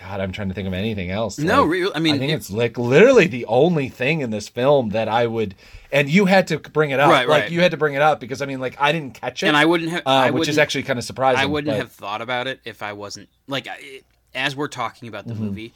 god 0.00 0.20
i'm 0.20 0.32
trying 0.32 0.48
to 0.48 0.54
think 0.54 0.66
of 0.66 0.74
anything 0.74 1.10
else 1.10 1.38
No, 1.38 1.62
Like, 1.62 1.70
re- 1.70 1.90
I 1.94 1.98
mean, 1.98 2.14
I 2.14 2.18
think 2.18 2.32
it- 2.32 2.36
it's 2.36 2.50
like 2.50 2.78
literally 2.78 3.26
the 3.26 3.44
only 3.46 3.88
thing 3.88 4.20
in 4.22 4.30
this 4.30 4.48
film 4.48 4.90
that 4.90 5.08
I 5.08 5.26
would, 5.26 5.54
and 5.92 6.08
you 6.08 6.26
had 6.26 6.46
to 6.48 6.58
bring 6.58 6.90
it 6.90 6.98
up, 7.00 7.10
Right, 7.10 7.28
like 7.28 7.42
right. 7.44 7.50
you 7.52 7.60
had 7.60 7.70
to 7.72 7.76
bring 7.76 7.94
it 7.94 8.02
up 8.02 8.18
because 8.20 8.40
I 8.42 8.46
mean, 8.46 8.60
like 8.60 8.76
I 8.80 8.92
didn't 8.92 9.14
catch 9.14 9.42
it, 9.42 9.48
and 9.48 9.56
I 9.56 9.64
wouldn't 9.66 9.90
have, 9.90 10.02
uh, 10.06 10.10
I 10.10 10.30
which 10.30 10.42
is 10.42 10.48
wouldn't- 10.54 10.58
actually 10.62 10.82
kind 10.84 10.98
of 10.98 11.04
surprising. 11.04 11.40
I 11.42 11.46
wouldn't 11.46 11.72
but- 11.72 11.78
have 11.78 11.92
thought 11.92 12.22
about 12.22 12.46
it 12.46 12.60
if 12.64 12.82
I 12.82 12.92
wasn't 12.94 13.28
like 13.46 13.66
I- 13.68 14.00
as 14.34 14.54
we're 14.56 14.68
talking 14.68 15.08
about 15.08 15.26
Mm-hmm. 15.26 15.34
the 15.38 15.44
movie. 15.44 15.72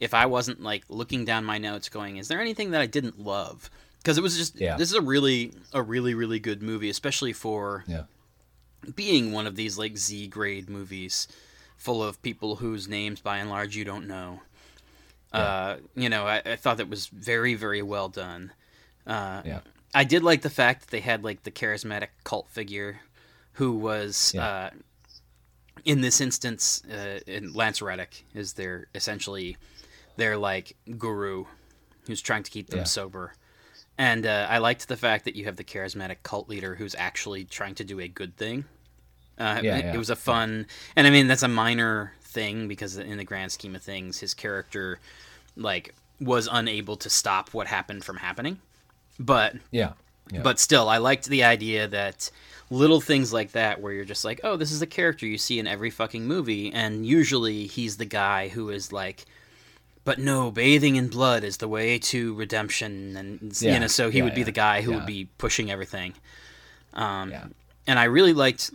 If 0.00 0.14
I 0.14 0.26
wasn't 0.26 0.60
like 0.62 0.84
looking 0.88 1.24
down 1.24 1.44
my 1.44 1.58
notes, 1.58 1.88
going, 1.88 2.16
"Is 2.18 2.28
there 2.28 2.40
anything 2.40 2.70
that 2.70 2.80
I 2.80 2.86
didn't 2.86 3.18
love?" 3.20 3.68
Because 3.98 4.16
it 4.16 4.22
was 4.22 4.36
just 4.36 4.58
Yeah. 4.60 4.76
this 4.76 4.88
is 4.88 4.94
a 4.94 5.00
really 5.00 5.52
a 5.72 5.82
really 5.82 6.14
really 6.14 6.38
good 6.38 6.62
movie, 6.62 6.88
especially 6.88 7.32
for 7.32 7.84
Yeah. 7.88 8.02
being 8.94 9.32
one 9.32 9.46
of 9.46 9.56
these 9.56 9.76
like 9.76 9.96
Z 9.98 10.28
grade 10.28 10.70
movies, 10.70 11.26
full 11.78 12.02
of 12.02 12.20
people 12.22 12.56
whose 12.56 12.86
names 12.88 13.20
by 13.20 13.38
and 13.38 13.48
large 13.48 13.74
you 13.76 13.84
don't 13.84 14.06
know. 14.06 14.42
Uh, 15.32 15.76
you 15.94 16.08
know, 16.08 16.26
I, 16.26 16.42
I 16.44 16.56
thought 16.56 16.76
that 16.78 16.88
was 16.90 17.06
very 17.06 17.54
very 17.54 17.82
well 17.82 18.08
done. 18.08 18.52
Uh, 19.06 19.42
Yeah. 19.44 19.60
I 19.94 20.04
did 20.04 20.22
like 20.22 20.42
the 20.42 20.50
fact 20.50 20.82
that 20.82 20.90
they 20.90 21.00
had 21.00 21.24
like 21.24 21.44
the 21.44 21.50
charismatic 21.50 22.08
cult 22.24 22.48
figure, 22.50 23.00
who 23.52 23.72
was 23.72 24.32
Yeah. 24.34 24.46
uh, 24.46 24.70
in 25.84 26.00
this 26.02 26.20
instance, 26.20 26.82
uh, 26.90 27.20
in 27.26 27.52
Lance 27.54 27.80
Reddick 27.80 28.24
is 28.34 28.54
their 28.54 28.88
essentially 28.94 29.56
their 30.16 30.36
like 30.36 30.76
guru, 30.98 31.44
who's 32.06 32.20
trying 32.20 32.42
to 32.42 32.50
keep 32.50 32.68
them 32.70 32.80
Yeah. 32.80 32.84
sober. 32.84 33.34
And 33.96 34.26
uh, 34.26 34.46
I 34.50 34.58
liked 34.58 34.88
the 34.88 34.96
fact 34.96 35.24
that 35.24 35.36
you 35.36 35.44
have 35.46 35.56
the 35.56 35.64
charismatic 35.64 36.18
cult 36.22 36.48
leader 36.48 36.74
who's 36.76 36.94
actually 36.94 37.44
trying 37.44 37.74
to 37.76 37.84
do 37.84 37.98
a 38.00 38.08
good 38.08 38.36
thing. 38.36 38.64
Uh, 39.38 39.60
Yeah, 39.62 39.76
it, 39.78 39.84
yeah, 39.84 39.94
it 39.94 39.98
was 39.98 40.10
a 40.10 40.16
fun, 40.16 40.66
and 40.96 41.06
I 41.06 41.10
mean 41.10 41.26
that's 41.28 41.42
a 41.44 41.48
minor 41.48 42.12
thing 42.22 42.68
because 42.68 42.96
in 42.96 43.16
the 43.18 43.24
grand 43.24 43.52
scheme 43.52 43.74
of 43.76 43.82
things, 43.82 44.18
his 44.20 44.34
character 44.34 44.98
like 45.56 45.94
was 46.20 46.48
unable 46.50 46.96
to 46.96 47.08
stop 47.10 47.54
what 47.54 47.66
happened 47.68 48.04
from 48.04 48.16
happening. 48.18 48.58
But 49.18 49.54
Yeah. 49.70 49.92
Yeah. 50.30 50.42
but 50.42 50.58
still, 50.58 50.88
I 50.90 50.98
liked 50.98 51.26
the 51.26 51.42
idea 51.44 51.88
that 51.88 52.30
little 52.68 53.00
things 53.00 53.32
like 53.32 53.52
that, 53.52 53.80
where 53.80 53.94
you're 53.94 54.04
just 54.04 54.24
like, 54.26 54.40
oh, 54.44 54.56
this 54.56 54.70
is 54.70 54.82
a 54.82 54.86
character 54.86 55.24
you 55.26 55.38
see 55.38 55.58
in 55.58 55.66
every 55.66 55.88
fucking 55.90 56.26
movie, 56.26 56.70
and 56.70 57.06
usually 57.06 57.66
he's 57.66 57.96
the 57.96 58.04
guy 58.04 58.48
who 58.48 58.68
is 58.68 58.92
like, 58.92 59.24
but 60.04 60.18
no, 60.18 60.50
bathing 60.50 60.96
in 60.96 61.08
blood 61.08 61.44
is 61.44 61.56
the 61.58 61.68
way 61.68 61.98
to 61.98 62.34
redemption, 62.34 63.16
and 63.16 63.58
you 63.62 63.78
know, 63.80 63.86
so 63.86 64.10
he 64.10 64.18
yeah, 64.18 64.24
would 64.24 64.34
be 64.34 64.40
yeah, 64.42 64.44
the 64.46 64.52
guy 64.52 64.82
who 64.82 64.90
yeah. 64.90 64.96
would 64.98 65.06
be 65.06 65.28
pushing 65.38 65.70
everything. 65.70 66.12
Um, 66.92 67.30
Yeah. 67.30 67.46
and 67.86 67.98
I 67.98 68.04
really 68.04 68.34
liked 68.34 68.70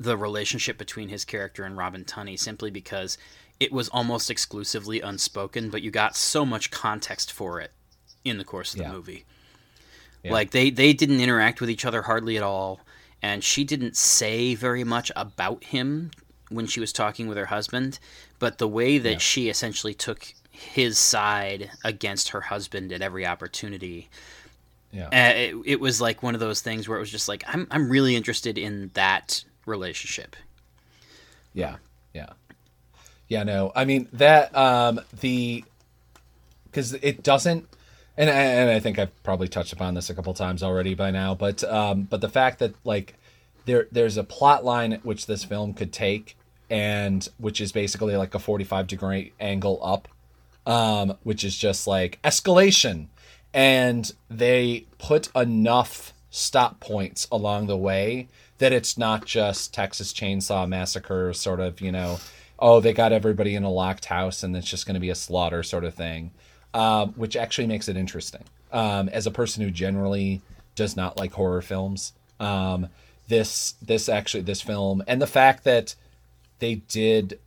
the 0.00 0.16
relationship 0.16 0.78
between 0.78 1.08
his 1.08 1.24
character 1.24 1.64
and 1.64 1.76
Robin 1.76 2.04
Tunney 2.04 2.38
simply 2.38 2.70
because 2.70 3.18
it 3.58 3.72
was 3.72 3.88
almost 3.88 4.30
exclusively 4.30 5.00
unspoken, 5.00 5.70
but 5.70 5.82
you 5.82 5.90
got 5.90 6.16
so 6.16 6.46
much 6.46 6.70
context 6.70 7.32
for 7.32 7.60
it 7.60 7.72
in 8.24 8.38
the 8.38 8.44
course 8.44 8.72
of 8.72 8.78
the 8.78 8.84
Yeah. 8.84 8.92
movie. 8.92 9.24
Yeah. 10.22 10.32
Like 10.32 10.50
they 10.52 10.70
they 10.70 10.92
didn't 10.92 11.20
interact 11.20 11.60
with 11.60 11.70
each 11.70 11.84
other 11.84 12.02
hardly 12.02 12.36
at 12.36 12.42
all, 12.42 12.80
and 13.22 13.42
she 13.42 13.64
didn't 13.64 13.96
say 13.96 14.54
very 14.54 14.84
much 14.84 15.10
about 15.16 15.64
him 15.64 16.10
when 16.50 16.66
she 16.66 16.80
was 16.80 16.92
talking 16.92 17.26
with 17.28 17.36
her 17.38 17.46
husband. 17.46 17.98
But 18.38 18.58
the 18.58 18.68
way 18.68 18.98
that 18.98 19.12
Yeah. 19.12 19.18
she 19.18 19.48
essentially 19.48 19.94
took 19.94 20.32
his 20.50 20.98
side 20.98 21.70
against 21.84 22.30
her 22.30 22.42
husband 22.42 22.92
at 22.92 23.02
every 23.02 23.24
opportunity, 23.26 24.08
Yeah. 24.92 25.06
uh, 25.06 25.36
it, 25.36 25.54
it 25.66 25.80
was 25.80 26.00
like 26.00 26.22
one 26.22 26.34
of 26.34 26.40
those 26.40 26.60
things 26.60 26.88
where 26.88 26.96
it 26.96 27.00
was 27.00 27.10
just 27.10 27.28
like 27.28 27.42
I'm 27.48 27.66
I'm 27.70 27.88
really 27.90 28.14
interested 28.16 28.56
in 28.58 28.90
that 28.94 29.44
relationship. 29.68 30.34
Yeah, 31.52 31.76
yeah, 32.14 32.30
yeah. 33.28 33.42
No, 33.44 33.72
I 33.74 33.84
mean 33.84 34.08
that 34.12 34.56
um, 34.56 35.00
the 35.20 35.64
because 36.64 36.94
it 36.94 37.22
doesn't, 37.22 37.68
and 38.16 38.28
I, 38.28 38.32
and 38.32 38.70
I 38.70 38.80
think 38.80 38.98
I've 38.98 39.22
probably 39.22 39.48
touched 39.48 39.72
upon 39.72 39.94
this 39.94 40.10
a 40.10 40.14
couple 40.14 40.34
times 40.34 40.62
already 40.62 40.94
by 40.94 41.10
now, 41.10 41.34
but 41.34 41.62
um, 41.64 42.02
but 42.02 42.20
the 42.20 42.28
fact 42.28 42.58
that 42.58 42.74
like 42.84 43.14
there 43.64 43.86
there's 43.92 44.16
a 44.16 44.24
plot 44.24 44.64
line 44.64 44.98
which 45.02 45.26
this 45.26 45.44
film 45.44 45.74
could 45.74 45.92
take, 45.92 46.36
and 46.70 47.28
which 47.38 47.60
is 47.60 47.72
basically 47.72 48.16
like 48.16 48.34
a 48.34 48.38
forty 48.38 48.64
five 48.64 48.86
degree 48.86 49.32
angle 49.40 49.78
up, 49.82 50.08
um, 50.66 51.16
which 51.22 51.44
is 51.44 51.56
just 51.56 51.86
like 51.86 52.20
escalation, 52.22 53.06
and 53.52 54.12
they 54.30 54.86
put 54.98 55.34
enough 55.34 56.12
stop 56.30 56.78
points 56.78 57.26
along 57.32 57.66
the 57.66 57.76
way 57.76 58.28
that 58.58 58.72
it's 58.72 58.98
not 58.98 59.24
just 59.24 59.72
Texas 59.72 60.12
Chainsaw 60.12 60.68
Massacre 60.68 61.32
sort 61.32 61.60
of, 61.60 61.80
you 61.80 61.92
know, 61.92 62.18
oh, 62.58 62.80
they 62.80 62.92
got 62.92 63.12
everybody 63.12 63.54
in 63.54 63.62
a 63.62 63.70
locked 63.70 64.06
house 64.06 64.42
and 64.42 64.56
it's 64.56 64.68
just 64.68 64.86
going 64.86 64.94
to 64.94 65.00
be 65.00 65.10
a 65.10 65.14
slaughter 65.14 65.62
sort 65.62 65.84
of 65.84 65.94
thing, 65.94 66.32
um, 66.74 67.12
which 67.12 67.36
actually 67.36 67.66
makes 67.66 67.88
it 67.88 67.96
interesting. 67.96 68.42
Um, 68.72 69.08
as 69.10 69.26
a 69.26 69.30
person 69.30 69.62
who 69.62 69.70
generally 69.70 70.42
does 70.74 70.96
not 70.96 71.16
like 71.16 71.32
horror 71.32 71.62
films, 71.62 72.12
um, 72.40 72.88
this 73.28 73.74
this 73.82 74.08
actually 74.08 74.42
this 74.42 74.62
film 74.62 75.02
and 75.06 75.20
the 75.20 75.26
fact 75.26 75.64
that 75.64 75.94
they 76.60 76.76
did 76.76 77.38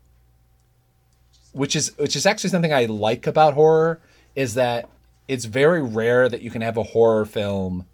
which 1.53 1.75
is 1.75 1.97
which 1.97 2.15
is 2.15 2.25
actually 2.25 2.49
something 2.49 2.73
I 2.73 2.85
like 2.85 3.27
about 3.27 3.55
horror 3.55 3.99
is 4.35 4.53
that 4.53 4.87
it's 5.27 5.45
very 5.45 5.81
rare 5.81 6.29
that 6.29 6.41
you 6.41 6.49
can 6.49 6.61
have 6.61 6.77
a 6.77 6.83
horror 6.83 7.25
film 7.25 7.85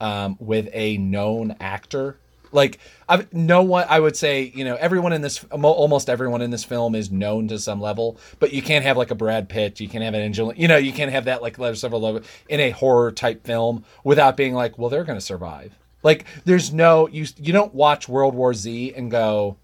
um, 0.00 0.36
with 0.40 0.68
a 0.72 0.96
known 0.98 1.56
actor. 1.60 2.18
Like 2.54 2.78
I, 3.08 3.26
no 3.32 3.62
one, 3.62 3.86
I 3.88 3.98
would 3.98 4.16
say, 4.16 4.52
you 4.54 4.64
know, 4.64 4.76
everyone 4.76 5.12
in 5.12 5.22
this, 5.22 5.44
almost 5.50 6.08
everyone 6.08 6.40
in 6.40 6.50
this 6.50 6.64
film 6.64 6.94
is 6.94 7.10
known 7.10 7.48
to 7.48 7.58
some 7.58 7.80
level, 7.80 8.18
but 8.38 8.52
you 8.52 8.62
can't 8.62 8.84
have 8.84 8.96
like 8.96 9.10
a 9.10 9.14
Brad 9.14 9.48
Pitt, 9.48 9.80
you 9.80 9.88
can't 9.88 10.04
have 10.04 10.14
an 10.14 10.22
Angelina, 10.22 10.58
you 10.58 10.68
know, 10.68 10.76
you 10.76 10.92
can't 10.92 11.10
have 11.10 11.24
that 11.24 11.42
like 11.42 11.58
level 11.58 11.76
several 11.76 12.00
level 12.00 12.22
in 12.48 12.60
a 12.60 12.70
horror 12.70 13.10
type 13.10 13.44
film 13.44 13.84
without 14.04 14.36
being 14.36 14.54
like, 14.54 14.78
well, 14.78 14.88
they're 14.88 15.04
going 15.04 15.18
to 15.18 15.24
survive. 15.24 15.76
Like 16.04 16.26
there's 16.44 16.72
no 16.72 17.08
you 17.08 17.26
you 17.36 17.52
don't 17.52 17.74
watch 17.74 18.08
World 18.08 18.34
War 18.34 18.54
Z 18.54 18.94
and 18.94 19.10
go, 19.10 19.56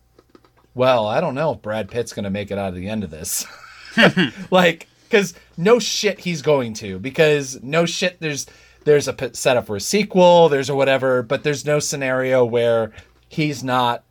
well, 0.74 1.07
I 1.07 1.20
don't 1.20 1.34
know 1.34 1.53
if 1.53 1.62
Brad 1.62 1.91
Pitt's 1.91 2.12
going 2.12 2.24
to 2.24 2.30
make 2.30 2.51
it 2.51 2.59
out 2.59 2.70
of 2.70 2.74
the 2.74 2.88
end 2.88 3.05
of 3.05 3.11
this. 3.11 3.47
like 4.51 4.88
because 5.05 5.34
no 5.57 5.78
shit 5.78 6.20
he's 6.20 6.43
going 6.43 6.74
to 6.74 6.99
because 6.99 7.62
no 7.62 7.86
shit 7.86 8.18
there's 8.20 8.47
there's 8.85 9.09
a 9.09 9.35
setup 9.35 9.66
for 9.66 9.76
a 9.76 9.81
sequel 9.81 10.49
there's 10.49 10.70
a 10.70 10.74
whatever 10.74 11.22
but 11.22 11.43
there's 11.43 11.64
no 11.64 11.78
scenario 11.78 12.45
where 12.45 12.93
he's 13.28 13.62
not 13.62 14.05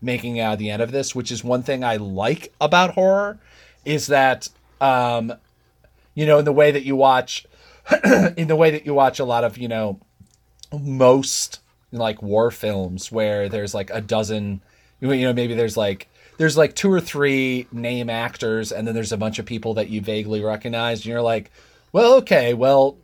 making 0.00 0.40
out 0.40 0.58
the 0.58 0.70
end 0.70 0.82
of 0.82 0.90
this 0.92 1.14
which 1.14 1.30
is 1.30 1.44
one 1.44 1.62
thing 1.62 1.84
i 1.84 1.96
like 1.96 2.52
about 2.60 2.94
horror 2.94 3.38
is 3.84 4.06
that 4.08 4.48
um 4.80 5.32
you 6.14 6.26
know 6.26 6.38
in 6.38 6.44
the 6.44 6.52
way 6.52 6.70
that 6.70 6.84
you 6.84 6.96
watch 6.96 7.46
in 8.36 8.48
the 8.48 8.56
way 8.56 8.70
that 8.70 8.86
you 8.86 8.94
watch 8.94 9.18
a 9.18 9.24
lot 9.24 9.44
of 9.44 9.58
you 9.58 9.68
know 9.68 9.98
most 10.80 11.60
like 11.92 12.22
war 12.22 12.50
films 12.50 13.12
where 13.12 13.48
there's 13.48 13.74
like 13.74 13.90
a 13.90 14.00
dozen 14.00 14.60
you 15.00 15.16
know 15.16 15.32
maybe 15.32 15.54
there's 15.54 15.76
like 15.76 16.08
there's 16.38 16.56
like 16.56 16.74
two 16.74 16.90
or 16.90 17.00
three 17.00 17.66
name 17.70 18.08
actors 18.08 18.72
and 18.72 18.86
then 18.86 18.94
there's 18.94 19.12
a 19.12 19.16
bunch 19.16 19.38
of 19.38 19.44
people 19.46 19.74
that 19.74 19.90
you 19.90 20.00
vaguely 20.00 20.42
recognize 20.42 21.00
and 21.00 21.06
you're 21.06 21.22
like 21.22 21.50
well 21.92 22.14
okay 22.14 22.54
well 22.54 22.96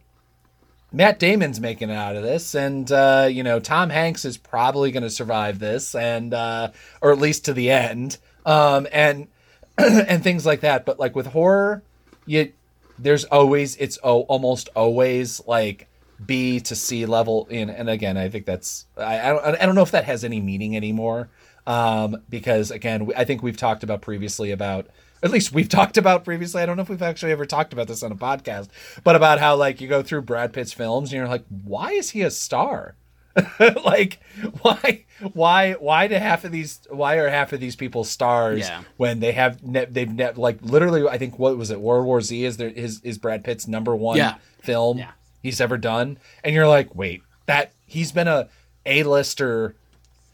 matt 0.90 1.18
damon's 1.18 1.60
making 1.60 1.90
it 1.90 1.94
out 1.94 2.16
of 2.16 2.22
this 2.22 2.54
and 2.54 2.90
uh, 2.90 3.28
you 3.30 3.42
know 3.42 3.60
tom 3.60 3.90
hanks 3.90 4.24
is 4.24 4.36
probably 4.38 4.90
going 4.90 5.02
to 5.02 5.10
survive 5.10 5.58
this 5.58 5.94
and 5.94 6.32
uh, 6.32 6.70
or 7.02 7.12
at 7.12 7.18
least 7.18 7.44
to 7.44 7.52
the 7.52 7.70
end 7.70 8.18
um, 8.46 8.86
and 8.92 9.28
and 9.78 10.24
things 10.24 10.44
like 10.44 10.60
that. 10.60 10.84
But 10.84 10.98
like 10.98 11.14
with 11.14 11.26
horror 11.26 11.82
you 12.26 12.52
there's 12.98 13.24
always 13.24 13.76
it's 13.76 13.98
oh, 14.02 14.22
almost 14.22 14.68
always 14.74 15.40
like 15.46 15.88
B 16.24 16.58
to 16.60 16.74
C 16.74 17.06
level 17.06 17.46
in 17.48 17.70
and 17.70 17.88
again 17.88 18.16
I 18.16 18.28
think 18.28 18.44
that's 18.44 18.86
I 18.96 19.20
I 19.20 19.28
don't, 19.28 19.62
I 19.62 19.66
don't 19.66 19.74
know 19.76 19.82
if 19.82 19.92
that 19.92 20.04
has 20.04 20.24
any 20.24 20.40
meaning 20.40 20.76
anymore 20.76 21.28
um 21.66 22.22
because 22.28 22.70
again 22.72 23.08
I 23.16 23.24
think 23.24 23.42
we've 23.42 23.56
talked 23.56 23.84
about 23.84 24.02
previously 24.02 24.50
about 24.50 24.88
at 25.22 25.30
least 25.30 25.52
we've 25.52 25.68
talked 25.68 25.96
about 25.96 26.24
previously 26.24 26.62
I 26.62 26.66
don't 26.66 26.76
know 26.76 26.82
if 26.82 26.88
we've 26.88 27.02
actually 27.02 27.32
ever 27.32 27.46
talked 27.46 27.72
about 27.72 27.86
this 27.88 28.02
on 28.02 28.12
a 28.12 28.16
podcast 28.16 28.68
but 29.04 29.16
about 29.16 29.38
how 29.38 29.56
like 29.56 29.80
you 29.80 29.88
go 29.88 30.02
through 30.02 30.22
Brad 30.22 30.52
Pitt's 30.52 30.72
films 30.72 31.10
and 31.10 31.18
you're 31.18 31.28
like 31.28 31.44
why 31.48 31.92
is 31.92 32.10
he 32.10 32.22
a 32.22 32.30
star 32.30 32.94
like 33.84 34.18
why 34.62 35.04
why 35.32 35.72
why 35.74 36.06
do 36.08 36.14
half 36.16 36.44
of 36.44 36.50
these 36.52 36.80
why 36.90 37.16
are 37.16 37.28
half 37.28 37.52
of 37.52 37.60
these 37.60 37.76
people 37.76 38.02
stars 38.04 38.60
Yeah. 38.60 38.82
when 38.96 39.20
they 39.20 39.32
have 39.32 39.62
ne- 39.62 39.84
they've 39.84 40.10
ne- 40.12 40.32
like 40.32 40.58
literally 40.62 41.06
I 41.08 41.18
think 41.18 41.38
what 41.38 41.56
was 41.56 41.70
it 41.70 41.80
World 41.80 42.04
War 42.06 42.20
Z 42.20 42.44
is 42.44 42.56
their 42.56 42.68
is 42.68 43.00
is 43.02 43.16
Brad 43.18 43.44
Pitt's 43.44 43.68
number 43.68 43.94
one 43.94 44.16
Yeah. 44.16 44.34
film 44.60 44.98
Yeah. 44.98 45.12
he's 45.42 45.60
ever 45.60 45.76
done 45.78 46.18
and 46.42 46.54
you're 46.54 46.66
like 46.68 46.94
wait 46.96 47.22
that 47.46 47.72
he's 47.86 48.10
been 48.12 48.28
a 48.28 48.48
a-lister 48.86 49.74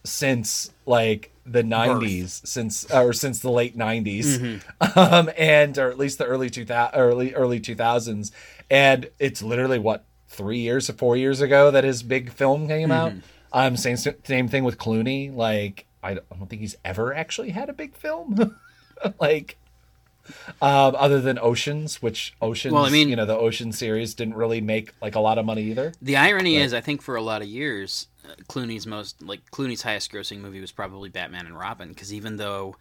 since 0.03 0.71
like 0.85 1.31
the 1.45 1.61
90s 1.63 2.45
since 2.47 2.89
or 2.91 3.13
since 3.13 3.39
the 3.39 3.51
late 3.51 3.77
90s 3.77 4.61
um 4.97 5.29
and 5.37 5.77
or 5.77 5.89
at 5.91 5.97
least 5.97 6.17
the 6.17 6.25
early 6.25 6.49
2000 6.49 6.97
early 6.99 7.35
early 7.35 7.59
2000s 7.59 8.31
and 8.71 9.09
it's 9.19 9.43
literally 9.43 9.77
what 9.77 10.03
3 10.29 10.57
years 10.57 10.89
or 10.89 10.93
4 10.93 11.15
years 11.17 11.41
ago 11.41 11.69
that 11.69 11.83
his 11.83 12.01
big 12.01 12.31
film 12.31 12.67
came 12.67 12.91
out? 12.91 13.13
Um 13.53 13.77
same 13.77 13.95
same 13.95 14.47
thing 14.47 14.63
with 14.63 14.77
Clooney. 14.79 15.33
Like 15.33 15.85
I 16.03 16.15
don't 16.15 16.47
think 16.49 16.61
he's 16.61 16.75
ever 16.83 17.13
actually 17.13 17.51
had 17.51 17.69
a 17.69 17.73
big 17.73 17.93
film. 17.95 18.55
Like 19.19 19.57
um, 20.61 20.95
other 20.97 21.21
than 21.21 21.37
Oceans, 21.39 22.01
which 22.01 22.33
Oceans, 22.41 22.73
Well, 22.73 22.85
I 22.85 22.89
mean- 22.89 23.09
you 23.09 23.15
know, 23.15 23.25
the 23.25 23.37
Ocean 23.37 23.71
series 23.71 24.15
didn't 24.15 24.33
really 24.33 24.61
make 24.61 24.93
like 25.01 25.13
a 25.15 25.19
lot 25.19 25.37
of 25.37 25.45
money 25.45 25.63
either. 25.65 25.93
The 26.01 26.15
irony 26.17 26.55
Right. 26.57 26.65
is, 26.65 26.73
I 26.73 26.81
think 26.81 27.01
for 27.03 27.15
a 27.15 27.21
lot 27.21 27.41
of 27.43 27.47
years, 27.47 28.07
Clooney's 28.47 28.85
most 28.87 29.21
like 29.21 29.49
Clooney's 29.51 29.81
highest 29.81 30.11
grossing 30.11 30.39
movie 30.39 30.61
was 30.61 30.71
probably 30.71 31.09
Batman 31.09 31.45
and 31.45 31.57
Robin 31.57 31.89
because 31.89 32.13
even 32.13 32.37
though 32.37 32.75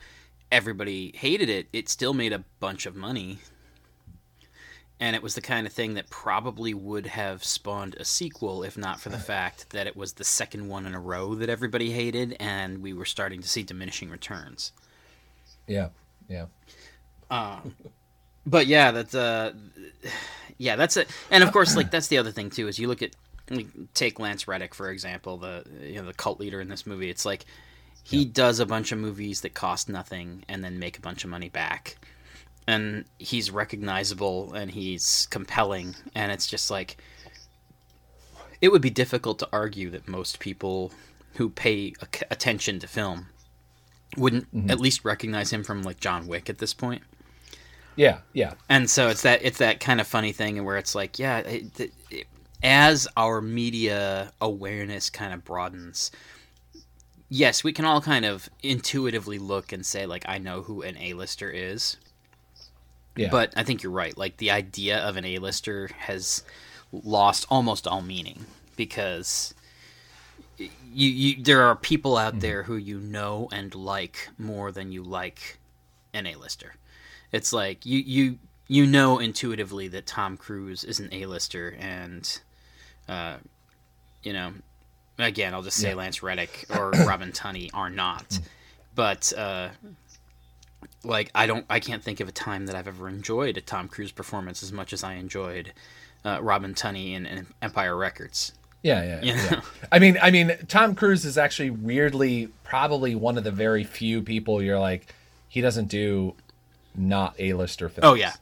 everybody 0.50 1.12
hated 1.14 1.48
it, 1.48 1.68
it 1.72 1.88
still 1.88 2.14
made 2.14 2.32
a 2.32 2.44
bunch 2.60 2.86
of 2.86 2.94
money. 2.94 3.38
And 5.00 5.16
it 5.16 5.22
was 5.22 5.34
the 5.34 5.40
kind 5.40 5.66
of 5.66 5.72
thing 5.72 5.94
that 5.94 6.08
probably 6.08 6.72
would 6.72 7.06
have 7.06 7.42
spawned 7.42 7.96
a 7.96 8.04
sequel 8.04 8.62
if 8.62 8.78
not 8.78 9.00
for 9.00 9.08
the 9.08 9.18
fact 9.18 9.70
that 9.70 9.88
it 9.88 9.96
was 9.96 10.14
the 10.14 10.24
second 10.24 10.68
one 10.68 10.86
in 10.86 10.94
a 10.94 11.00
row 11.00 11.34
that 11.34 11.48
everybody 11.48 11.90
hated 11.90 12.36
and 12.38 12.78
we 12.78 12.92
were 12.92 13.04
starting 13.04 13.42
to 13.42 13.48
see 13.48 13.64
diminishing 13.64 14.08
returns. 14.08 14.72
Yeah, 15.66 15.88
yeah, 16.28 16.46
But 18.46 18.66
yeah, 18.66 18.92
that's 18.92 19.14
uh, 19.14 19.52
yeah, 20.58 20.76
that's 20.76 20.96
it. 20.96 21.08
And 21.30 21.42
of 21.42 21.52
course, 21.52 21.76
like 21.76 21.90
that's 21.90 22.08
the 22.08 22.18
other 22.18 22.30
thing 22.30 22.50
too 22.50 22.68
is 22.68 22.78
you 22.78 22.88
look 22.88 23.02
at 23.02 23.10
take 23.94 24.18
Lance 24.18 24.48
Reddick 24.48 24.74
for 24.74 24.90
example, 24.90 25.36
the 25.36 25.64
you 25.82 25.96
know 25.96 26.06
the 26.06 26.14
cult 26.14 26.40
leader 26.40 26.60
in 26.60 26.68
this 26.68 26.86
movie. 26.86 27.10
It's 27.10 27.24
like 27.24 27.44
he 28.02 28.24
does 28.24 28.60
a 28.60 28.66
bunch 28.66 28.92
of 28.92 28.98
movies 28.98 29.40
that 29.40 29.54
cost 29.54 29.88
nothing 29.88 30.44
and 30.48 30.62
then 30.62 30.78
make 30.78 30.98
a 30.98 31.00
bunch 31.00 31.24
of 31.24 31.30
money 31.30 31.48
back, 31.48 31.96
and 32.66 33.04
he's 33.18 33.50
recognizable 33.50 34.52
and 34.54 34.70
he's 34.70 35.26
compelling, 35.30 35.94
and 36.14 36.30
it's 36.32 36.46
just 36.46 36.70
like 36.70 36.96
it 38.60 38.72
would 38.72 38.82
be 38.82 38.90
difficult 38.90 39.38
to 39.40 39.48
argue 39.52 39.90
that 39.90 40.08
most 40.08 40.38
people 40.38 40.92
who 41.34 41.50
pay 41.50 41.92
attention 42.30 42.78
to 42.78 42.86
film 42.86 43.26
wouldn't 44.16 44.54
mm-hmm. 44.54 44.70
at 44.70 44.78
least 44.78 45.04
recognize 45.04 45.52
him 45.52 45.64
from 45.64 45.82
like 45.82 46.00
John 46.00 46.26
Wick 46.26 46.48
at 46.48 46.58
this 46.58 46.72
point. 46.72 47.02
Yeah, 47.96 48.18
yeah, 48.32 48.54
and 48.68 48.90
so 48.90 49.08
it's 49.08 49.22
that 49.22 49.40
it's 49.44 49.58
that 49.58 49.80
kind 49.80 50.00
of 50.00 50.06
funny 50.06 50.32
thing 50.32 50.64
where 50.64 50.76
it's 50.76 50.94
like 50.94 51.18
yeah 51.18 51.38
it, 51.38 51.80
it- 51.80 52.26
as 52.64 53.06
our 53.16 53.40
media 53.40 54.32
awareness 54.40 55.10
kind 55.10 55.32
of 55.32 55.44
broadens 55.44 56.10
yes 57.28 57.62
we 57.62 57.72
can 57.72 57.84
all 57.84 58.00
kind 58.00 58.24
of 58.24 58.48
intuitively 58.62 59.38
look 59.38 59.72
and 59.72 59.84
say 59.84 60.06
like 60.06 60.24
i 60.28 60.38
know 60.38 60.62
who 60.62 60.82
an 60.82 60.96
a-lister 60.98 61.50
is. 61.50 61.96
Yeah. 63.16 63.28
but 63.30 63.52
i 63.56 63.62
think 63.62 63.82
you're 63.82 63.92
right. 63.92 64.16
Like 64.18 64.38
the 64.38 64.50
idea 64.50 64.98
of 64.98 65.16
an 65.16 65.24
a-lister 65.24 65.90
has 65.98 66.42
lost 66.90 67.46
almost 67.48 67.86
all 67.86 68.02
meaning 68.02 68.46
because 68.76 69.54
you, 70.58 70.68
you 71.08 71.42
there 71.42 71.62
are 71.62 71.76
people 71.76 72.16
out 72.16 72.32
mm-hmm. 72.34 72.40
there 72.40 72.62
who 72.64 72.76
you 72.76 72.98
know 72.98 73.48
and 73.52 73.74
like 73.74 74.28
more 74.38 74.72
than 74.72 74.92
you 74.92 75.02
like 75.02 75.58
an 76.12 76.26
a-lister. 76.26 76.74
It's 77.32 77.52
like 77.52 77.84
you 77.84 77.98
you 77.98 78.38
you 78.68 78.86
know 78.86 79.18
intuitively 79.18 79.88
that 79.88 80.06
Tom 80.06 80.36
Cruise 80.36 80.84
is 80.84 81.00
an 81.00 81.08
A-lister, 81.12 81.76
and 81.78 82.40
uh, 83.08 83.36
you 84.22 84.32
know, 84.32 84.52
again, 85.18 85.54
I'll 85.54 85.62
just 85.62 85.76
say 85.78 85.90
Yeah. 85.90 85.96
Lance 85.96 86.22
Reddick 86.22 86.66
or 86.76 86.90
Robin 86.90 87.32
Tunney 87.32 87.70
are 87.74 87.90
not, 87.90 88.38
but 88.94 89.32
uh, 89.36 89.68
like 91.02 91.30
I 91.34 91.46
don't, 91.46 91.66
I 91.68 91.80
can't 91.80 92.02
think 92.02 92.20
of 92.20 92.28
a 92.28 92.32
time 92.32 92.66
that 92.66 92.76
I've 92.76 92.88
ever 92.88 93.08
enjoyed 93.08 93.56
a 93.56 93.60
Tom 93.60 93.88
Cruise 93.88 94.12
performance 94.12 94.62
as 94.62 94.72
much 94.72 94.92
as 94.92 95.04
I 95.04 95.14
enjoyed 95.14 95.72
uh, 96.24 96.38
Robin 96.42 96.74
Tunney 96.74 97.12
in, 97.14 97.26
in 97.26 97.46
Empire 97.60 97.96
Records. 97.96 98.52
Yeah, 98.82 99.02
yeah, 99.02 99.20
You 99.22 99.32
yeah. 99.42 99.50
know? 99.50 99.60
I 99.92 99.98
mean, 99.98 100.18
I 100.20 100.30
mean, 100.30 100.56
Tom 100.68 100.94
Cruise 100.94 101.24
is 101.24 101.38
actually 101.38 101.70
weirdly 101.70 102.48
probably 102.64 103.14
one 103.14 103.38
of 103.38 103.44
the 103.44 103.50
very 103.50 103.82
few 103.84 104.20
people 104.22 104.62
you're 104.62 104.78
like, 104.78 105.06
he 105.48 105.60
doesn't 105.62 105.86
do 105.88 106.34
not 106.94 107.34
A-lister 107.38 107.88
films. 107.88 108.04
Oh 108.04 108.14
yeah, 108.14 108.32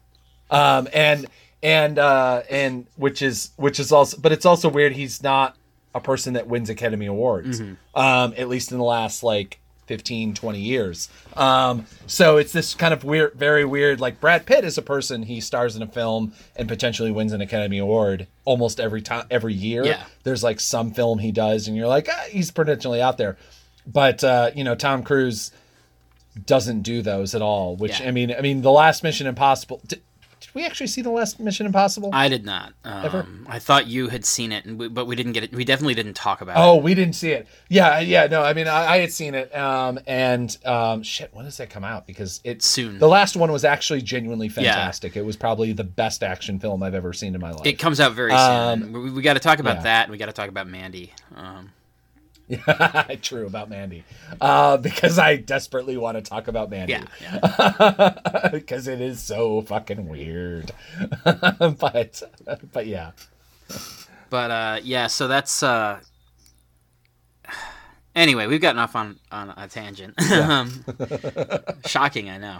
um, 0.50 0.88
and 0.92 1.26
and 1.62 1.98
uh, 1.98 2.42
and 2.50 2.86
which 2.96 3.22
is 3.22 3.50
which 3.56 3.78
is 3.78 3.92
also, 3.92 4.18
but 4.20 4.32
it's 4.32 4.44
also 4.46 4.68
weird. 4.68 4.92
He's 4.92 5.22
not 5.22 5.56
a 5.94 6.00
person 6.00 6.34
that 6.34 6.46
wins 6.48 6.70
Academy 6.70 7.06
Awards, 7.06 7.60
um, 7.94 8.34
at 8.36 8.48
least 8.48 8.72
in 8.72 8.78
the 8.78 8.84
last 8.84 9.22
like 9.22 9.58
15, 9.86 10.32
20 10.34 10.58
years. 10.58 11.08
Um, 11.36 11.86
so 12.06 12.38
it's 12.38 12.52
this 12.52 12.74
kind 12.74 12.94
of 12.94 13.04
weird, 13.04 13.34
very 13.34 13.64
weird. 13.64 14.00
Like 14.00 14.20
Brad 14.20 14.46
Pitt 14.46 14.64
is 14.64 14.78
a 14.78 14.82
person 14.82 15.24
he 15.24 15.40
stars 15.40 15.76
in 15.76 15.82
a 15.82 15.86
film 15.86 16.32
and 16.56 16.66
potentially 16.66 17.10
wins 17.10 17.32
an 17.32 17.40
Academy 17.40 17.78
Award 17.78 18.26
almost 18.44 18.80
every 18.80 19.02
time, 19.02 19.26
every 19.30 19.54
year. 19.54 19.84
Yeah. 19.84 20.04
There's 20.22 20.42
like 20.42 20.60
some 20.60 20.92
film 20.92 21.18
he 21.18 21.30
does, 21.30 21.68
and 21.68 21.76
you're 21.76 21.88
like, 21.88 22.08
ah, 22.10 22.24
he's 22.30 22.50
potentially 22.50 23.02
out 23.02 23.18
there. 23.18 23.36
But 23.86 24.24
uh, 24.24 24.50
you 24.54 24.64
know, 24.64 24.74
Tom 24.74 25.02
Cruise 25.02 25.52
doesn't 26.46 26.82
do 26.82 27.02
those 27.02 27.34
at 27.34 27.42
all. 27.42 27.76
Which 27.76 28.00
Yeah. 28.00 28.08
I 28.08 28.10
mean, 28.12 28.34
I 28.34 28.40
mean, 28.40 28.62
the 28.62 28.72
last 28.72 29.02
Mission 29.02 29.26
Impossible. 29.26 29.80
Did 29.86 30.00
we 30.54 30.64
actually 30.66 30.86
see 30.86 31.02
the 31.02 31.10
last 31.10 31.40
Mission 31.40 31.66
Impossible? 31.66 32.10
I 32.12 32.28
did 32.28 32.44
not. 32.44 32.72
Ever? 32.84 33.20
Um, 33.20 33.46
I 33.48 33.58
thought 33.58 33.86
you 33.86 34.08
had 34.08 34.24
seen 34.24 34.52
it, 34.52 34.64
and 34.64 34.78
we, 34.78 34.88
but 34.88 35.06
we 35.06 35.16
didn't 35.16 35.32
get 35.32 35.44
it. 35.44 35.52
We 35.54 35.64
definitely 35.64 35.94
didn't 35.94 36.14
talk 36.14 36.40
about 36.40 36.56
Oh, 36.56 36.60
it. 36.60 36.66
Oh, 36.66 36.76
we 36.76 36.94
didn't 36.94 37.14
see 37.14 37.30
it. 37.30 37.46
Yeah, 37.68 38.00
yeah. 38.00 38.26
No, 38.26 38.42
I 38.42 38.52
mean, 38.54 38.68
I, 38.68 38.86
I 38.94 38.96
had 38.98 39.12
seen 39.12 39.34
it. 39.34 39.54
Um, 39.56 39.98
and 40.06 40.56
um, 40.64 41.02
shit, 41.02 41.30
when 41.32 41.44
does 41.44 41.56
that 41.58 41.70
come 41.70 41.84
out? 41.84 42.06
Because 42.06 42.40
it's 42.44 42.66
Soon. 42.66 42.98
The 42.98 43.08
last 43.08 43.36
one 43.36 43.50
was 43.52 43.64
actually 43.64 44.02
genuinely 44.02 44.48
fantastic. 44.48 45.16
It 45.16 45.24
was 45.24 45.36
probably 45.36 45.72
the 45.72 45.84
best 45.84 46.22
action 46.22 46.58
film 46.58 46.82
I've 46.82 46.94
ever 46.94 47.12
seen 47.12 47.34
in 47.34 47.40
my 47.40 47.50
life. 47.50 47.66
It 47.66 47.74
comes 47.78 48.00
out 48.00 48.12
very 48.12 48.32
Um, 48.32 48.80
soon. 48.80 48.92
We, 48.92 49.10
we 49.10 49.22
got 49.22 49.34
to 49.34 49.40
talk 49.40 49.58
about 49.58 49.76
yeah. 49.76 49.82
that, 49.82 50.02
and 50.04 50.12
we 50.12 50.18
got 50.18 50.26
to 50.26 50.32
talk 50.32 50.48
about 50.48 50.66
Mandy. 50.68 51.12
True 53.22 53.46
about 53.46 53.68
Mandy, 53.68 54.04
uh, 54.40 54.76
because 54.76 55.18
I 55.18 55.36
desperately 55.36 55.96
want 55.96 56.16
to 56.16 56.22
talk 56.22 56.48
about 56.48 56.70
Mandy. 56.70 56.92
yeah, 56.92 57.06
yeah. 57.20 58.48
because 58.52 58.88
it 58.88 59.00
is 59.00 59.22
so 59.22 59.62
fucking 59.62 60.08
weird. 60.08 60.72
but 61.24 62.22
but 62.72 62.86
yeah, 62.86 63.12
But 64.30 64.50
uh, 64.50 64.80
yeah, 64.82 65.06
so 65.06 65.28
that's. 65.28 65.62
Uh... 65.62 66.00
Anyway, 68.14 68.46
we've 68.46 68.60
gotten 68.60 68.78
off 68.78 68.94
on 68.94 69.18
on 69.30 69.50
a 69.56 69.68
tangent. 69.68 70.20
um, 70.32 70.84
shocking, 71.86 72.28
I 72.28 72.38
know, 72.38 72.58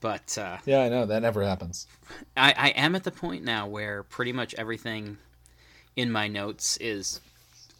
but 0.00 0.38
uh, 0.38 0.58
yeah, 0.64 0.80
I 0.82 0.88
know 0.88 1.04
that 1.06 1.20
never 1.20 1.42
happens. 1.42 1.86
I, 2.36 2.54
I 2.56 2.68
am 2.70 2.94
at 2.94 3.04
the 3.04 3.10
point 3.10 3.44
now 3.44 3.66
where 3.66 4.02
pretty 4.04 4.32
much 4.32 4.54
everything 4.54 5.18
in 5.96 6.10
my 6.12 6.28
notes 6.28 6.76
is 6.78 7.20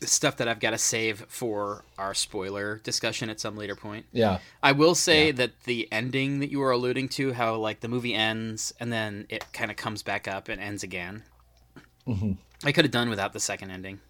stuff 0.00 0.36
that 0.36 0.48
I've 0.48 0.60
got 0.60 0.70
to 0.70 0.78
save 0.78 1.20
for 1.28 1.84
our 1.98 2.14
spoiler 2.14 2.80
discussion 2.84 3.30
at 3.30 3.40
some 3.40 3.56
later 3.56 3.74
point. 3.74 4.06
Yeah, 4.12 4.38
I 4.62 4.72
will 4.72 4.94
say 4.94 5.30
that 5.32 5.62
the 5.64 5.88
ending 5.90 6.40
that 6.40 6.50
you 6.50 6.58
were 6.58 6.70
alluding 6.70 7.08
to, 7.10 7.32
how 7.32 7.56
like 7.56 7.80
the 7.80 7.88
movie 7.88 8.14
ends 8.14 8.74
and 8.78 8.92
then 8.92 9.26
it 9.28 9.52
kind 9.52 9.70
of 9.70 9.76
comes 9.76 10.02
back 10.02 10.28
up 10.28 10.48
and 10.48 10.60
ends 10.60 10.82
again. 10.82 11.22
I 12.64 12.72
could 12.72 12.84
have 12.84 12.92
done 12.92 13.10
without 13.10 13.32
the 13.32 13.40
second 13.40 13.70
ending. 13.70 14.00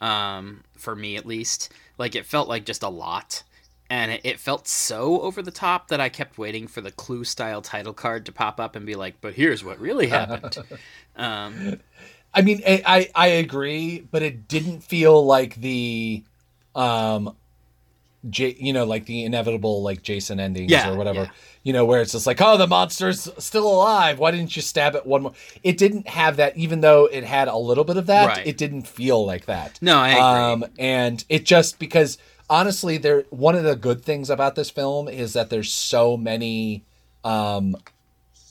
Um, 0.00 0.64
for 0.76 0.94
me 0.94 1.16
at 1.16 1.24
least, 1.24 1.72
like 1.96 2.14
it 2.14 2.26
felt 2.26 2.48
like 2.48 2.66
just 2.66 2.82
a 2.82 2.88
lot, 2.88 3.42
and 3.88 4.12
it, 4.12 4.20
it 4.24 4.38
felt 4.38 4.68
so 4.68 5.22
over 5.22 5.40
the 5.40 5.50
top 5.50 5.88
that 5.88 6.00
I 6.00 6.10
kept 6.10 6.36
waiting 6.36 6.66
for 6.66 6.82
the 6.82 6.90
Clue 6.90 7.24
style 7.24 7.62
title 7.62 7.94
card 7.94 8.26
to 8.26 8.32
pop 8.32 8.60
up 8.60 8.76
and 8.76 8.84
be 8.84 8.94
like, 8.94 9.22
"But 9.22 9.34
here's 9.34 9.64
what 9.64 9.80
really 9.80 10.08
happened." 10.08 10.58
um, 11.16 11.80
I 12.36 12.42
mean, 12.42 12.62
I, 12.66 12.82
I 12.86 13.10
I 13.14 13.26
agree, 13.28 14.06
but 14.10 14.22
it 14.22 14.46
didn't 14.46 14.80
feel 14.84 15.24
like 15.24 15.54
the, 15.56 16.22
um, 16.74 17.34
J, 18.28 18.56
you 18.58 18.72
know, 18.72 18.84
like 18.84 19.06
the 19.06 19.24
inevitable 19.24 19.82
like 19.82 20.02
Jason 20.02 20.38
endings 20.38 20.70
Yeah, 20.70 20.90
or 20.90 20.96
whatever. 20.96 21.20
yeah. 21.22 21.30
You 21.62 21.72
know, 21.72 21.84
where 21.84 22.00
it's 22.00 22.12
just 22.12 22.26
like, 22.26 22.40
oh, 22.40 22.56
the 22.56 22.66
monster's 22.66 23.28
still 23.38 23.66
alive. 23.66 24.18
Why 24.20 24.30
didn't 24.30 24.54
you 24.54 24.62
stab 24.62 24.94
it 24.94 25.04
one 25.06 25.22
more? 25.22 25.32
It 25.64 25.78
didn't 25.78 26.06
have 26.08 26.36
that, 26.36 26.56
even 26.56 26.80
though 26.80 27.06
it 27.06 27.24
had 27.24 27.48
a 27.48 27.56
little 27.56 27.82
bit 27.84 27.96
of 27.96 28.06
that. 28.06 28.26
Right. 28.28 28.46
It 28.46 28.56
didn't 28.56 28.86
feel 28.86 29.24
like 29.26 29.46
that. 29.46 29.78
No, 29.82 29.98
I 29.98 30.08
agree. 30.10 30.20
Um, 30.66 30.72
and 30.78 31.24
it 31.28 31.44
just 31.44 31.78
because 31.80 32.18
honestly, 32.50 32.98
there 32.98 33.24
one 33.30 33.54
of 33.56 33.64
the 33.64 33.74
good 33.74 34.04
things 34.04 34.30
about 34.30 34.54
this 34.54 34.70
film 34.70 35.08
is 35.08 35.32
that 35.32 35.50
there's 35.50 35.72
so 35.72 36.16
many, 36.16 36.84
um, 37.24 37.76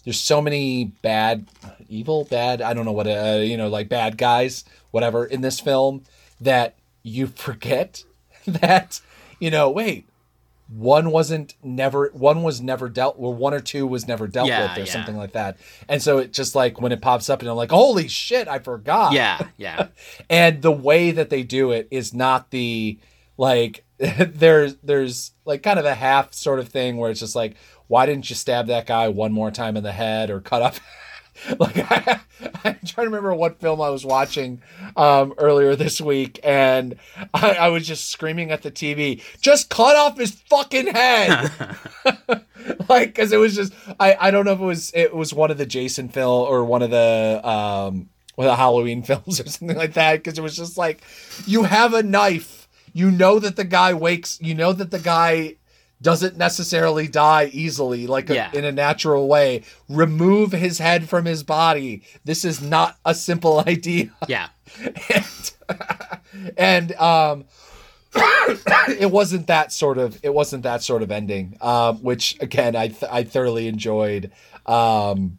there's 0.06 0.20
so 0.20 0.41
many 0.41 0.86
bad, 1.01 1.47
evil, 1.89 2.24
bad. 2.26 2.62
I 2.62 2.74
don't 2.74 2.86
know 2.86 2.93
what, 2.93 3.08
uh, 3.08 3.39
you 3.41 3.58
know, 3.58 3.68
like 3.68 3.89
bad 3.89 4.18
guys, 4.18 4.64
whatever, 4.91 5.26
in 5.26 5.41
this 5.41 5.60
film 5.60 6.03
that 6.39 6.76
you 7.03 7.28
forget 7.36 8.03
that, 8.47 9.01
you 9.39 9.51
know, 9.51 9.70
wait, 9.70 10.08
one 10.68 11.12
wasn't 11.12 11.53
never 11.62 12.10
one 12.14 12.41
was 12.41 12.60
never 12.60 12.89
dealt 12.89 13.16
or 13.20 13.32
one 13.34 13.53
or 13.53 13.60
two 13.60 13.86
was 13.86 14.08
never 14.08 14.26
dealt 14.26 14.47
Yeah, 14.47 14.64
with 14.70 14.78
or 14.78 14.88
yeah. 14.88 14.91
something 14.93 15.16
like 15.16 15.34
that 15.34 15.58
and 15.88 16.01
so 16.01 16.18
it 16.18 16.34
just 16.34 16.56
like 16.56 16.82
when 16.82 16.91
it 16.91 17.03
pops 17.03 17.30
up 17.30 17.41
and 17.41 17.49
i'm 17.49 17.56
like 17.56 17.70
holy 17.70 18.08
shit 18.08 18.47
i 18.47 18.58
forgot 18.58 19.14
yeah, 19.14 19.47
yeah, 19.58 19.89
and 20.28 20.64
the 20.64 20.72
way 20.72 21.12
that 21.12 21.30
they 21.30 21.43
do 21.43 21.70
it 21.70 21.88
is 21.91 22.16
not 22.16 22.49
the 22.49 22.97
like 23.38 23.84
there's 23.99 24.76
there's 24.78 25.34
like 25.45 25.62
kind 25.62 25.78
of 25.78 25.86
a 25.86 25.93
half 25.93 26.34
sort 26.34 26.58
of 26.58 26.68
thing 26.70 26.97
where 26.97 27.12
it's 27.12 27.20
just 27.20 27.36
like 27.36 27.56
why 27.88 28.05
didn't 28.05 28.29
you 28.29 28.36
stab 28.36 28.67
that 28.67 28.88
guy 28.88 29.07
one 29.09 29.31
more 29.31 29.51
time 29.51 29.77
in 29.77 29.83
the 29.83 29.91
head 29.91 30.29
or 30.29 30.41
cut 30.41 30.61
up? 30.61 30.75
Like 31.59 31.91
I, 31.91 32.21
i'm 32.63 32.79
trying 32.86 33.05
to 33.07 33.09
remember 33.09 33.36
what 33.36 33.59
film 33.59 33.81
i 33.81 33.89
was 33.89 34.05
watching 34.05 34.61
um 34.95 35.33
earlier 35.38 35.75
this 35.75 35.99
week 35.99 36.39
and 36.45 36.95
I, 37.33 37.55
I 37.55 37.67
was 37.67 37.86
just 37.86 38.07
screaming 38.09 38.51
at 38.51 38.61
the 38.61 38.71
tv 38.71 39.21
just 39.41 39.69
cut 39.69 39.97
off 39.97 40.17
his 40.17 40.31
fucking 40.31 40.88
head! 40.88 41.51
Like 42.88 43.09
because 43.09 43.31
it 43.31 43.38
was 43.38 43.55
just 43.55 43.73
I 43.99 44.15
I 44.19 44.31
don't 44.31 44.45
know 44.45 44.53
if 44.53 44.59
it 44.59 44.65
was 44.65 44.91
it 44.93 45.15
was 45.15 45.33
one 45.33 45.51
of 45.51 45.57
the 45.57 45.65
Jason 45.65 46.09
film 46.09 46.47
or 46.47 46.63
one 46.63 46.81
of 46.81 46.89
the 46.89 47.41
um 47.47 48.09
one 48.36 48.47
of 48.47 48.51
the 48.51 48.55
Halloween 48.55 49.03
films 49.03 49.39
or 49.39 49.47
something 49.47 49.77
like 49.77 49.93
that 49.93 50.15
because 50.17 50.38
it 50.38 50.41
was 50.41 50.55
just 50.55 50.77
like 50.77 51.01
you 51.45 51.63
have 51.63 51.93
a 51.93 52.03
knife. 52.03 52.67
You 52.93 53.11
know 53.11 53.39
that 53.39 53.55
the 53.57 53.65
guy 53.65 53.93
wakes 53.93 54.39
you 54.41 54.55
know 54.55 54.71
that 54.73 54.91
the 54.91 54.99
guy 54.99 55.55
doesn't 56.02 56.38
necessarily 56.38 57.08
die 57.08 57.50
easily 57.54 58.06
like 58.08 58.30
a, 58.30 58.36
Yeah. 58.36 58.52
in 58.54 58.66
a 58.66 58.72
natural 58.72 59.28
way 59.28 59.64
remove 59.89 60.52
his 60.52 60.78
head 60.80 61.08
from 61.10 61.26
his 61.26 61.41
body 61.43 62.04
this 62.26 62.43
is 62.46 62.62
not 62.62 62.98
a 63.06 63.16
simple 63.16 63.60
idea 63.68 64.12
yeah. 64.28 64.50
and, 65.14 65.52
and 66.58 66.91
um 66.96 67.46
it 69.00 69.12
wasn't 69.12 69.48
that 69.48 69.72
sort 69.72 69.98
of 69.98 70.20
it 70.24 70.34
wasn't 70.34 70.64
that 70.64 70.82
sort 70.84 71.02
of 71.02 71.12
ending 71.12 71.58
um 71.62 71.98
which 72.04 72.38
again 72.41 72.76
i 72.76 72.88
th- 72.88 73.12
i 73.12 73.24
thoroughly 73.24 73.68
enjoyed 73.68 74.32
um 74.66 75.38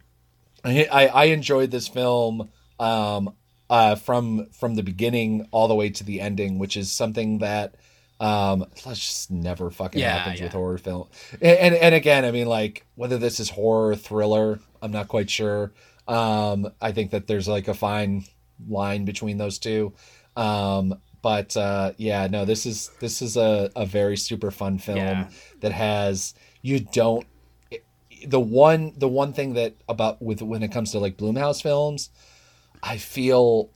I, 0.63 0.87
I 0.91 1.07
i 1.07 1.23
enjoyed 1.25 1.71
this 1.71 1.87
film 1.87 2.49
um 2.79 3.33
uh 3.69 3.95
from 3.95 4.47
from 4.51 4.75
the 4.75 4.83
beginning 4.83 5.47
all 5.51 5.67
the 5.67 5.75
way 5.75 5.89
to 5.89 6.03
the 6.03 6.21
ending 6.21 6.59
which 6.59 6.77
is 6.77 6.91
something 6.91 7.39
that 7.39 7.75
um 8.19 8.65
that's 8.83 8.99
just 8.99 9.31
never 9.31 9.69
fucking 9.69 10.01
Yeah, 10.01 10.17
happens 10.17 10.41
with 10.41 10.53
horror 10.53 10.77
film. 10.77 11.07
And, 11.33 11.43
and 11.59 11.75
and 11.75 11.95
again 11.95 12.25
i 12.25 12.31
mean 12.31 12.47
like 12.47 12.85
whether 12.95 13.17
this 13.17 13.39
is 13.39 13.49
horror 13.51 13.89
or 13.89 13.95
thriller 13.95 14.59
i'm 14.81 14.91
not 14.91 15.07
quite 15.07 15.29
sure. 15.29 15.71
Um 16.07 16.71
i 16.81 16.91
think 16.91 17.11
that 17.11 17.27
there's 17.27 17.47
like 17.47 17.67
a 17.67 17.73
fine 17.73 18.25
line 18.67 19.05
between 19.05 19.37
those 19.37 19.59
two. 19.59 19.93
Um 20.35 20.99
but 21.21 21.55
uh 21.57 21.93
yeah 21.97 22.27
no 22.27 22.45
this 22.45 22.65
is 22.65 22.89
this 22.99 23.21
is 23.21 23.37
a, 23.37 23.69
a 23.75 23.85
very 23.85 24.17
super 24.17 24.49
fun 24.51 24.77
film 24.79 24.97
Yeah. 24.97 25.29
that 25.59 25.71
has 25.71 26.33
you 26.61 26.79
don't 26.79 27.25
the 28.25 28.39
one 28.39 28.93
the 28.97 29.07
one 29.07 29.31
thing 29.33 29.53
that 29.53 29.75
about 29.87 30.21
with 30.21 30.41
when 30.41 30.63
it 30.63 30.71
comes 30.71 30.91
to 30.91 30.99
like 30.99 31.17
Blumhouse 31.17 31.61
films, 31.61 32.09
I 32.81 32.97
feel 32.97 33.69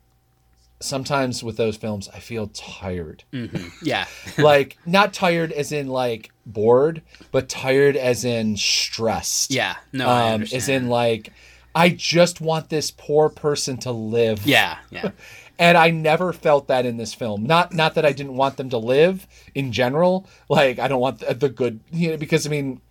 sometimes 0.82 1.44
with 1.44 1.58
those 1.58 1.78
films 1.78 2.10
I 2.14 2.20
feel 2.20 2.48
tired. 2.48 3.24
hmm 3.32 3.48
Yeah. 3.82 4.06
like 4.38 4.78
not 4.86 5.14
tired 5.14 5.52
as 5.52 5.72
in 5.72 5.88
like 5.88 6.32
bored, 6.46 7.02
but 7.32 7.48
tired 7.50 7.96
as 7.96 8.26
in 8.26 8.58
stressed. 8.58 9.52
Yeah. 9.52 9.76
No, 9.94 10.08
I 10.10 10.28
um 10.28 10.34
understand. 10.36 10.58
as 10.62 10.70
in 10.70 10.88
like 10.90 11.34
I 11.74 11.90
just 11.90 12.42
want 12.42 12.70
this 12.70 12.92
poor 12.92 13.30
person 13.30 13.78
to 13.80 13.92
live. 13.92 14.46
yeah, 14.46 14.78
yeah. 14.90 15.12
And 15.60 15.78
I 15.78 15.92
never 15.92 16.34
felt 16.34 16.70
that 16.70 16.88
in 16.88 16.98
this 16.98 17.14
film. 17.14 17.44
Not 17.44 17.72
not 17.72 17.94
that 17.94 18.04
I 18.06 18.14
didn't 18.14 18.36
want 18.36 18.58
them 18.58 18.72
to 18.72 18.80
live 18.80 19.28
in 19.54 19.72
general. 19.72 20.28
Like 20.50 20.80
I 20.80 20.88
don't 20.88 21.00
want 21.00 21.20
the, 21.20 21.36
the 21.36 21.50
good, 21.50 21.82
you 21.92 22.10
know, 22.10 22.18
because 22.18 22.48
I 22.48 22.50
mean, 22.50 22.82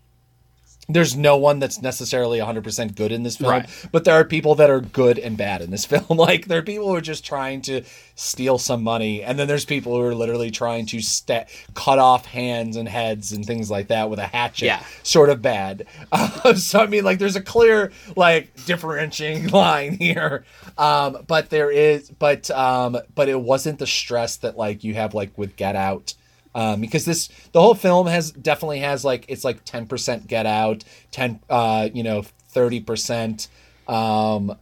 there's 0.93 1.17
no 1.17 1.37
one 1.37 1.59
that's 1.59 1.81
necessarily 1.83 2.39
100% 2.39 2.95
good 2.97 3.13
in 3.13 3.23
this 3.23 3.37
film 3.37 3.51
Right. 3.51 3.89
but 3.93 4.05
there 4.05 4.15
are 4.15 4.25
people 4.25 4.55
that 4.57 4.71
are 4.71 4.81
good 4.81 5.19
and 5.19 5.37
bad 5.37 5.63
in 5.63 5.71
this 5.71 5.85
film 5.93 6.05
like 6.19 6.47
there 6.47 6.59
are 6.59 6.63
people 6.63 6.89
who 6.89 6.95
are 6.95 7.01
just 7.01 7.25
trying 7.25 7.63
to 7.63 7.83
steal 8.15 8.59
some 8.59 8.83
money 8.83 9.23
and 9.23 9.39
then 9.39 9.49
there's 9.49 9.65
people 9.65 9.95
who 9.95 10.03
are 10.03 10.15
literally 10.15 10.51
trying 10.51 10.87
to 10.87 11.01
sta 11.01 11.45
cut 11.75 11.99
off 11.99 12.27
hands 12.27 12.77
and 12.77 12.89
heads 12.89 13.33
and 13.33 13.47
things 13.47 13.71
like 13.71 13.89
that 13.89 14.11
with 14.11 14.19
a 14.19 14.27
hatchet 14.27 14.67
Yeah. 14.67 14.83
sort 15.03 15.31
of 15.31 15.41
bad 15.41 15.87
uh, 16.13 16.55
so 16.55 16.81
i 16.81 16.87
mean 16.87 17.05
like 17.05 17.19
there's 17.19 17.37
a 17.37 17.41
clear 17.43 17.93
like 18.17 18.53
differentiating 18.67 19.49
line 19.53 19.95
here 19.95 20.45
um 20.79 21.19
but 21.27 21.51
there 21.51 21.71
is 21.71 22.11
but 22.11 22.51
um 22.51 22.99
but 23.15 23.29
it 23.29 23.41
wasn't 23.41 23.79
the 23.79 23.87
stress 23.87 24.37
that 24.39 24.57
like 24.59 24.85
you 24.85 24.95
have 24.95 25.15
like 25.15 25.37
with 25.39 25.57
get 25.57 25.77
out 25.77 26.15
um, 26.55 26.81
because 26.81 27.05
this 27.05 27.29
the 27.53 27.61
whole 27.61 27.75
film 27.75 28.07
has 28.07 28.33
definitely 28.33 28.81
has 28.81 29.05
like 29.05 29.25
it's 29.29 29.45
like 29.45 29.65
10% 29.65 30.27
get 30.27 30.47
out 30.47 30.85
10 31.13 31.41
uh 31.49 31.89
you 31.93 32.03
know 32.03 32.25
30% 32.55 33.49
um 33.89 34.57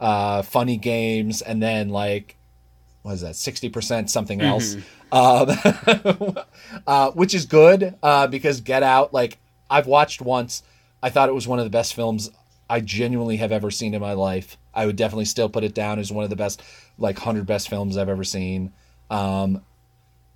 uh 0.00 0.42
funny 0.42 0.76
games 0.76 1.42
and 1.42 1.62
then 1.62 1.88
like 1.88 2.36
what 3.02 3.12
is 3.12 3.20
that 3.22 3.34
60% 3.34 4.08
something 4.08 4.40
else. 4.40 4.76
Um 5.10 6.36
uh 6.86 7.10
which 7.10 7.34
is 7.34 7.46
good 7.46 7.96
uh 8.02 8.26
because 8.28 8.60
get 8.60 8.82
out 8.82 9.12
like 9.12 9.38
i've 9.68 9.86
watched 9.86 10.20
once. 10.22 10.62
I 11.02 11.10
thought 11.10 11.28
it 11.28 11.34
was 11.34 11.48
one 11.48 11.58
of 11.58 11.64
the 11.64 11.70
best 11.70 11.94
films 11.94 12.30
i 12.70 12.80
genuinely 12.80 13.36
have 13.38 13.52
ever 13.52 13.70
seen 13.70 13.92
in 13.94 14.00
my 14.00 14.12
life. 14.12 14.56
I 14.72 14.86
would 14.86 14.96
definitely 14.96 15.26
still 15.26 15.48
put 15.48 15.64
it 15.64 15.74
down 15.74 15.98
as 15.98 16.12
one 16.12 16.24
of 16.24 16.30
the 16.30 16.36
best 16.36 16.62
like 16.98 17.16
100 17.16 17.44
best 17.46 17.68
films 17.68 17.96
i've 17.96 18.08
ever 18.08 18.24
seen. 18.24 18.72
Um 19.10 19.62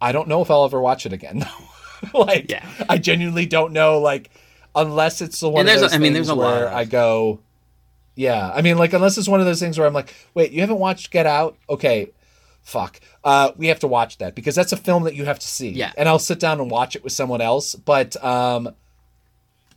I 0.00 0.12
don't 0.12 0.28
know 0.28 0.42
if 0.42 0.50
I'll 0.50 0.64
ever 0.64 0.80
watch 0.80 1.06
it 1.06 1.12
again. 1.12 1.44
like, 2.14 2.50
Yeah. 2.50 2.66
I 2.88 2.98
genuinely 2.98 3.46
don't 3.46 3.72
know. 3.72 3.98
Like, 3.98 4.30
unless 4.74 5.20
it's 5.20 5.40
the 5.40 5.48
one 5.48 5.60
And 5.60 5.68
there's 5.68 5.92
I 5.94 5.98
mean, 5.98 6.12
there's 6.12 6.28
a 6.28 6.34
lot 6.34 6.62
of- 6.62 6.72
I 6.72 6.84
go, 6.84 7.40
yeah. 8.14 8.50
I 8.54 8.62
mean, 8.62 8.78
like, 8.78 8.92
unless 8.92 9.16
it's 9.18 9.28
one 9.28 9.40
of 9.40 9.46
those 9.46 9.60
things 9.60 9.78
where 9.78 9.86
I'm 9.86 9.94
like, 9.94 10.14
wait, 10.34 10.52
you 10.52 10.60
haven't 10.60 10.78
watched 10.78 11.10
Get 11.10 11.26
Out? 11.26 11.56
Okay, 11.68 12.10
fuck. 12.62 13.00
Uh, 13.24 13.52
we 13.56 13.68
have 13.68 13.80
to 13.80 13.86
watch 13.88 14.18
that 14.18 14.34
because 14.34 14.54
that's 14.54 14.72
a 14.72 14.76
film 14.76 15.04
that 15.04 15.14
you 15.14 15.24
have 15.24 15.38
to 15.38 15.46
see. 15.46 15.70
Yeah. 15.70 15.92
And 15.96 16.08
I'll 16.08 16.18
sit 16.18 16.38
down 16.40 16.60
and 16.60 16.70
watch 16.70 16.94
it 16.96 17.02
with 17.04 17.12
someone 17.12 17.40
else. 17.40 17.74
But 17.74 18.22
um, 18.24 18.74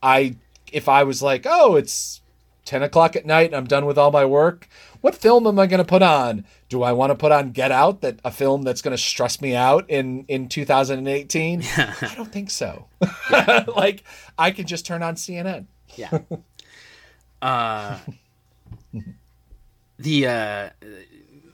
I, 0.04 0.36
if 0.72 0.88
I 0.90 1.04
was 1.04 1.22
like, 1.22 1.46
oh, 1.50 1.76
it's 1.76 2.22
10 2.66 2.84
o'clock 2.84 3.16
at 3.16 3.26
night 3.26 3.48
and 3.48 3.56
I'm 3.56 3.66
done 3.66 3.86
with 3.86 3.98
all 3.98 4.12
my 4.12 4.26
work. 4.26 4.68
What 5.02 5.16
film 5.16 5.47
am 5.47 5.58
I 5.60 5.66
going 5.68 5.80
to 5.80 5.86
put 5.86 6.02
on? 6.02 6.45
Do 6.68 6.84
I 6.84 6.91
want 6.91 7.12
to 7.12 7.16
put 7.16 7.32
on 7.32 7.52
Get 7.52 7.72
Out, 7.72 8.02
that 8.02 8.20
a 8.26 8.32
film 8.32 8.64
that's 8.64 8.82
going 8.82 8.95
to 8.95 9.02
stress 9.02 9.41
me 9.41 9.56
out 9.56 9.89
in 9.89 10.26
in 10.28 10.50
2018? 10.50 11.64
I 11.78 12.14
don't 12.16 12.32
think 12.32 12.52
so. 12.52 12.88
like 13.76 14.04
I 14.38 14.52
could 14.52 14.68
just 14.68 14.86
turn 14.86 15.04
on 15.04 15.16
CNN. 15.16 15.66
Yeah. 15.95 16.20
Uh, 17.41 17.97
the 19.97 20.28
uh, 20.28 20.70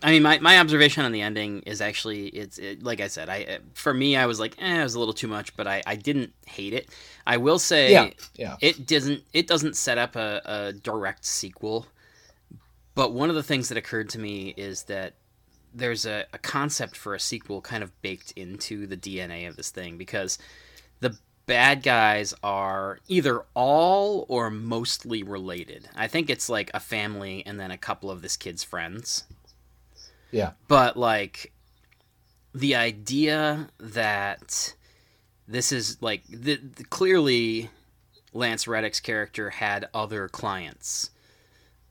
I 0.01 0.11
mean, 0.11 0.23
my, 0.23 0.39
my 0.39 0.59
observation 0.59 1.03
on 1.03 1.11
the 1.11 1.21
ending 1.21 1.61
is 1.61 1.81
actually 1.81 2.27
it's 2.27 2.57
it, 2.57 2.83
like 2.83 3.01
I 3.01 3.07
said. 3.07 3.29
I 3.29 3.59
for 3.73 3.93
me, 3.93 4.15
I 4.15 4.25
was 4.25 4.39
like, 4.39 4.55
eh, 4.59 4.79
it 4.79 4.83
was 4.83 4.95
a 4.95 4.99
little 4.99 5.13
too 5.13 5.27
much, 5.27 5.55
but 5.55 5.67
I, 5.67 5.81
I 5.85 5.95
didn't 5.95 6.33
hate 6.45 6.73
it. 6.73 6.89
I 7.25 7.37
will 7.37 7.59
say, 7.59 7.91
Yeah, 7.91 8.09
yeah. 8.35 8.57
it 8.61 8.85
doesn't 8.85 9.23
it 9.33 9.47
doesn't 9.47 9.75
set 9.75 9.97
up 9.97 10.15
a, 10.15 10.41
a 10.45 10.73
direct 10.73 11.25
sequel. 11.25 11.87
But 12.95 13.11
one 13.11 13.29
of 13.29 13.35
the 13.35 13.43
things 13.43 13.69
that 13.69 13.77
occurred 13.77 14.09
to 14.09 14.19
me 14.19 14.53
is 14.55 14.83
that 14.83 15.13
there's 15.73 16.05
a, 16.05 16.25
a 16.31 16.37
concept 16.37 16.95
for 16.95 17.13
a 17.13 17.19
sequel 17.19 17.61
kind 17.61 17.83
of 17.83 18.01
baked 18.01 18.31
into 18.37 18.87
the 18.87 18.97
DNA 18.97 19.47
of 19.47 19.57
this 19.57 19.69
thing 19.69 19.97
because 19.97 20.37
the 21.01 21.17
bad 21.45 21.83
guys 21.83 22.33
are 22.41 22.99
either 23.07 23.43
all 23.53 24.25
or 24.29 24.49
mostly 24.49 25.21
related. 25.21 25.89
I 25.95 26.07
think 26.07 26.29
it's 26.29 26.49
like 26.49 26.71
a 26.73 26.79
family 26.79 27.43
and 27.45 27.59
then 27.59 27.71
a 27.71 27.77
couple 27.77 28.09
of 28.09 28.21
this 28.21 28.37
kid's 28.37 28.63
friends. 28.63 29.25
Yeah. 30.31 30.51
But 30.67 30.97
like 30.97 31.51
the 32.53 32.75
idea 32.75 33.69
that 33.79 34.73
this 35.47 35.71
is 35.71 36.01
like 36.01 36.23
the, 36.29 36.55
the- 36.55 36.85
clearly 36.85 37.69
Lance 38.33 38.67
Reddick's 38.67 38.99
character 38.99 39.49
had 39.49 39.87
other 39.93 40.27
clients. 40.27 41.11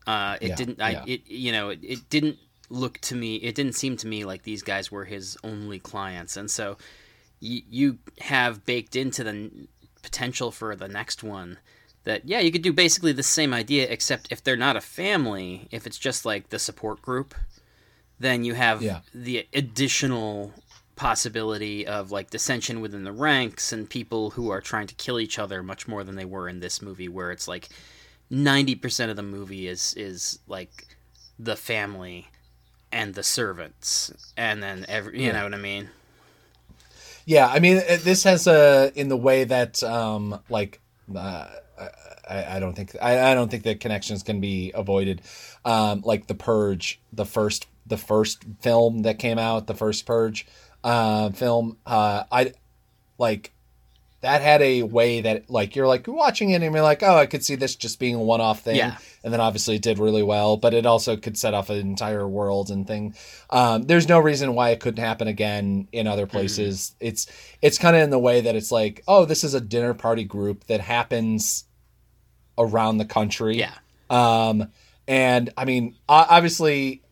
Uh, 0.06 0.36
it 0.40 0.48
Yeah, 0.48 0.54
didn't. 0.56 0.80
I 0.82 0.90
yeah. 0.90 1.04
it 1.06 1.22
you 1.26 1.52
know 1.52 1.70
it, 1.70 1.80
it 1.82 2.10
didn't 2.10 2.38
look 2.70 2.98
to 3.02 3.14
me. 3.14 3.36
It 3.36 3.54
didn't 3.54 3.74
seem 3.74 3.96
to 3.98 4.06
me 4.06 4.24
like 4.24 4.42
these 4.42 4.62
guys 4.62 4.90
were 4.90 5.04
his 5.04 5.36
only 5.44 5.78
clients, 5.78 6.36
and 6.36 6.50
so 6.50 6.76
y- 7.40 7.62
you 7.70 7.98
have 8.20 8.64
baked 8.66 8.96
into 8.96 9.24
the 9.24 9.30
n- 9.30 9.68
potential 10.02 10.50
for 10.50 10.76
the 10.76 10.88
next 10.88 11.22
one 11.22 11.58
that 12.04 12.26
yeah 12.28 12.38
you 12.40 12.52
could 12.52 12.60
do 12.60 12.72
basically 12.74 13.12
the 13.12 13.22
same 13.22 13.54
idea 13.54 13.86
except 13.88 14.30
if 14.30 14.44
they're 14.44 14.54
not 14.56 14.76
a 14.76 14.80
family 14.82 15.66
if 15.70 15.86
it's 15.86 15.96
just 15.98 16.26
like 16.26 16.50
the 16.50 16.58
support 16.58 17.00
group 17.00 17.34
then 18.20 18.44
you 18.44 18.52
have 18.52 18.82
Yeah. 18.82 19.00
the 19.14 19.48
additional 19.54 20.52
possibility 20.96 21.86
of 21.86 22.10
like 22.10 22.30
dissension 22.30 22.80
within 22.80 23.04
the 23.04 23.12
ranks 23.12 23.72
and 23.72 23.88
people 23.88 24.30
who 24.30 24.50
are 24.50 24.60
trying 24.60 24.86
to 24.86 24.94
kill 24.94 25.18
each 25.18 25.38
other 25.38 25.62
much 25.62 25.88
more 25.88 26.04
than 26.04 26.16
they 26.16 26.24
were 26.24 26.48
in 26.48 26.60
this 26.60 26.80
movie 26.82 27.08
where 27.08 27.30
it's 27.32 27.48
like 27.48 27.68
90% 28.30 29.10
of 29.10 29.16
the 29.16 29.22
movie 29.22 29.68
is 29.68 29.94
is 29.96 30.38
like 30.46 30.96
the 31.38 31.56
family 31.56 32.28
and 32.92 33.14
the 33.14 33.22
servants 33.22 34.12
and 34.36 34.62
then 34.62 34.84
every 34.88 35.20
you 35.22 35.26
Yeah. 35.26 35.32
know 35.32 35.44
what 35.44 35.54
I 35.54 35.58
mean 35.58 35.90
Yeah, 37.26 37.46
I 37.46 37.58
mean, 37.58 37.76
this 38.02 38.24
has 38.24 38.46
a 38.46 38.92
in 38.94 39.08
the 39.08 39.16
way 39.16 39.44
that 39.44 39.82
um 39.82 40.40
like 40.48 40.80
uh, 41.14 41.46
I, 42.28 42.56
I 42.56 42.60
don't 42.60 42.74
think 42.74 42.96
I, 43.00 43.32
I 43.32 43.34
don't 43.34 43.50
think 43.50 43.62
the 43.64 43.74
connections 43.74 44.22
can 44.22 44.40
be 44.40 44.72
avoided. 44.74 45.22
Um, 45.64 46.02
like 46.04 46.26
the 46.26 46.34
Purge, 46.34 47.00
the 47.12 47.24
first 47.26 47.66
the 47.86 47.96
first 47.96 48.44
film 48.60 49.02
that 49.02 49.18
came 49.18 49.38
out, 49.38 49.66
the 49.66 49.74
first 49.74 50.06
Purge 50.06 50.46
uh, 50.82 51.30
film. 51.30 51.78
Uh, 51.86 52.24
I 52.30 52.52
like 53.18 53.52
that 54.24 54.40
had 54.40 54.62
a 54.62 54.82
way 54.82 55.20
that 55.20 55.50
like 55.50 55.76
you're 55.76 55.86
like 55.86 56.08
watching 56.08 56.48
it 56.48 56.62
and 56.62 56.74
you're 56.74 56.82
like, 56.82 57.02
oh, 57.02 57.14
I 57.14 57.26
could 57.26 57.44
see 57.44 57.56
this 57.56 57.76
just 57.76 57.98
being 57.98 58.14
a 58.14 58.18
one 58.22 58.40
off 58.40 58.62
thing. 58.62 58.76
Yeah. 58.76 58.96
And 59.22 59.30
then 59.30 59.40
obviously 59.40 59.76
it 59.76 59.82
did 59.82 59.98
really 59.98 60.22
well, 60.22 60.56
but 60.56 60.72
it 60.72 60.86
also 60.86 61.18
could 61.18 61.36
set 61.36 61.52
off 61.52 61.68
an 61.68 61.76
entire 61.76 62.26
world 62.26 62.70
and 62.70 62.86
thing. 62.86 63.14
Um, 63.50 63.82
there's 63.82 64.08
no 64.08 64.18
reason 64.18 64.54
why 64.54 64.70
it 64.70 64.80
couldn't 64.80 65.04
happen 65.04 65.28
again 65.28 65.88
in 65.92 66.06
other 66.06 66.26
places. 66.26 66.96
It's 67.00 67.26
it's 67.60 67.76
kind 67.76 67.94
of 67.94 68.00
in 68.00 68.08
the 68.08 68.18
way 68.18 68.40
that 68.40 68.56
it's 68.56 68.72
like, 68.72 69.02
oh, 69.06 69.26
this 69.26 69.44
is 69.44 69.52
a 69.52 69.60
dinner 69.60 69.92
party 69.92 70.24
group 70.24 70.64
that 70.68 70.80
happens 70.80 71.64
around 72.56 72.96
the 72.96 73.04
country. 73.04 73.58
yeah 73.58 73.74
Um, 74.08 74.70
and 75.06 75.52
I 75.58 75.66
mean, 75.66 75.96
obviously, 76.08 77.02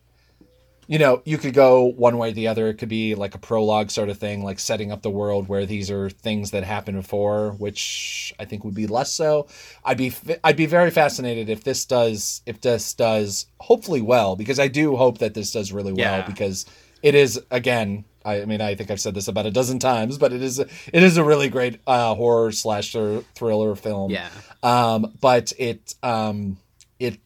you 0.87 0.99
know, 0.99 1.21
you 1.25 1.37
could 1.37 1.53
go 1.53 1.83
one 1.85 2.17
way 2.17 2.29
or 2.29 2.31
the 2.33 2.47
other. 2.47 2.67
It 2.67 2.75
could 2.75 2.89
be 2.89 3.15
like 3.15 3.35
a 3.35 3.37
prologue 3.37 3.89
sort 3.91 4.09
of 4.09 4.17
thing, 4.17 4.43
like 4.43 4.59
setting 4.59 4.91
up 4.91 5.01
the 5.01 5.09
world 5.09 5.47
where 5.47 5.65
these 5.65 5.89
are 5.89 6.09
things 6.09 6.51
that 6.51 6.63
happened 6.63 6.97
before, 6.97 7.51
which 7.51 8.33
I 8.39 8.45
think 8.45 8.63
would 8.65 8.73
be 8.75 8.87
less 8.87 9.11
so. 9.13 9.47
I'd 9.85 9.97
be 9.97 10.13
I'd 10.43 10.57
be 10.57 10.65
very 10.65 10.91
fascinated 10.91 11.49
if 11.49 11.63
this 11.63 11.85
does 11.85 12.41
if 12.45 12.59
this 12.61 12.93
does 12.93 13.45
hopefully 13.59 14.01
well 14.01 14.35
because 14.35 14.59
I 14.59 14.67
do 14.67 14.95
hope 14.95 15.19
that 15.19 15.33
this 15.33 15.51
does 15.51 15.71
really 15.71 15.93
well 15.93 16.19
Yeah. 16.19 16.27
because 16.27 16.65
it 17.01 17.15
is 17.15 17.39
again. 17.51 18.05
I 18.25 18.45
mean, 18.45 18.61
I 18.61 18.73
think 18.75 18.89
I've 18.89 19.01
said 19.01 19.15
this 19.15 19.27
about 19.27 19.45
a 19.45 19.51
dozen 19.51 19.79
times, 19.79 20.17
but 20.17 20.31
it 20.31 20.41
is 20.41 20.57
a, 20.57 20.65
it 20.93 21.03
is 21.03 21.17
a 21.17 21.23
really 21.25 21.49
great 21.49 21.81
uh, 21.85 22.15
horror 22.15 22.53
slash 22.53 22.93
thr- 22.93 23.19
thriller 23.35 23.75
film 23.75 24.11
yeah 24.11 24.29
um, 24.63 25.13
but 25.19 25.51
it 25.59 25.93
um, 26.03 26.57
it 26.99 27.19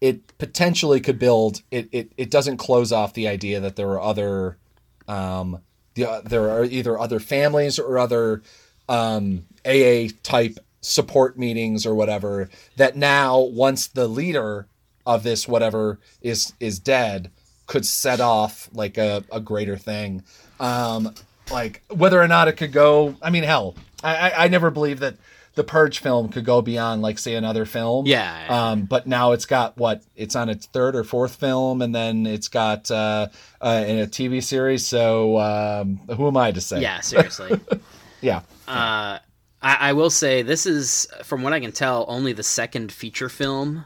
it 0.00 0.36
potentially 0.38 1.00
could 1.00 1.18
build 1.18 1.62
it, 1.70 1.88
it 1.92 2.12
it 2.16 2.30
doesn't 2.30 2.56
close 2.56 2.92
off 2.92 3.14
the 3.14 3.28
idea 3.28 3.60
that 3.60 3.76
there 3.76 3.88
are 3.88 4.00
other 4.00 4.56
um, 5.06 5.60
the, 5.94 6.22
there 6.24 6.50
are 6.50 6.64
either 6.64 6.98
other 6.98 7.18
families 7.18 7.78
or 7.78 7.98
other 7.98 8.42
um, 8.88 9.46
AA 9.66 10.08
type 10.22 10.58
support 10.80 11.38
meetings 11.38 11.84
or 11.84 11.94
whatever 11.94 12.48
that 12.76 12.96
now 12.96 13.38
once 13.40 13.88
the 13.88 14.06
leader 14.06 14.66
of 15.04 15.22
this 15.22 15.48
whatever 15.48 15.98
is 16.22 16.52
is 16.60 16.78
dead 16.78 17.30
could 17.66 17.84
set 17.84 18.20
off 18.20 18.70
like 18.72 18.96
a, 18.96 19.24
a 19.32 19.40
greater 19.40 19.76
thing. 19.76 20.22
Um 20.60 21.14
like 21.50 21.82
whether 21.88 22.20
or 22.20 22.28
not 22.28 22.48
it 22.48 22.54
could 22.54 22.72
go 22.72 23.16
i 23.22 23.30
mean 23.30 23.42
hell 23.42 23.74
i 24.02 24.30
i, 24.30 24.44
I 24.44 24.48
never 24.48 24.70
believe 24.70 25.00
that 25.00 25.16
the 25.58 25.64
purge 25.64 25.98
film 25.98 26.28
could 26.30 26.44
go 26.44 26.62
beyond 26.62 27.02
like 27.02 27.18
say 27.18 27.34
another 27.34 27.66
film. 27.66 28.06
Yeah. 28.06 28.46
um 28.48 28.84
but 28.84 29.06
now 29.06 29.32
it's 29.32 29.44
got 29.44 29.76
what 29.76 30.02
it's 30.16 30.34
on 30.34 30.48
its 30.48 30.66
third 30.66 30.96
or 30.96 31.04
fourth 31.04 31.34
film 31.36 31.82
and 31.82 31.94
then 31.94 32.26
it's 32.26 32.48
got 32.48 32.90
uh, 32.90 33.28
uh 33.60 33.84
in 33.86 33.98
a 33.98 34.06
tv 34.06 34.42
series 34.42 34.86
so 34.86 35.38
um 35.38 36.00
who 36.16 36.26
am 36.28 36.36
i 36.36 36.50
to 36.52 36.60
say? 36.60 36.80
Yeah 36.80 37.00
seriously. 37.00 37.60
Yeah. 38.20 38.38
Uh, 38.66 39.18
I, 39.62 39.76
I 39.80 39.92
will 39.92 40.10
say 40.10 40.42
this 40.42 40.66
is, 40.66 41.06
from 41.22 41.42
what 41.42 41.52
I 41.52 41.60
can 41.60 41.72
tell, 41.72 42.04
only 42.08 42.32
the 42.32 42.42
second 42.42 42.92
feature 42.92 43.28
film 43.28 43.84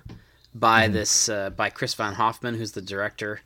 by 0.55 0.89
this 0.89 1.29
uh, 1.29 1.51
by 1.51 1.71
Chris 1.71 1.95
von 1.95 2.15
Hoffmann, 2.15 2.55
who's 2.57 2.73
the 2.73 2.83
director. 2.83 3.41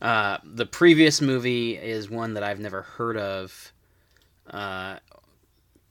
Uh, 0.00 0.38
the 0.42 0.66
previous 0.66 1.20
movie 1.20 1.76
is 1.76 2.08
one 2.08 2.34
that 2.34 2.42
I've 2.42 2.58
never 2.60 2.82
heard 2.82 3.16
of, 3.18 3.72
uh, 4.50 4.96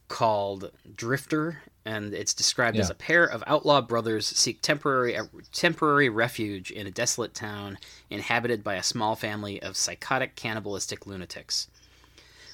called 0.07 0.71
Drifter, 0.95 1.61
and 1.89 2.13
it's 2.13 2.33
described 2.35 2.77
as 2.77 2.89
a 2.91 2.95
pair 2.95 3.25
of 3.25 3.43
outlaw 3.47 3.81
brothers 3.81 4.27
seek 4.27 4.61
temporary 4.61 5.17
uh, 5.17 5.25
temporary 5.51 6.07
refuge 6.09 6.69
in 6.71 6.85
a 6.85 6.91
desolate 6.91 7.33
town 7.33 7.77
inhabited 8.09 8.63
by 8.63 8.75
a 8.75 8.83
small 8.83 9.15
family 9.15 9.61
of 9.61 9.75
psychotic 9.75 10.35
cannibalistic 10.35 11.07
lunatics, 11.07 11.67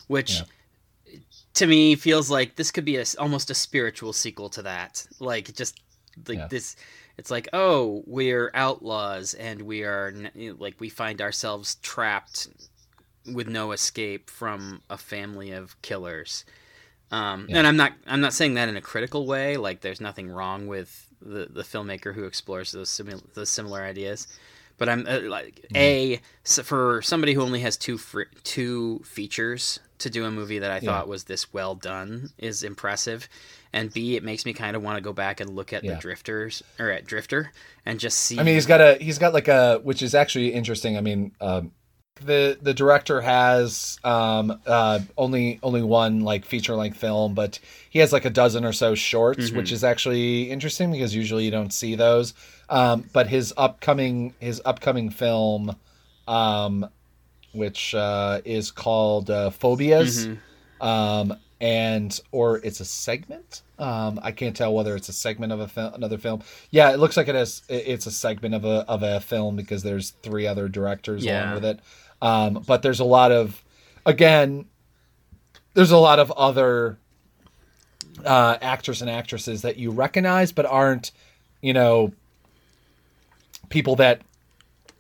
which 0.08 0.42
to 1.54 1.68
me 1.68 1.96
feels 1.96 2.32
like 2.32 2.56
this 2.56 2.72
could 2.72 2.86
be 2.86 2.96
a, 2.98 3.06
almost 3.20 3.50
a 3.50 3.54
spiritual 3.56 4.14
sequel 4.14 4.50
to 4.50 4.62
that. 4.62 5.06
Like 5.20 5.54
just 5.54 5.80
like 6.28 6.38
Yeah. 6.38 6.48
this 6.48 6.76
it's 7.18 7.30
like 7.30 7.50
oh 7.52 8.04
we're 8.08 8.52
outlaws 8.54 9.34
and 9.34 9.62
we 9.64 9.84
are 9.84 10.14
like 10.58 10.76
we 10.80 10.90
find 10.90 11.22
ourselves 11.22 11.76
trapped 11.76 12.48
with 13.34 13.48
no 13.50 13.74
escape 13.74 14.30
from 14.30 14.82
a 14.90 14.98
family 14.98 15.52
of 15.52 15.82
killers 15.82 16.46
um, 17.12 17.46
Yeah. 17.50 17.58
and 17.60 17.68
i'm 17.68 17.78
not 17.78 17.94
i'm 18.08 18.22
not 18.22 18.34
saying 18.34 18.56
that 18.56 18.70
in 18.70 18.78
a 18.78 18.82
critical 18.82 19.26
way 19.26 19.58
like 19.58 19.82
there's 19.82 20.02
nothing 20.02 20.30
wrong 20.30 20.68
with 20.68 21.08
the 21.22 21.48
the 21.50 21.64
filmmaker 21.64 22.14
who 22.14 22.24
explores 22.26 22.72
those 22.72 22.90
similar 22.90 23.22
those 23.34 23.50
similar 23.50 23.82
ideas 23.82 24.28
but 24.78 24.90
i'm 24.90 25.06
uh, 25.08 25.20
like 25.22 25.66
a 25.76 26.20
so 26.44 26.64
for 26.64 27.02
somebody 27.02 27.34
who 27.34 27.42
only 27.42 27.62
has 27.62 27.78
two 27.78 27.98
fr- 27.98 28.24
two 28.44 29.00
features 29.06 29.80
to 30.00 30.10
do 30.10 30.26
a 30.26 30.32
movie 30.32 30.60
that 30.60 30.72
i 30.72 30.76
Yeah. 30.76 30.82
thought 30.92 31.08
was 31.08 31.24
this 31.26 31.54
well 31.54 31.76
done 31.76 32.30
is 32.38 32.64
impressive 32.64 33.30
and 33.72 33.94
b 33.94 34.16
it 34.18 34.24
makes 34.24 34.46
me 34.46 34.54
kind 34.54 34.76
of 34.76 34.84
want 34.84 34.98
to 34.98 35.02
go 35.02 35.14
back 35.14 35.40
and 35.40 35.50
look 35.56 35.72
at 35.74 35.84
the 35.84 35.96
drifters 35.96 36.64
or 36.80 36.90
at 36.92 37.06
drifter 37.06 37.52
and 37.86 38.00
just 38.00 38.18
see 38.18 38.40
I 38.40 38.44
mean, 38.44 38.56
he's 38.56 38.66
got 38.66 38.82
a 38.82 38.96
he's 38.96 39.18
got 39.20 39.34
like 39.34 39.48
a 39.48 39.80
which 39.84 40.02
is 40.02 40.14
actually 40.16 40.54
interesting. 40.54 40.98
I 40.98 41.02
mean, 41.02 41.32
um, 41.40 41.72
the 42.22 42.58
the 42.62 42.74
director 42.74 43.22
has 43.22 44.00
um, 44.04 44.60
uh, 44.66 45.00
only 45.18 45.60
only 45.64 45.82
one 45.84 46.22
like 46.22 46.46
feature 46.46 46.76
length 46.76 46.98
film, 46.98 47.34
but 47.34 47.60
he 47.90 48.00
has 48.00 48.14
like 48.14 48.26
a 48.26 48.30
dozen 48.30 48.64
or 48.64 48.72
so 48.74 48.96
shorts, 48.96 49.50
Mhm. 49.50 49.58
which 49.58 49.72
is 49.72 49.84
actually 49.84 50.50
interesting 50.50 50.92
because 50.92 51.14
usually 51.14 51.44
you 51.46 51.52
don't 51.52 51.74
see 51.74 51.96
those. 51.96 52.34
Um, 52.70 53.10
but 53.14 53.28
his 53.28 53.54
upcoming 53.58 54.34
his 54.40 54.62
upcoming 54.66 55.10
film, 55.10 55.76
um, 56.28 56.88
which 57.52 57.94
uh, 57.94 58.42
is 58.46 58.72
called 58.72 59.30
uh, 59.30 59.50
Phobias, 59.50 60.26
Mhm. 60.28 60.38
um, 60.86 61.38
and 61.62 62.20
or 62.32 62.58
it's 62.60 62.80
a 62.80 62.86
segment. 62.86 63.62
Um, 63.78 64.20
I 64.24 64.32
can't 64.32 64.56
tell 64.56 64.74
whether 64.74 64.96
it's 64.96 65.10
a 65.10 65.14
segment 65.14 65.52
of 65.52 65.60
a 65.60 65.68
fil- 65.68 65.94
another 65.94 66.18
film. 66.18 66.42
Yeah, 66.72 66.92
it 66.94 66.98
looks 67.00 67.18
like 67.18 67.28
it 67.28 67.36
is. 67.36 67.62
It's 67.68 68.06
a 68.08 68.12
segment 68.12 68.56
of 68.56 68.64
a 68.64 68.86
of 68.88 69.04
a 69.04 69.20
film 69.20 69.58
because 69.58 69.84
there's 69.84 70.12
three 70.24 70.48
other 70.48 70.70
directors 70.70 71.24
Yeah. 71.26 71.44
along 71.44 71.56
with 71.56 71.66
it. 71.66 71.80
Um, 72.22 72.64
but 72.66 72.82
there's 72.82 73.00
a 73.00 73.06
lot 73.06 73.32
of, 73.32 73.64
again, 74.06 74.66
there's 75.74 75.92
a 75.92 75.98
lot 75.98 76.20
of 76.20 76.32
other 76.32 76.98
uh, 78.24 78.58
actors 78.62 79.02
and 79.02 79.10
actresses 79.10 79.62
that 79.64 79.78
you 79.78 79.92
recognize 79.92 80.52
but 80.52 80.66
aren't, 80.66 81.12
you 81.62 81.74
know, 81.74 82.14
people 83.70 83.96
that 83.98 84.22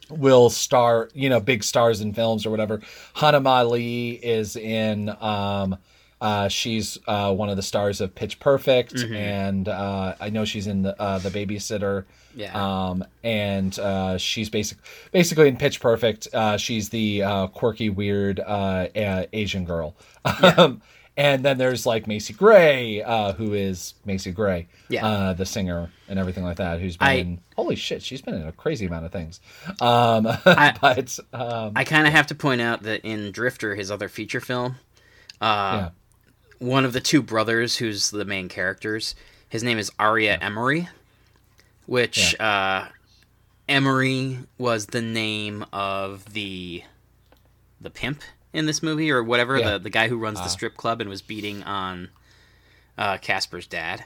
will 0.10 0.50
star, 0.50 1.10
you 1.14 1.30
know, 1.30 1.40
big 1.40 1.64
stars 1.64 2.02
in 2.02 2.14
films 2.14 2.46
or 2.46 2.50
whatever. 2.52 2.82
Hana 3.14 3.40
Mae 3.40 3.64
Lee 3.64 4.12
is 4.12 4.56
in. 4.56 5.10
Um, 5.22 5.78
uh, 6.22 6.48
she's 6.48 6.98
uh, 7.08 7.34
one 7.34 7.50
of 7.50 7.56
the 7.58 7.62
stars 7.62 8.02
of 8.02 8.16
Pitch 8.16 8.40
Perfect, 8.40 8.94
Mhm. 8.96 9.16
and 9.16 9.68
uh, 9.68 10.16
I 10.20 10.30
know 10.30 10.46
she's 10.46 10.68
in 10.68 10.82
the 10.84 11.00
uh, 11.02 11.20
the 11.20 11.30
Babysitter. 11.30 12.06
yeah 12.36 12.54
Um, 12.56 13.04
and 13.24 13.78
uh, 13.80 14.18
she's 14.18 14.50
basic, 14.50 14.78
basically 15.12 15.48
in 15.50 15.58
Pitch 15.58 15.80
Perfect. 15.80 16.28
Uh, 16.34 16.58
she's 16.58 16.90
the 16.90 17.24
uh, 17.24 17.48
quirky, 17.48 17.90
weird 17.90 18.40
uh, 18.40 18.88
Asian 18.96 19.66
girl. 19.66 19.96
Um, 20.58 20.82
and 21.18 21.46
then 21.46 21.58
there's 21.58 21.86
like 21.86 22.08
Macy 22.08 22.34
Gray, 22.34 23.02
uh, 23.02 23.32
who 23.32 23.54
is 23.54 23.94
Macy 24.04 24.32
Gray, 24.32 24.68
Yeah. 24.90 25.06
uh, 25.08 25.34
the 25.34 25.46
singer 25.46 25.90
and 26.10 26.20
everything 26.20 26.44
like 26.44 26.58
that. 26.58 26.82
Who's 26.82 26.98
been 26.98 27.08
I- 27.08 27.14
in 27.14 27.40
holy 27.56 27.78
shit, 27.78 28.04
she's 28.04 28.22
been 28.22 28.34
in 28.34 28.46
a 28.46 28.52
crazy 28.52 28.86
amount 28.86 29.06
of 29.06 29.14
things. 29.14 29.40
Um, 29.80 30.28
I- 30.46 30.74
but 30.82 31.18
um, 31.32 31.72
I 31.76 31.86
kind 31.86 32.06
of 32.06 32.12
have 32.12 32.28
to 32.28 32.36
point 32.36 32.60
out 32.60 32.84
that 32.84 33.06
in 33.06 33.32
Drifter, 33.32 33.76
his 33.76 33.92
other 33.92 34.10
feature 34.10 34.42
film, 34.42 34.76
uh, 35.40 35.46
Yeah. 35.84 35.90
One 36.60 36.86
of 36.86 36.94
the 36.94 37.00
two 37.02 37.22
brothers 37.22 37.78
who's 37.78 38.12
the 38.12 38.26
main 38.26 38.50
characters, 38.50 39.16
his 39.50 39.64
name 39.64 39.78
is 39.78 39.92
Aria 40.00 40.38
Emory, 40.40 40.88
which 41.86 42.40
uh, 42.40 42.88
Emery 43.68 44.40
was 44.58 44.88
the 44.88 45.02
name 45.02 45.66
of 45.74 46.34
the 46.34 46.84
the 47.82 47.90
pimp 47.90 48.22
in 48.54 48.66
this 48.66 48.82
movie 48.82 49.12
or 49.12 49.22
whatever 49.24 49.58
Yeah. 49.60 49.72
the 49.74 49.80
the 49.80 49.90
guy 49.90 50.08
who 50.08 50.18
runs 50.18 50.40
Ah. 50.40 50.44
the 50.44 50.50
strip 50.50 50.78
club 50.78 51.02
and 51.02 51.10
was 51.10 51.22
beating 51.22 51.62
on 51.64 52.10
uh, 52.98 53.18
Casper's 53.18 53.68
dad. 53.68 54.06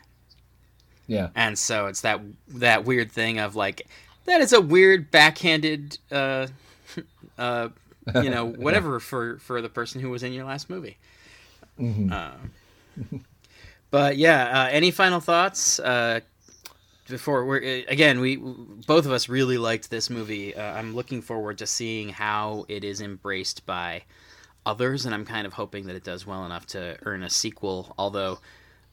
yeah, 1.07 1.29
and 1.35 1.57
so 1.57 1.85
it's 1.85 2.01
that 2.01 2.19
that 2.47 2.83
weird 2.85 3.11
thing 3.11 3.37
of 3.39 3.55
like 3.55 3.87
that 4.25 4.41
is 4.41 4.51
a 4.53 4.59
weird 4.61 5.11
backhanded 5.11 5.97
uh 6.11 6.47
uh 7.37 7.69
you 8.15 8.29
know 8.31 8.45
whatever 8.57 8.99
for 8.99 9.37
for 9.37 9.61
the 9.61 9.69
person 9.69 10.01
who 10.01 10.09
was 10.09 10.23
in 10.23 10.33
your 10.33 10.45
last 10.45 10.69
movie 10.69 10.97
Mhm. 11.79 12.11
uh, 12.11 13.17
but 13.91 14.17
yeah 14.17 14.63
uh, 14.65 14.69
any 14.69 14.91
final 14.91 15.19
thoughts 15.19 15.79
uh 15.79 16.19
before 17.07 17.45
we're 17.45 17.57
uh, 17.63 17.81
again 17.87 18.19
we 18.19 18.35
both 18.35 19.05
of 19.05 19.11
us 19.11 19.29
really 19.29 19.57
liked 19.57 19.89
this 19.89 20.09
movie 20.09 20.55
uh, 20.55 20.73
i'm 20.73 20.93
looking 20.95 21.21
forward 21.21 21.57
to 21.57 21.65
seeing 21.65 22.09
how 22.09 22.65
it 22.67 22.83
is 22.83 23.01
embraced 23.01 23.65
by 23.65 24.03
others 24.65 25.05
and 25.05 25.15
i'm 25.15 25.25
kind 25.25 25.47
of 25.47 25.53
hoping 25.53 25.85
that 25.87 25.95
it 25.95 26.03
does 26.03 26.27
well 26.27 26.45
enough 26.45 26.65
to 26.67 26.97
earn 27.03 27.23
a 27.23 27.29
sequel 27.29 27.95
although 27.97 28.39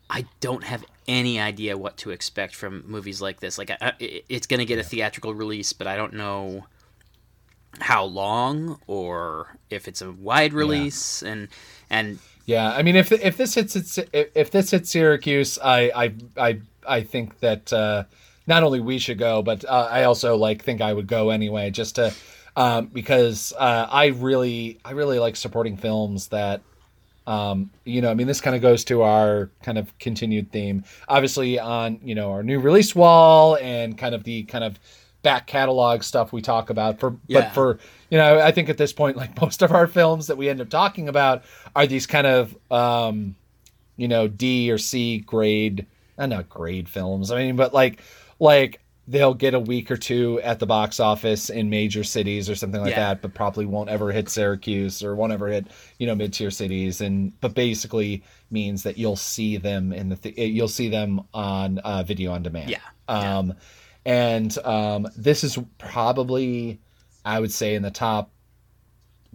I 0.09 0.25
don't 0.39 0.63
have 0.63 0.85
any 1.09 1.41
idea 1.41 1.77
what 1.77 1.97
to 1.97 2.11
expect 2.13 2.55
from 2.55 2.85
movies 2.87 3.21
like 3.21 3.41
this. 3.41 3.59
Like, 3.59 3.73
I, 3.73 3.77
I- 4.01 4.23
it's 4.29 4.47
going 4.47 4.61
to 4.61 4.65
get 4.65 4.79
a 4.79 4.85
theatrical 4.85 5.35
release, 5.35 5.73
but 5.73 5.89
I 5.89 5.97
don't 5.97 6.13
know 6.13 6.65
how 7.81 8.05
long 8.05 8.79
or 8.87 9.57
if 9.69 9.89
it's 9.89 10.03
a 10.03 10.13
wide 10.13 10.53
release. 10.53 11.25
And 11.25 11.49
and 11.91 12.21
yeah. 12.47 12.71
I 12.71 12.83
mean, 12.83 12.97
if 12.97 13.13
if 13.13 13.37
this 13.37 13.55
hits 13.55 13.77
its, 13.77 13.99
if, 13.99 14.31
if 14.35 14.51
this 14.51 14.71
hits 14.71 14.91
Syracuse, 14.91 15.59
I 15.63 15.91
I 15.95 16.15
I 16.37 16.61
I 16.89 17.03
think 17.03 17.41
that 17.41 17.73
uh, 17.73 18.05
not 18.47 18.63
only 18.63 18.81
we 18.81 18.99
should 18.99 19.19
go, 19.19 19.43
but 19.43 19.65
uh, 19.65 19.89
I 19.91 20.05
also 20.05 20.37
like 20.37 20.63
think 20.63 20.81
I 20.81 20.93
would 20.93 21.09
go 21.09 21.31
anyway, 21.31 21.71
just 21.71 21.97
to 21.97 22.15
um, 22.55 22.87
because 22.87 23.53
uh, 23.59 23.89
I 23.91 24.07
really 24.07 24.79
I 24.85 24.93
really 24.93 25.19
like 25.19 25.37
supporting 25.37 25.77
films 25.77 26.29
that 26.29 26.63
um, 27.27 27.71
you 27.85 28.01
know, 28.01 28.11
I 28.11 28.15
mean, 28.15 28.29
this 28.29 28.41
kind 28.41 28.55
of 28.55 28.63
goes 28.63 28.85
to 28.85 29.03
our 29.03 29.51
kind 29.63 29.79
of 29.79 29.97
continued 29.99 30.53
theme, 30.53 30.85
obviously 31.09 31.59
on 31.59 31.99
you 32.03 32.15
know 32.15 32.31
our 32.31 32.43
new 32.43 32.61
release 32.61 32.95
wall 32.95 33.57
and 33.61 33.99
kind 33.99 34.15
of 34.15 34.23
the 34.25 34.45
kind 34.45 34.63
of 34.63 34.79
back 35.27 35.47
catalog 35.49 36.03
stuff 36.05 36.33
we 36.33 36.41
talk 36.41 36.71
about. 36.71 37.01
For 37.01 37.17
Yeah. 37.27 37.41
but 37.41 37.53
for 37.55 37.79
you 38.11 38.17
know, 38.19 38.39
I 38.39 38.53
think 38.53 38.69
at 38.69 38.79
this 38.79 38.93
point, 38.93 39.17
like 39.17 39.39
most 39.43 39.61
of 39.61 39.73
our 39.73 39.89
films 39.89 40.29
that 40.29 40.37
we 40.37 40.49
end 40.49 40.61
up 40.61 40.71
talking 40.71 41.09
about 41.09 41.43
are 41.75 41.87
these 41.87 42.07
kind 42.07 42.27
of 42.27 42.57
um, 42.71 43.35
you 43.97 44.07
know 44.09 44.29
D 44.29 44.71
or 44.71 44.79
C 44.79 45.19
grade, 45.19 45.87
uh, 46.17 46.27
not 46.27 46.49
grade 46.49 46.89
films. 46.89 47.31
I 47.33 47.39
mean, 47.39 47.57
but 47.57 47.75
like 47.75 48.01
like 48.39 48.81
they'll 49.09 49.35
get 49.35 49.55
a 49.55 49.61
week 49.61 49.91
or 49.91 49.97
two 49.97 50.41
at 50.43 50.59
the 50.59 50.67
box 50.67 50.99
office 50.99 51.49
in 51.49 51.71
major 51.71 52.03
cities 52.03 52.51
or 52.51 52.57
something 52.57 52.81
like 52.81 52.91
Yeah. 52.91 53.15
that, 53.15 53.23
but 53.23 53.35
probably 53.35 53.65
won't 53.65 53.89
ever 53.89 54.11
hit 54.11 54.29
Syracuse 54.29 55.01
or 55.03 55.15
won't 55.15 55.33
ever 55.33 55.49
hit 55.49 55.67
you 55.99 56.07
know 56.07 56.15
mid 56.15 56.33
tier 56.33 56.51
cities. 56.53 57.01
And 57.01 57.33
but 57.41 57.55
basically 57.55 58.23
means 58.51 58.85
that 58.85 58.97
you'll 58.99 59.17
see 59.17 59.57
them 59.57 59.93
in 59.93 60.09
the 60.09 60.17
th- 60.17 60.37
you'll 60.39 60.69
see 60.69 60.89
them 60.89 61.21
on 61.35 61.79
uh, 61.79 62.05
video 62.05 62.33
on 62.33 62.43
demand. 62.45 62.71
Yeah. 62.71 62.79
Um, 63.09 63.55
and 64.07 64.57
um, 64.65 65.09
this 65.17 65.45
is 65.45 65.59
probably 65.77 66.81
I 67.25 67.41
would 67.41 67.53
say 67.53 67.75
in 67.75 67.83
the 67.83 67.91
top 67.91 68.31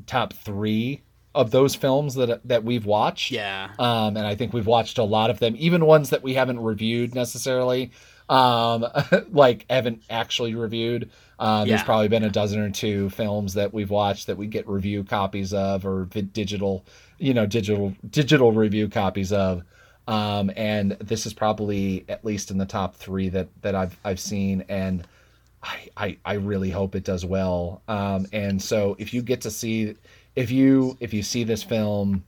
top 0.08 0.34
three 0.34 1.04
of 1.36 1.52
those 1.52 1.76
films 1.76 2.16
that 2.16 2.48
that 2.48 2.64
we've 2.64 2.86
watched. 2.86 3.32
yeah, 3.32 3.70
Um, 3.78 4.18
and 4.18 4.26
I 4.26 4.36
think 4.36 4.54
we've 4.54 4.66
watched 4.66 4.98
a 4.98 5.04
lot 5.04 5.30
of 5.30 5.40
them, 5.40 5.56
even 5.58 5.86
ones 5.86 6.10
that 6.10 6.24
we 6.24 6.34
haven't 6.34 6.62
reviewed 6.62 7.14
necessarily, 7.14 7.92
um, 8.30 8.86
like 9.32 9.66
haven't 9.70 10.04
actually 10.10 10.56
reviewed. 10.56 11.12
Uh, 11.38 11.66
There's 11.66 11.84
probably 11.84 12.08
been 12.08 12.24
a 12.24 12.30
dozen 12.30 12.62
or 12.62 12.70
two 12.70 13.10
films 13.10 13.56
that 13.56 13.74
we've 13.74 13.90
watched 13.90 14.28
that 14.28 14.38
we 14.38 14.48
get 14.48 14.68
review 14.70 15.04
copies 15.04 15.54
of, 15.54 15.86
or 15.86 16.06
digital, 16.06 16.86
you 17.18 17.34
know, 17.34 17.46
digital 17.46 17.94
digital 18.10 18.54
review 18.54 18.88
copies 18.88 19.34
of. 19.34 19.64
Um, 20.12 20.52
and 20.58 20.92
this 20.94 21.26
is 21.26 21.34
probably 21.34 22.06
at 22.10 22.26
least 22.26 22.52
in 22.52 22.58
the 22.58 22.66
top 22.66 22.96
three 22.96 23.30
that 23.30 23.48
that 23.62 23.76
I've 23.76 23.98
I've 24.04 24.20
seen, 24.20 24.66
and 24.68 25.08
I 25.64 25.88
I, 25.96 26.18
I 26.26 26.34
really 26.34 26.70
hope 26.70 26.96
it 26.96 27.04
does 27.04 27.24
well. 27.26 27.82
Um, 27.88 28.26
and 28.34 28.62
so 28.62 28.96
if 29.00 29.14
you 29.14 29.22
get 29.22 29.42
to 29.42 29.52
see, 29.52 29.96
if 30.36 30.52
you 30.52 30.98
if 31.00 31.14
you 31.14 31.24
see 31.24 31.44
this 31.44 31.64
film 31.64 32.24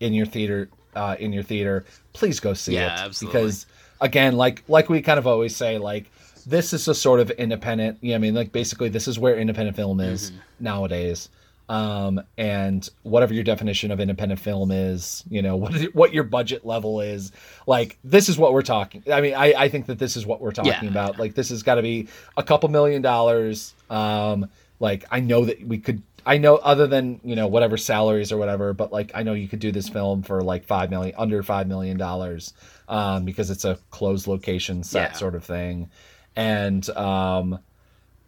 in 0.00 0.12
your 0.12 0.26
theater 0.26 0.68
uh, 0.94 1.16
in 1.18 1.32
your 1.32 1.42
theater, 1.42 1.84
please 2.12 2.40
go 2.40 2.52
see 2.54 2.74
Yeah, 2.74 2.86
it 2.94 3.06
absolutely. 3.06 3.40
because 3.40 3.66
again, 4.00 4.36
like 4.36 4.62
like 4.68 4.88
we 4.88 5.00
kind 5.02 5.18
of 5.18 5.26
always 5.26 5.54
say, 5.56 5.78
like 5.78 6.10
this 6.46 6.72
is 6.72 6.86
a 6.88 6.94
sort 6.94 7.20
of 7.20 7.30
independent. 7.32 7.98
You 8.02 8.10
know, 8.10 8.16
I 8.16 8.18
mean, 8.18 8.34
like 8.34 8.52
basically, 8.52 8.88
this 8.88 9.08
is 9.08 9.18
where 9.18 9.36
independent 9.38 9.76
film 9.76 10.00
is 10.00 10.30
Mm-hmm. 10.30 10.40
nowadays. 10.64 11.28
Um, 11.68 12.20
and 12.38 12.88
whatever 13.02 13.34
your 13.34 13.42
definition 13.44 13.90
of 13.90 13.98
independent 14.00 14.40
film 14.40 14.70
is, 14.70 15.24
you 15.28 15.42
know, 15.42 15.56
what 15.56 15.74
what 15.94 16.14
your 16.14 16.24
budget 16.24 16.64
level 16.64 17.00
is, 17.00 17.32
like 17.66 17.98
this 18.04 18.28
is 18.28 18.38
what 18.38 18.52
we're 18.52 18.62
talking. 18.62 19.02
I 19.12 19.20
mean, 19.20 19.34
I, 19.34 19.52
I 19.54 19.68
think 19.68 19.86
that 19.86 19.98
this 19.98 20.16
is 20.16 20.24
what 20.26 20.40
we're 20.40 20.52
talking 20.52 20.72
Yeah. 20.84 20.88
about. 20.90 21.18
Like 21.18 21.34
this 21.34 21.48
has 21.48 21.62
got 21.62 21.74
to 21.76 21.82
be 21.82 22.08
a 22.36 22.42
couple 22.42 22.68
million 22.68 23.02
dollars. 23.02 23.74
Um, 23.90 24.48
like 24.78 25.04
I 25.10 25.20
know 25.20 25.44
that 25.46 25.66
we 25.66 25.78
could. 25.78 26.02
I 26.28 26.38
know 26.38 26.56
other 26.56 26.86
than 26.88 27.20
you 27.24 27.36
know 27.36 27.46
whatever 27.46 27.76
salaries 27.76 28.32
or 28.32 28.36
whatever, 28.36 28.72
but 28.72 28.92
like 28.92 29.12
I 29.14 29.22
know 29.22 29.32
you 29.32 29.46
could 29.48 29.60
do 29.60 29.70
this 29.72 29.88
film 29.88 30.22
for 30.22 30.42
like 30.42 30.64
five 30.64 30.90
million, 30.90 31.14
under 31.16 31.42
five 31.42 31.66
million 31.68 31.96
dollars, 31.96 32.52
um, 32.88 33.24
because 33.24 33.48
it's 33.50 33.64
a 33.64 33.78
closed 33.90 34.26
location 34.26 34.82
set 34.82 35.12
Yeah. 35.12 35.16
sort 35.16 35.34
of 35.36 35.44
thing, 35.44 35.88
and 36.34 36.88
um, 36.90 37.58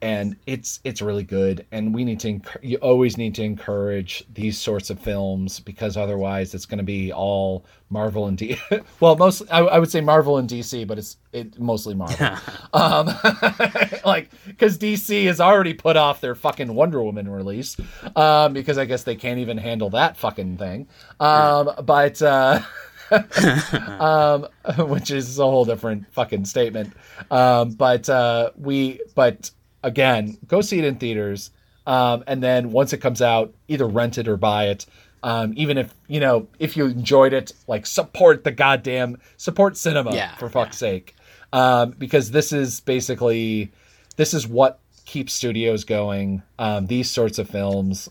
and 0.00 0.36
it's 0.46 0.80
it's 0.84 1.02
really 1.02 1.24
good. 1.24 1.66
And 1.72 1.94
we 1.94 2.04
need 2.04 2.20
to 2.20 2.28
encour- 2.28 2.62
you 2.62 2.76
always 2.78 3.16
need 3.16 3.34
to 3.36 3.42
encourage 3.42 4.24
these 4.32 4.58
sorts 4.58 4.90
of 4.90 4.98
films 4.98 5.60
because 5.60 5.96
otherwise 5.96 6.54
it's 6.54 6.66
going 6.66 6.78
to 6.78 6.84
be 6.84 7.12
all 7.12 7.64
marvel 7.90 8.26
and 8.26 8.36
d 8.36 8.58
well 9.00 9.16
mostly 9.16 9.48
I, 9.50 9.60
I 9.60 9.78
would 9.78 9.90
say 9.90 10.02
marvel 10.02 10.36
and 10.36 10.46
dc 10.46 10.86
but 10.86 10.98
it's 10.98 11.16
it 11.32 11.58
mostly 11.58 11.94
marvel. 11.94 12.36
Um 12.74 13.06
like 14.04 14.28
because 14.46 14.76
dc 14.76 15.24
has 15.24 15.40
already 15.40 15.72
put 15.72 15.96
off 15.96 16.20
their 16.20 16.34
fucking 16.34 16.74
wonder 16.74 17.02
woman 17.02 17.30
release 17.30 17.78
um 18.14 18.52
because 18.52 18.76
i 18.76 18.84
guess 18.84 19.04
they 19.04 19.16
can't 19.16 19.38
even 19.38 19.56
handle 19.56 19.88
that 19.90 20.18
fucking 20.18 20.58
thing. 20.58 20.86
Um 21.18 21.70
but 21.82 22.20
uh 22.20 22.60
um, 23.10 24.46
which 24.88 25.10
is 25.10 25.38
a 25.38 25.44
whole 25.44 25.64
different 25.64 26.12
fucking 26.12 26.44
statement. 26.44 26.92
Um, 27.30 27.70
but 27.70 28.08
uh, 28.08 28.50
we, 28.56 29.00
but 29.14 29.50
again, 29.82 30.38
go 30.46 30.60
see 30.60 30.78
it 30.78 30.84
in 30.84 30.96
theaters, 30.96 31.50
um, 31.86 32.24
and 32.26 32.42
then 32.42 32.70
once 32.70 32.92
it 32.92 32.98
comes 32.98 33.22
out, 33.22 33.54
either 33.68 33.86
rent 33.86 34.18
it 34.18 34.28
or 34.28 34.36
buy 34.36 34.68
it. 34.68 34.86
Um, 35.22 35.52
even 35.56 35.78
if 35.78 35.92
you 36.06 36.20
know 36.20 36.46
if 36.58 36.76
you 36.76 36.86
enjoyed 36.86 37.32
it, 37.32 37.52
like 37.66 37.86
support 37.86 38.44
the 38.44 38.52
goddamn 38.52 39.18
support 39.36 39.76
cinema 39.76 40.14
Yeah, 40.14 40.36
for 40.36 40.48
fuck's 40.48 40.78
sake, 40.78 41.16
um, 41.52 41.90
because 41.98 42.30
this 42.30 42.52
is 42.52 42.80
basically 42.80 43.72
this 44.16 44.34
is 44.34 44.46
what 44.46 44.78
keeps 45.06 45.32
studios 45.32 45.84
going. 45.84 46.42
Um, 46.58 46.86
these 46.86 47.10
sorts 47.10 47.38
of 47.38 47.48
films. 47.48 48.08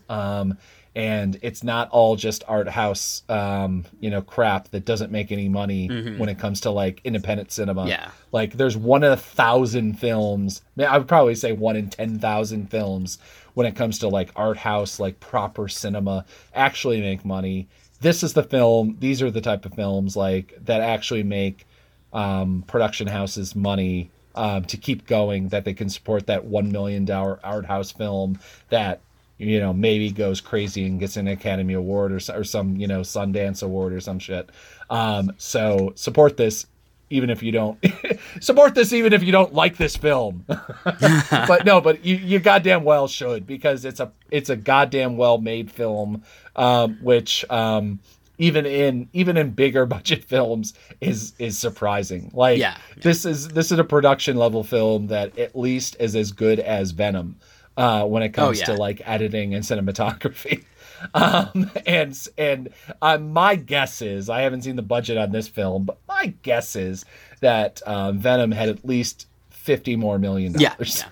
And 0.98 1.38
it's 1.42 1.62
not 1.62 1.88
all 1.90 2.16
just 2.16 2.42
art 2.48 2.68
house 2.68 3.22
um 3.28 3.84
you 4.00 4.10
know 4.10 4.20
crap 4.20 4.68
that 4.72 4.84
doesn't 4.84 5.12
make 5.12 5.30
any 5.30 5.48
money 5.48 5.86
when 6.18 6.28
it 6.28 6.38
comes 6.38 6.60
to 6.62 6.70
like 6.70 7.00
independent 7.04 7.52
cinema. 7.52 7.86
Yeah. 7.86 8.10
like 8.32 8.54
there's 8.54 8.76
one 8.76 9.04
in 9.04 9.12
a 9.12 9.16
thousand 9.16 9.98
films 10.00 10.60
I 10.78 10.82
i 10.84 10.98
would 10.98 11.06
probably 11.08 11.36
say 11.36 11.52
one 11.52 11.76
in 11.76 11.88
ten 11.88 12.18
thousand 12.18 12.70
films 12.70 13.18
when 13.54 13.66
it 13.66 13.76
comes 13.76 14.00
to 14.00 14.08
like 14.08 14.30
art 14.34 14.56
house 14.58 14.98
like 14.98 15.20
proper 15.20 15.68
cinema 15.68 16.24
actually 16.54 17.00
make 17.00 17.24
money. 17.24 17.68
This 18.00 18.22
is 18.22 18.32
the 18.32 18.42
film 18.42 18.96
these 18.98 19.22
are 19.22 19.30
the 19.30 19.40
type 19.40 19.64
of 19.66 19.74
films 19.74 20.16
like 20.16 20.54
that 20.64 20.80
actually 20.80 21.22
make 21.22 21.64
um, 22.12 22.64
production 22.66 23.06
houses 23.06 23.54
money 23.54 24.10
um, 24.34 24.64
to 24.64 24.76
keep 24.76 25.06
going 25.06 25.48
that 25.48 25.64
they 25.64 25.74
can 25.74 25.88
support 25.90 26.26
that 26.26 26.44
one 26.44 26.72
million 26.72 27.04
dollar 27.04 27.38
art 27.44 27.66
house 27.66 27.90
film 27.92 28.38
that 28.70 29.00
you 29.38 29.60
know 29.60 29.72
maybe 29.72 30.10
goes 30.10 30.40
crazy 30.40 30.84
and 30.84 31.00
gets 31.00 31.16
an 31.16 31.28
Academy 31.28 31.74
Award 31.74 32.12
or, 32.12 32.20
or 32.34 32.44
some 32.44 32.76
you 32.76 32.86
know 32.86 33.00
Sundance 33.00 33.62
Award 33.62 33.92
or 33.92 34.00
some 34.00 34.18
shit. 34.18 34.50
Um, 34.90 35.32
so 35.38 35.92
support 35.94 36.36
this 36.36 36.66
even 37.10 37.30
if 37.30 37.42
you 37.42 37.52
don't 37.52 37.82
support 38.40 38.74
this 38.74 38.92
even 38.92 39.12
if 39.12 39.22
you 39.22 39.32
don't 39.32 39.54
like 39.54 39.76
this 39.76 39.96
film. 39.96 40.44
but 40.84 41.64
no, 41.64 41.80
but 41.80 42.04
you, 42.04 42.16
you 42.16 42.38
goddamn 42.38 42.84
well 42.84 43.08
should 43.08 43.46
because 43.46 43.84
it's 43.84 44.00
a 44.00 44.12
it's 44.30 44.50
a 44.50 44.56
goddamn 44.56 45.16
well 45.16 45.38
made 45.38 45.70
film, 45.70 46.22
um, 46.56 46.98
which 47.00 47.44
um, 47.50 47.98
even 48.38 48.66
in 48.66 49.08
even 49.12 49.36
in 49.36 49.50
bigger 49.50 49.86
budget 49.96 50.24
films 50.24 50.74
is 51.00 51.32
is 51.38 51.56
surprising. 51.56 52.30
Like 52.34 52.58
Yeah. 52.58 52.76
this 52.96 53.24
is 53.24 53.48
this 53.48 53.72
is 53.72 53.78
a 53.78 53.84
production 53.84 54.36
level 54.36 54.64
film 54.64 55.06
that 55.08 55.38
at 55.38 55.56
least 55.56 55.96
is 56.00 56.14
as 56.16 56.32
good 56.32 56.58
as 56.60 56.90
Venom 56.90 57.36
uh, 57.78 58.04
when 58.04 58.22
it 58.22 58.30
comes 58.34 58.58
Oh, 58.58 58.60
yeah. 58.60 58.66
to 58.66 58.74
like 58.74 59.00
editing 59.06 59.54
and 59.54 59.64
cinematography. 59.64 60.64
Um, 61.14 61.70
and 61.86 62.28
and 62.36 62.70
uh, 63.00 63.18
my 63.18 63.54
guess 63.54 64.02
is 64.02 64.28
I 64.28 64.40
haven't 64.40 64.62
seen 64.62 64.74
the 64.74 64.82
budget 64.82 65.16
on 65.16 65.30
this 65.30 65.46
film, 65.46 65.84
but 65.84 65.96
my 66.08 66.34
guess 66.42 66.74
is 66.74 67.04
that 67.40 67.80
um, 67.86 68.18
Venom 68.18 68.50
had 68.50 68.68
at 68.68 68.84
least 68.84 69.28
fifty 69.48 69.94
more 69.94 70.18
million 70.18 70.54
Yeah, 70.58 70.70
dollars. 70.70 71.04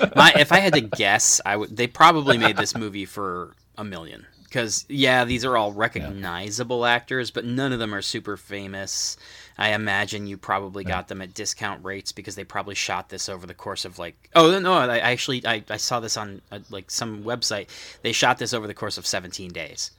yeah. 0.00 0.08
My, 0.16 0.32
if 0.38 0.50
I 0.50 0.60
had 0.60 0.72
to 0.72 0.80
guess, 0.80 1.42
I 1.44 1.56
would. 1.56 1.76
They 1.76 1.86
probably 1.86 2.38
made 2.38 2.56
this 2.56 2.74
movie 2.74 3.04
for 3.04 3.52
a 3.76 3.84
million. 3.84 4.24
Because 4.44 4.86
yeah, 4.88 5.26
these 5.26 5.44
are 5.44 5.58
all 5.58 5.72
recognizable 5.74 6.86
actors, 6.86 7.30
but 7.30 7.44
none 7.44 7.70
of 7.74 7.78
them 7.78 7.94
are 7.94 8.00
super 8.00 8.38
famous. 8.38 9.18
I 9.56 9.72
imagine 9.72 10.26
you 10.26 10.36
probably 10.36 10.82
got 10.82 11.08
them 11.08 11.22
at 11.22 11.32
discount 11.32 11.84
rates 11.84 12.10
because 12.10 12.34
they 12.34 12.44
probably 12.44 12.74
shot 12.74 13.08
this 13.08 13.28
over 13.28 13.46
the 13.46 13.54
course 13.54 13.84
of 13.84 13.98
like. 13.98 14.16
Oh 14.34 14.58
no, 14.58 14.72
I 14.72 14.96
I 14.96 14.98
actually 15.12 15.46
I, 15.46 15.62
I 15.70 15.76
saw 15.76 16.00
this 16.00 16.16
on 16.16 16.40
uh, 16.50 16.58
like 16.70 16.90
some 16.90 17.22
website. 17.22 17.68
They 18.02 18.12
shot 18.12 18.38
this 18.38 18.52
over 18.52 18.66
the 18.66 18.74
course 18.74 18.98
of 18.98 19.06
17 19.06 19.52
days. 19.52 19.92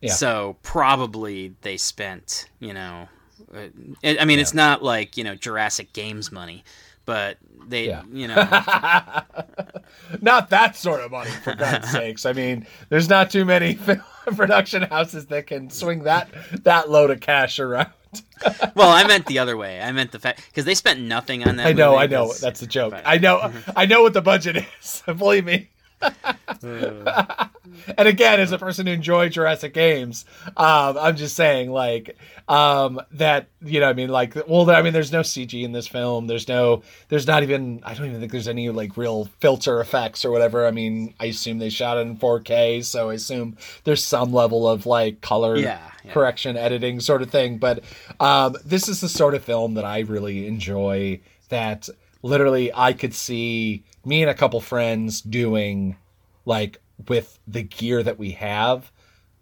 Yeah. 0.00 0.12
So 0.12 0.56
probably 0.62 1.54
they 1.62 1.76
spent, 1.76 2.48
you 2.58 2.74
know, 2.74 3.08
uh, 3.54 3.68
I 4.02 4.18
I 4.18 4.24
mean, 4.24 4.38
it's 4.40 4.54
not 4.54 4.82
like 4.82 5.16
you 5.16 5.22
know 5.22 5.36
Jurassic 5.36 5.92
Games 5.92 6.32
money, 6.32 6.64
but 7.04 7.38
they, 7.66 7.86
Yeah. 7.88 8.02
you 8.12 8.28
know, 8.28 8.34
not 10.20 10.50
that 10.50 10.76
sort 10.76 11.00
of 11.00 11.10
money 11.10 11.30
for 11.30 11.54
God's 11.54 11.90
sakes. 11.92 12.26
I 12.26 12.32
mean, 12.32 12.66
there's 12.88 13.08
not 13.08 13.30
too 13.30 13.44
many 13.44 13.78
production 14.36 14.82
houses 14.82 15.26
that 15.26 15.46
can 15.46 15.70
swing 15.70 16.04
that 16.04 16.28
that 16.64 16.90
load 16.90 17.10
of 17.10 17.20
cash 17.20 17.58
around. 17.58 17.88
well, 18.74 18.90
I 18.90 19.04
meant 19.06 19.26
the 19.26 19.38
other 19.38 19.56
way. 19.56 19.80
I 19.80 19.90
meant 19.92 20.12
the 20.12 20.18
fact 20.18 20.44
because 20.46 20.64
they 20.64 20.74
spent 20.74 21.00
nothing 21.00 21.46
on 21.46 21.56
that. 21.56 21.66
I 21.66 21.72
know, 21.72 21.96
I 21.96 22.06
know. 22.06 22.32
That's 22.32 22.62
a 22.62 22.66
joke. 22.66 22.92
but- 22.92 23.02
I 23.06 23.18
know, 23.18 23.38
mm-hmm. 23.38 23.70
I 23.76 23.86
know 23.86 24.02
what 24.02 24.12
the 24.12 24.22
budget 24.22 24.64
is. 24.80 25.02
Believe 25.06 25.44
me. 25.44 25.68
and 27.98 28.08
again, 28.08 28.40
as 28.40 28.52
a 28.52 28.58
person 28.58 28.86
who 28.86 28.92
enjoyed 28.92 29.32
Jurassic 29.32 29.74
Games, 29.74 30.24
um, 30.56 30.96
I'm 30.98 31.16
just 31.16 31.36
saying, 31.36 31.70
like, 31.70 32.16
um, 32.48 33.00
that 33.12 33.48
you 33.62 33.80
know, 33.80 33.88
I 33.88 33.92
mean, 33.92 34.08
like, 34.10 34.34
well, 34.48 34.70
I 34.70 34.82
mean, 34.82 34.92
there's 34.92 35.12
no 35.12 35.20
CG 35.20 35.62
in 35.62 35.72
this 35.72 35.86
film. 35.86 36.26
There's 36.26 36.48
no, 36.48 36.82
there's 37.08 37.26
not 37.26 37.42
even. 37.42 37.80
I 37.84 37.94
don't 37.94 38.06
even 38.06 38.20
think 38.20 38.32
there's 38.32 38.48
any 38.48 38.70
like 38.70 38.96
real 38.96 39.26
filter 39.40 39.80
effects 39.80 40.24
or 40.24 40.30
whatever. 40.30 40.66
I 40.66 40.70
mean, 40.70 41.14
I 41.20 41.26
assume 41.26 41.58
they 41.58 41.70
shot 41.70 41.96
it 41.98 42.02
in 42.02 42.16
4K, 42.16 42.84
so 42.84 43.10
I 43.10 43.14
assume 43.14 43.56
there's 43.84 44.04
some 44.04 44.32
level 44.32 44.68
of 44.68 44.86
like 44.86 45.20
color 45.20 45.56
Yeah, 45.56 45.80
yeah. 46.04 46.12
correction 46.12 46.56
editing 46.56 47.00
sort 47.00 47.22
of 47.22 47.30
thing. 47.30 47.58
But 47.58 47.82
um, 48.20 48.56
this 48.64 48.88
is 48.88 49.00
the 49.00 49.08
sort 49.08 49.34
of 49.34 49.44
film 49.44 49.74
that 49.74 49.84
I 49.84 50.00
really 50.00 50.46
enjoy. 50.46 51.20
That 51.50 51.88
literally 52.22 52.72
I 52.74 52.94
could 52.94 53.14
see 53.14 53.84
me 54.04 54.22
and 54.22 54.30
a 54.30 54.34
couple 54.34 54.60
friends 54.60 55.20
doing, 55.20 55.96
like 56.44 56.80
with 57.08 57.38
the 57.46 57.62
gear 57.62 58.02
that 58.02 58.18
we 58.18 58.32
have, 58.32 58.90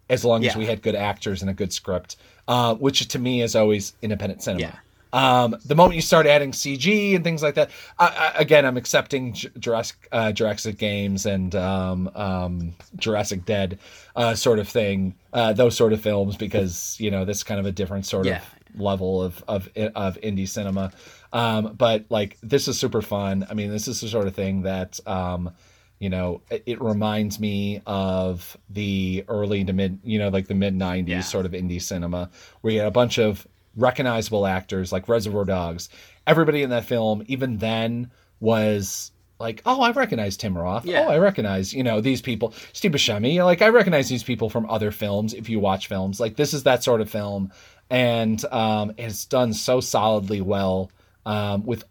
as 0.09 0.23
long 0.25 0.45
as 0.45 0.55
we 0.55 0.65
had 0.65 0.81
good 0.81 0.95
actors 0.95 1.41
and 1.41 1.49
a 1.49 1.53
good 1.53 1.71
script, 1.73 2.17
uh, 2.47 2.75
which 2.75 3.07
to 3.07 3.19
me 3.19 3.41
is 3.41 3.55
always 3.55 3.93
independent 4.01 4.43
cinema. 4.43 4.61
Yeah. 4.61 4.75
Um, 5.13 5.55
the 5.65 5.75
moment 5.75 5.95
you 5.95 6.01
start 6.01 6.25
adding 6.25 6.51
CG 6.51 7.15
and 7.15 7.23
things 7.23 7.43
like 7.43 7.53
that, 7.53 7.69
I, 7.99 8.33
I, 8.35 8.39
again, 8.41 8.65
I'm 8.65 8.77
accepting 8.77 9.33
J- 9.33 9.49
Jurassic, 9.59 10.07
uh, 10.11 10.31
Jurassic 10.31 10.79
Games 10.79 11.27
and 11.27 11.53
um, 11.55 12.09
um, 12.15 12.73
Jurassic 12.97 13.45
Dead 13.45 13.77
uh, 14.15 14.33
sort 14.33 14.57
of 14.57 14.67
thing, 14.67 15.13
uh, 15.31 15.53
those 15.53 15.77
sort 15.77 15.93
of 15.93 16.01
films, 16.01 16.35
because 16.35 16.97
you 16.99 17.11
know 17.11 17.25
this 17.25 17.37
is 17.37 17.43
kind 17.43 17.59
of 17.59 17.67
a 17.67 17.71
different 17.71 18.07
sort 18.07 18.25
Yeah. 18.25 18.37
of 18.37 18.79
level 18.81 19.21
of 19.21 19.43
of 19.47 19.69
of 19.95 20.19
indie 20.21 20.49
cinema. 20.49 20.91
Um, 21.33 21.73
but 21.75 22.05
like 22.09 22.37
this 22.41 22.67
is 22.69 22.79
super 22.79 23.01
fun. 23.01 23.45
I 23.49 23.53
mean, 23.55 23.71
this 23.71 23.87
is 23.89 23.99
the 23.99 24.07
sort 24.07 24.27
of 24.27 24.35
thing 24.35 24.61
that 24.61 24.99
um, 25.07 25.51
you 25.99 26.09
know 26.09 26.41
it, 26.49 26.63
it 26.67 26.81
reminds 26.81 27.39
me 27.39 27.81
of 27.87 28.55
the 28.69 29.25
early 29.27 29.63
to 29.65 29.73
mid, 29.73 29.99
you 30.03 30.19
know, 30.19 30.29
like 30.29 30.47
the 30.47 30.53
mid 30.55 30.75
'90s 30.77 31.07
Yeah. 31.07 31.21
sort 31.21 31.45
of 31.45 31.51
indie 31.53 31.81
cinema, 31.81 32.29
where 32.61 32.71
you 32.73 32.79
had 32.79 32.87
a 32.87 32.91
bunch 32.91 33.17
of 33.17 33.45
recognizable 33.75 34.45
actors 34.45 34.91
like 34.91 35.09
Reservoir 35.09 35.43
Dogs. 35.45 35.89
Everybody 36.27 36.61
in 36.61 36.69
that 36.69 36.85
film, 36.85 37.23
even 37.27 37.57
then, 37.57 38.11
was 38.39 39.11
like, 39.39 39.61
oh, 39.65 39.81
I 39.81 39.91
recognize 39.91 40.37
Tim 40.37 40.55
Roth. 40.57 40.85
Yeah. 40.85 41.05
Oh, 41.07 41.09
I 41.09 41.17
recognize, 41.17 41.73
you 41.73 41.83
know, 41.83 41.99
these 41.99 42.21
people. 42.21 42.53
Steve 42.71 42.91
Buscemi. 42.91 43.43
Like, 43.43 43.61
I 43.61 43.69
recognize 43.69 44.07
these 44.07 44.23
people 44.23 44.49
from 44.49 44.69
other 44.69 44.91
films. 44.91 45.33
If 45.33 45.49
you 45.49 45.59
watch 45.59 45.87
films, 45.87 46.19
like 46.19 46.35
this 46.35 46.53
is 46.53 46.63
that 46.63 46.83
sort 46.83 47.01
of 47.01 47.09
film, 47.09 47.51
and 47.89 48.45
um, 48.53 48.93
it's 48.97 49.25
done 49.25 49.51
so 49.53 49.81
solidly 49.81 50.39
well 50.39 50.91
um, 51.25 51.65
with 51.65 51.83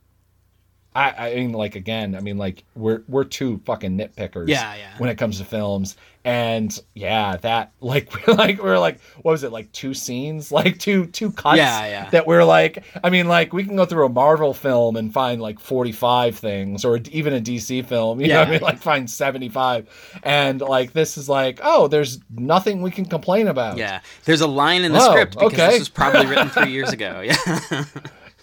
I, 0.94 1.30
I 1.30 1.34
mean, 1.36 1.52
like 1.52 1.74
again, 1.74 2.14
I 2.14 2.20
mean, 2.20 2.36
like 2.36 2.64
we're 2.74 3.02
we're 3.08 3.24
two 3.24 3.62
fucking 3.64 3.96
nitpickers. 3.96 4.48
Yeah, 4.48 4.74
yeah. 4.74 4.90
When 4.98 5.08
it 5.08 5.16
comes 5.16 5.38
to 5.38 5.44
films, 5.46 5.96
and 6.22 6.78
yeah, 6.94 7.38
that 7.38 7.72
like 7.80 8.12
we're 8.26 8.34
like 8.34 8.62
we're 8.62 8.78
like 8.78 9.00
what 9.22 9.32
was 9.32 9.42
it 9.42 9.52
like 9.52 9.72
two 9.72 9.94
scenes, 9.94 10.52
like 10.52 10.78
two 10.78 11.06
two 11.06 11.32
cuts. 11.32 11.56
Yeah, 11.56 11.86
yeah. 11.86 12.10
That 12.10 12.26
we're 12.26 12.44
like, 12.44 12.84
I 13.02 13.08
mean, 13.08 13.26
like 13.26 13.54
we 13.54 13.64
can 13.64 13.74
go 13.74 13.86
through 13.86 14.04
a 14.04 14.10
Marvel 14.10 14.52
film 14.52 14.96
and 14.96 15.10
find 15.14 15.40
like 15.40 15.58
forty 15.60 15.92
five 15.92 16.36
things, 16.36 16.84
or 16.84 16.98
even 17.10 17.32
a 17.32 17.40
DC 17.40 17.86
film. 17.86 18.20
You 18.20 18.28
know, 18.28 18.40
what 18.40 18.48
I 18.48 18.50
Yeah. 18.50 18.58
mean, 18.58 18.60
like 18.62 18.78
find 18.78 19.08
seventy 19.08 19.48
five, 19.48 19.88
and 20.24 20.60
like 20.60 20.92
this 20.92 21.16
is 21.16 21.26
like, 21.26 21.58
oh, 21.62 21.88
there's 21.88 22.20
nothing 22.36 22.82
we 22.82 22.90
can 22.90 23.06
complain 23.06 23.48
about. 23.48 23.78
Yeah, 23.78 24.00
there's 24.26 24.42
a 24.42 24.46
line 24.46 24.84
in 24.84 24.92
the 24.92 25.00
Oh, 25.00 25.08
script 25.10 25.38
because 25.38 25.54
okay. 25.54 25.70
this 25.70 25.78
was 25.78 25.88
probably 25.88 26.26
written 26.26 26.50
three 26.50 26.70
years 26.70 26.90
ago. 26.92 27.22
Yeah, 27.22 27.84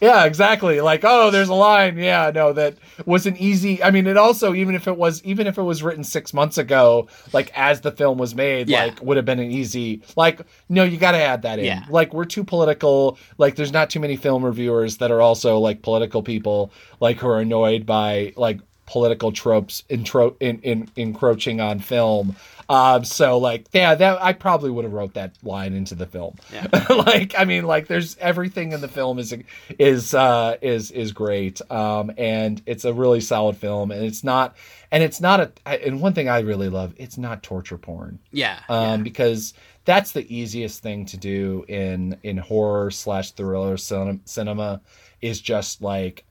Yeah, 0.01 0.23
exactly. 0.25 0.79
Like, 0.81 1.01
oh, 1.03 1.29
there's 1.29 1.49
a 1.49 1.53
line. 1.53 1.97
Yeah, 1.97 2.31
no, 2.33 2.53
that 2.53 2.75
was 3.05 3.25
an 3.25 3.35
easy. 3.37 3.83
I 3.83 3.91
mean, 3.91 4.07
it 4.07 4.17
also 4.17 4.53
even 4.53 4.75
if 4.75 4.87
it 4.87 4.97
was 4.97 5.23
even 5.23 5.45
if 5.47 5.57
it 5.57 5.61
was 5.63 5.83
written 5.83 6.03
six 6.03 6.33
months 6.33 6.57
ago, 6.57 7.07
like 7.33 7.51
as 7.55 7.81
the 7.81 7.91
film 7.91 8.17
was 8.17 8.33
made, 8.35 8.69
Yeah. 8.69 8.85
like 8.85 9.01
would 9.03 9.17
have 9.17 9.25
been 9.25 9.39
an 9.39 9.51
easy. 9.51 10.01
Like, 10.15 10.41
no, 10.69 10.83
you 10.83 10.97
got 10.97 11.11
to 11.11 11.21
add 11.21 11.41
that 11.41 11.59
in. 11.59 11.65
Yeah. 11.65 11.85
Like, 11.89 12.13
we're 12.13 12.25
too 12.25 12.43
political. 12.43 13.17
Like, 13.37 13.55
there's 13.55 13.73
not 13.73 13.89
too 13.89 13.99
many 13.99 14.15
film 14.15 14.43
reviewers 14.45 14.97
that 14.97 15.11
are 15.11 15.21
also 15.21 15.59
like 15.59 15.81
political 15.81 16.23
people, 16.23 16.71
like 16.99 17.17
who 17.17 17.27
are 17.27 17.39
annoyed 17.39 17.85
by 17.85 18.33
like 18.37 18.59
political 18.85 19.31
tropes 19.31 19.83
intro 19.89 20.35
in, 20.39 20.59
in 20.61 20.89
encroaching 20.95 21.61
on 21.61 21.79
film. 21.79 22.35
Um, 22.69 23.03
so 23.03 23.39
like, 23.39 23.67
yeah, 23.73 23.95
that 23.95 24.21
I 24.21 24.33
probably 24.33 24.69
would 24.69 24.83
have 24.83 24.93
wrote 24.93 25.15
that 25.15 25.35
line 25.41 25.73
into 25.73 25.95
the 25.95 26.05
film. 26.05 26.35
Yeah. 26.53 26.67
like, 26.89 27.33
I 27.37 27.43
mean, 27.43 27.65
like, 27.65 27.87
there's 27.87 28.15
everything 28.17 28.73
in 28.73 28.81
the 28.81 28.87
film 28.87 29.17
is 29.17 29.35
is 29.79 30.13
uh, 30.13 30.57
is 30.61 30.91
is 30.91 31.11
great, 31.11 31.61
um, 31.71 32.11
and 32.17 32.61
it's 32.67 32.85
a 32.85 32.93
really 32.93 33.21
solid 33.21 33.57
film, 33.57 33.89
and 33.89 34.05
it's 34.05 34.23
not, 34.23 34.55
and 34.91 35.01
it's 35.01 35.19
not 35.19 35.39
a, 35.65 35.85
and 35.87 35.99
one 35.99 36.13
thing 36.13 36.29
I 36.29 36.39
really 36.41 36.69
love, 36.69 36.93
it's 36.97 37.17
not 37.17 37.41
torture 37.41 37.79
porn, 37.79 38.19
yeah, 38.31 38.59
um, 38.69 39.01
because 39.01 39.55
that's 39.85 40.11
the 40.11 40.31
easiest 40.33 40.83
thing 40.83 41.05
to 41.07 41.17
do 41.17 41.65
in 41.67 42.17
in 42.21 42.37
horror 42.37 42.91
slash 42.91 43.31
thriller 43.31 43.77
cinema 43.77 44.79
is 45.21 45.41
just 45.41 45.81
like 45.81 46.23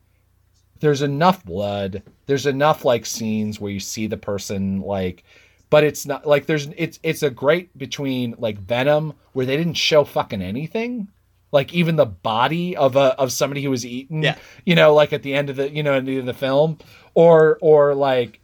there's 0.79 1.03
enough 1.03 1.45
blood 1.45 2.05
there's 2.27 2.47
enough 2.47 2.85
like 2.85 3.05
scenes 3.05 3.59
where 3.59 3.73
you 3.73 3.81
see 3.81 4.07
the 4.07 4.17
person 4.17 4.81
like 4.81 5.25
but 5.71 5.85
it's 5.85 6.07
not 6.07 6.27
like 6.27 6.47
there's 6.47 6.69
it's 6.77 6.99
it's 7.03 7.23
a 7.23 7.31
great 7.31 7.77
between 7.77 8.35
like 8.39 8.59
venom 8.59 9.13
where 9.33 9.47
they 9.47 9.57
didn't 9.57 9.75
show 9.75 10.05
fucking 10.05 10.43
anything 10.43 11.09
like 11.53 11.73
even 11.73 11.97
the 11.97 12.07
body 12.07 12.77
of 12.77 12.97
a 12.97 13.15
of 13.19 13.33
somebody 13.33 13.63
who 13.63 13.71
was 13.71 13.85
eaten 13.87 14.23
Yeah. 14.23 14.37
you 14.67 14.75
know 14.75 14.95
like 14.95 15.13
at 15.13 15.23
the 15.23 15.35
end 15.35 15.51
of 15.51 15.57
the 15.57 15.71
you 15.71 15.83
know 15.83 15.95
at 15.95 16.05
the 16.05 16.13
end 16.19 16.21
of 16.21 16.27
the 16.27 16.35
film 16.35 16.79
or 17.15 17.59
or 17.61 17.95
like 17.95 18.41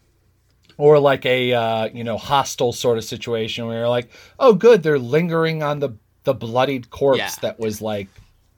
or 0.77 0.99
like 0.99 1.25
a 1.25 1.53
uh, 1.53 1.89
you 1.95 2.03
know 2.03 2.19
Hostel 2.19 2.73
sort 2.73 2.99
of 2.99 3.05
situation 3.05 3.67
where 3.67 3.79
you're 3.79 3.89
like, 3.89 4.11
oh, 4.41 4.55
good, 4.55 4.83
they're 4.83 4.99
lingering 4.99 5.63
on 5.63 5.79
the 5.79 5.91
the 6.25 6.35
bloodied 6.35 6.91
corpse 6.91 7.19
Yeah. 7.19 7.31
that 7.43 7.61
was 7.61 7.81
like 7.81 8.09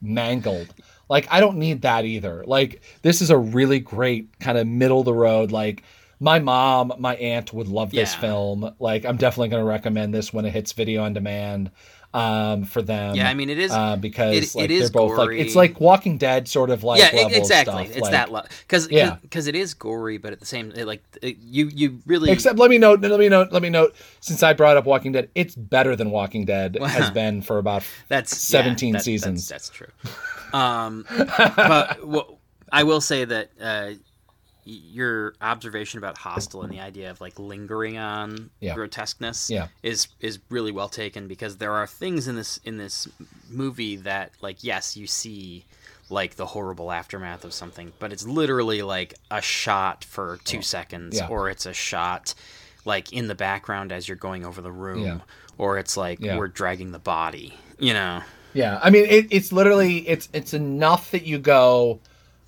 mangled. 0.00 0.72
Like 1.08 1.26
I 1.30 1.40
don't 1.40 1.58
need 1.58 1.82
that 1.82 2.04
either. 2.04 2.42
Like 2.46 2.80
this 3.02 3.20
is 3.20 3.28
a 3.30 3.36
really 3.36 3.80
great 3.80 4.38
kind 4.40 4.56
of 4.58 4.66
middle 4.66 5.00
of 5.00 5.04
the 5.04 5.12
road. 5.12 5.52
Like 5.52 5.82
my 6.20 6.38
mom, 6.38 6.92
my 6.98 7.14
aunt 7.16 7.52
would 7.52 7.68
love 7.68 7.90
this 7.90 8.14
Yeah. 8.14 8.20
film. 8.20 8.74
Like 8.78 9.04
I'm 9.04 9.16
definitely 9.16 9.48
going 9.48 9.62
to 9.62 9.68
recommend 9.68 10.14
this 10.14 10.32
when 10.32 10.44
it 10.44 10.50
hits 10.52 10.72
video 10.72 11.02
on 11.04 11.12
demand 11.12 11.70
um, 12.14 12.64
for 12.64 12.80
them. 12.80 13.14
yeah. 13.14 13.28
I 13.28 13.34
mean, 13.34 13.50
it 13.50 13.58
is. 13.58 13.70
uh, 13.70 13.96
because 13.96 14.34
it- 14.36 14.54
like 14.58 14.64
it 14.64 14.70
is 14.70 14.90
they're 14.90 15.02
both 15.02 15.16
gory. 15.16 15.36
like 15.36 15.46
it's 15.46 15.54
like 15.54 15.78
Walking 15.80 16.16
Dead 16.16 16.48
sort 16.48 16.70
of 16.70 16.82
like 16.82 17.00
yeah, 17.00 17.14
level 17.14 17.36
exactly. 17.36 17.84
stuff. 17.84 17.96
It's 17.96 18.00
like- 18.10 18.12
that 18.12 18.48
because 18.60 18.90
Yeah. 18.90 19.16
because 19.20 19.46
it 19.48 19.54
is 19.54 19.74
gory, 19.74 20.16
but 20.16 20.32
at 20.32 20.40
the 20.40 20.46
same 20.46 20.72
it, 20.74 20.86
like 20.86 21.02
it, 21.20 21.36
you 21.44 21.66
you 21.74 21.98
really 22.06 22.30
Except 22.30 22.58
let 22.58 22.70
me 22.70 22.78
note, 22.78 23.00
let 23.02 23.18
me 23.20 23.28
note, 23.28 23.52
let 23.52 23.60
me 23.60 23.68
note. 23.68 23.94
Since 24.20 24.42
I 24.42 24.54
brought 24.54 24.78
up 24.78 24.86
Walking 24.86 25.12
Dead, 25.12 25.28
it's 25.34 25.54
better 25.54 25.94
than 25.94 26.10
Walking 26.10 26.46
Dead 26.46 26.78
Wow. 26.80 26.86
has 26.98 27.10
been 27.10 27.42
for 27.42 27.58
about. 27.58 27.82
that's 28.08 28.34
17 28.34 28.94
that- 28.94 29.02
seasons. 29.04 29.46
That's, 29.48 29.68
that's 29.68 29.76
true. 29.76 29.88
Um, 30.58 31.04
but 31.56 32.06
well, 32.06 32.38
I 32.72 32.84
will 32.84 33.02
say 33.02 33.26
that 33.26 33.50
uh, 33.60 33.90
your 34.68 35.34
observation 35.40 35.98
about 35.98 36.18
Hostel 36.18 36.62
and 36.62 36.72
the 36.72 36.80
idea 36.80 37.10
of 37.10 37.20
like 37.20 37.38
lingering 37.38 37.98
on 37.98 38.50
Yeah. 38.60 38.74
grotesqueness 38.74 39.48
Yeah. 39.48 39.68
is 39.82 40.08
is 40.20 40.40
really 40.50 40.72
well 40.72 40.88
taken 40.88 41.28
because 41.28 41.56
there 41.58 41.72
are 41.72 41.86
things 41.86 42.26
in 42.28 42.34
this 42.36 42.58
in 42.64 42.76
this 42.76 43.06
movie 43.48 43.96
that 43.96 44.32
like 44.42 44.64
yes 44.64 44.96
you 44.96 45.06
see 45.06 45.64
like 46.10 46.34
the 46.36 46.46
horrible 46.46 46.90
aftermath 46.92 47.44
of 47.44 47.52
something 47.52 47.92
but 47.98 48.12
it's 48.12 48.26
literally 48.26 48.82
like 48.82 49.14
a 49.30 49.40
shot 49.40 50.04
for 50.04 50.38
two 50.44 50.62
seconds 50.62 51.16
Yeah. 51.16 51.28
or 51.28 51.48
it's 51.48 51.66
a 51.66 51.72
shot 51.72 52.34
like 52.84 53.12
in 53.12 53.28
the 53.28 53.34
background 53.34 53.92
as 53.92 54.08
you're 54.08 54.16
going 54.16 54.44
over 54.44 54.60
the 54.60 54.72
room 54.72 55.22
or 55.58 55.78
it's 55.78 55.96
like 55.96 56.18
we're 56.20 56.48
dragging 56.48 56.90
the 56.92 56.98
body 56.98 57.54
you 57.78 57.92
know 57.94 58.20
Yeah, 58.54 58.80
I 58.82 58.88
mean, 58.90 59.04
it, 59.06 59.26
it's 59.30 59.52
literally 59.52 59.98
it's 60.08 60.28
it's 60.32 60.54
enough 60.54 61.10
that 61.10 61.24
you 61.26 61.38
go, 61.38 62.00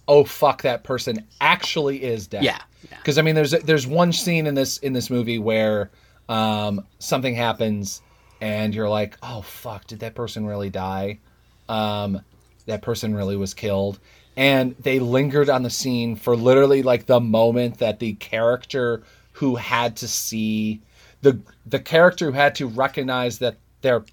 oh 0.08 0.24
fuck, 0.24 0.62
that 0.62 0.82
person 0.82 1.24
actually 1.40 2.02
is 2.02 2.26
dead. 2.26 2.42
Yeah, 2.42 2.58
yeah. 2.90 2.96
Because 2.96 3.18
I 3.18 3.22
mean, 3.22 3.34
there's 3.34 3.52
there's 3.52 3.86
one 3.86 4.12
scene 4.12 4.46
in 4.46 4.54
this 4.54 4.78
in 4.78 4.92
this 4.92 5.10
movie 5.10 5.38
where 5.38 5.90
um, 6.28 6.84
something 6.98 7.34
happens, 7.34 8.02
and 8.40 8.74
you're 8.74 8.88
like, 8.88 9.16
oh 9.22 9.42
fuck, 9.42 9.86
did 9.86 10.00
that 10.00 10.14
person 10.14 10.46
really 10.46 10.70
die? 10.70 11.20
Um, 11.68 12.22
that 12.66 12.82
person 12.82 13.14
really 13.14 13.36
was 13.36 13.54
killed, 13.54 14.00
and 14.36 14.74
they 14.80 14.98
lingered 14.98 15.50
on 15.50 15.62
the 15.62 15.70
scene 15.70 16.16
for 16.16 16.34
literally 16.36 16.82
like 16.82 17.06
the 17.06 17.20
moment 17.20 17.78
that 17.78 17.98
the 17.98 18.14
character 18.14 19.02
who 19.32 19.56
had 19.56 19.96
to 19.98 20.08
see 20.08 20.80
the 21.22 21.38
the 21.66 21.78
character 21.78 22.26
who 22.26 22.32
had 22.32 22.54
to 22.56 22.66
recognize 22.66 23.38
that 23.38 23.56
their 23.82 24.04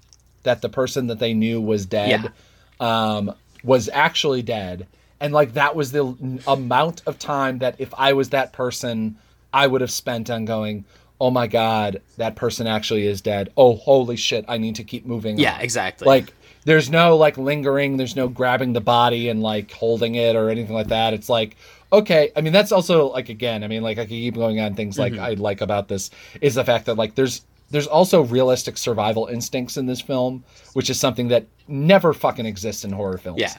that 0.42 0.62
the 0.62 0.68
person 0.68 1.08
that 1.08 1.18
they 1.18 1.34
knew 1.34 1.60
was 1.60 1.86
dead 1.86 2.32
um, 2.80 3.34
was 3.64 3.88
actually 3.92 4.42
dead. 4.42 4.86
And 5.20 5.32
like 5.32 5.54
that 5.54 5.74
was 5.74 5.92
the 5.92 6.40
amount 6.46 7.02
of 7.06 7.18
time 7.18 7.58
that 7.58 7.76
if 7.78 7.92
I 7.96 8.12
was 8.12 8.30
that 8.30 8.52
person, 8.52 9.16
I 9.52 9.66
would 9.66 9.80
have 9.80 9.90
spent 9.90 10.30
on 10.30 10.44
going, 10.44 10.84
oh 11.20 11.30
my 11.30 11.46
God, 11.46 12.02
that 12.18 12.36
person 12.36 12.66
actually 12.66 13.06
is 13.06 13.20
dead. 13.20 13.50
Oh, 13.56 13.76
holy 13.76 14.16
shit, 14.16 14.44
I 14.48 14.58
need 14.58 14.76
to 14.76 14.84
keep 14.84 15.06
moving. 15.06 15.38
Yeah, 15.38 15.54
on." 15.54 15.60
exactly. 15.62 16.06
Like 16.06 16.34
there's 16.64 16.90
no 16.90 17.16
like 17.16 17.38
lingering, 17.38 17.96
there's 17.96 18.16
no 18.16 18.28
grabbing 18.28 18.72
the 18.72 18.80
body 18.80 19.28
and 19.28 19.42
like 19.42 19.70
holding 19.70 20.16
it 20.16 20.36
or 20.36 20.50
anything 20.50 20.74
like 20.74 20.88
that. 20.88 21.14
It's 21.14 21.28
like, 21.28 21.56
okay. 21.92 22.32
I 22.36 22.40
mean, 22.40 22.52
that's 22.52 22.72
also 22.72 23.10
like, 23.12 23.28
again, 23.28 23.64
I 23.64 23.68
mean, 23.68 23.82
like 23.82 23.98
I 23.98 24.02
could 24.02 24.10
keep 24.10 24.34
going 24.34 24.60
on 24.60 24.74
things 24.74 24.98
like 24.98 25.12
mm-hmm. 25.12 25.22
I 25.22 25.34
like 25.34 25.60
about 25.60 25.88
this 25.88 26.10
is 26.40 26.56
the 26.56 26.64
fact 26.64 26.86
that 26.86 26.96
like 26.96 27.14
there's, 27.14 27.42
there's 27.70 27.86
also 27.86 28.22
realistic 28.22 28.78
survival 28.78 29.26
instincts 29.26 29.76
in 29.76 29.86
this 29.86 30.00
film, 30.00 30.44
which 30.74 30.90
is 30.90 30.98
something 30.98 31.28
that 31.28 31.46
never 31.68 32.12
fucking 32.12 32.46
exists 32.46 32.84
in 32.84 32.92
horror 32.92 33.18
films. 33.18 33.40
Yeah. 33.40 33.56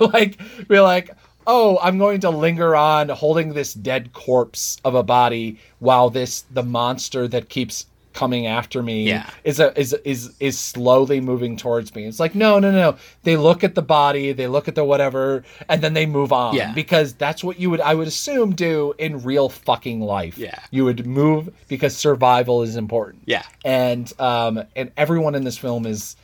like 0.12 0.38
we're 0.68 0.82
like, 0.82 1.10
oh, 1.46 1.78
I'm 1.82 1.98
going 1.98 2.20
to 2.20 2.30
linger 2.30 2.76
on 2.76 3.08
holding 3.08 3.52
this 3.52 3.74
dead 3.74 4.12
corpse 4.12 4.78
of 4.84 4.94
a 4.94 5.02
body 5.02 5.58
while 5.78 6.10
this 6.10 6.42
the 6.52 6.62
monster 6.62 7.28
that 7.28 7.48
keeps 7.48 7.86
coming 8.14 8.46
after 8.46 8.82
me 8.82 9.08
Yeah. 9.08 9.28
is 9.44 9.60
a 9.60 9.78
is 9.78 9.92
is 10.04 10.32
is 10.40 10.58
slowly 10.58 11.20
moving 11.20 11.56
towards 11.56 11.94
me. 11.94 12.06
It's 12.06 12.18
like 12.20 12.34
no, 12.34 12.58
no, 12.58 12.70
no. 12.70 12.96
They 13.24 13.36
look 13.36 13.62
at 13.64 13.74
the 13.74 13.82
body, 13.82 14.32
they 14.32 14.46
look 14.46 14.68
at 14.68 14.74
the 14.74 14.84
whatever, 14.84 15.44
and 15.68 15.82
then 15.82 15.92
they 15.92 16.06
move 16.06 16.32
on. 16.32 16.54
Yeah. 16.54 16.72
Because 16.72 17.12
that's 17.14 17.44
what 17.44 17.60
you 17.60 17.68
would 17.70 17.80
I 17.80 17.94
would 17.94 18.08
assume 18.08 18.54
do 18.54 18.94
in 18.98 19.22
real 19.22 19.48
fucking 19.48 20.00
life. 20.00 20.38
Yeah. 20.38 20.58
You 20.70 20.84
would 20.86 21.06
move 21.06 21.50
because 21.68 21.96
survival 21.96 22.62
is 22.62 22.76
important 22.76 23.24
yeah. 23.26 23.42
and 23.64 24.12
um 24.20 24.62
and 24.76 24.90
everyone 24.96 25.34
in 25.34 25.44
this 25.44 25.58
film 25.58 25.84
is 25.86 26.16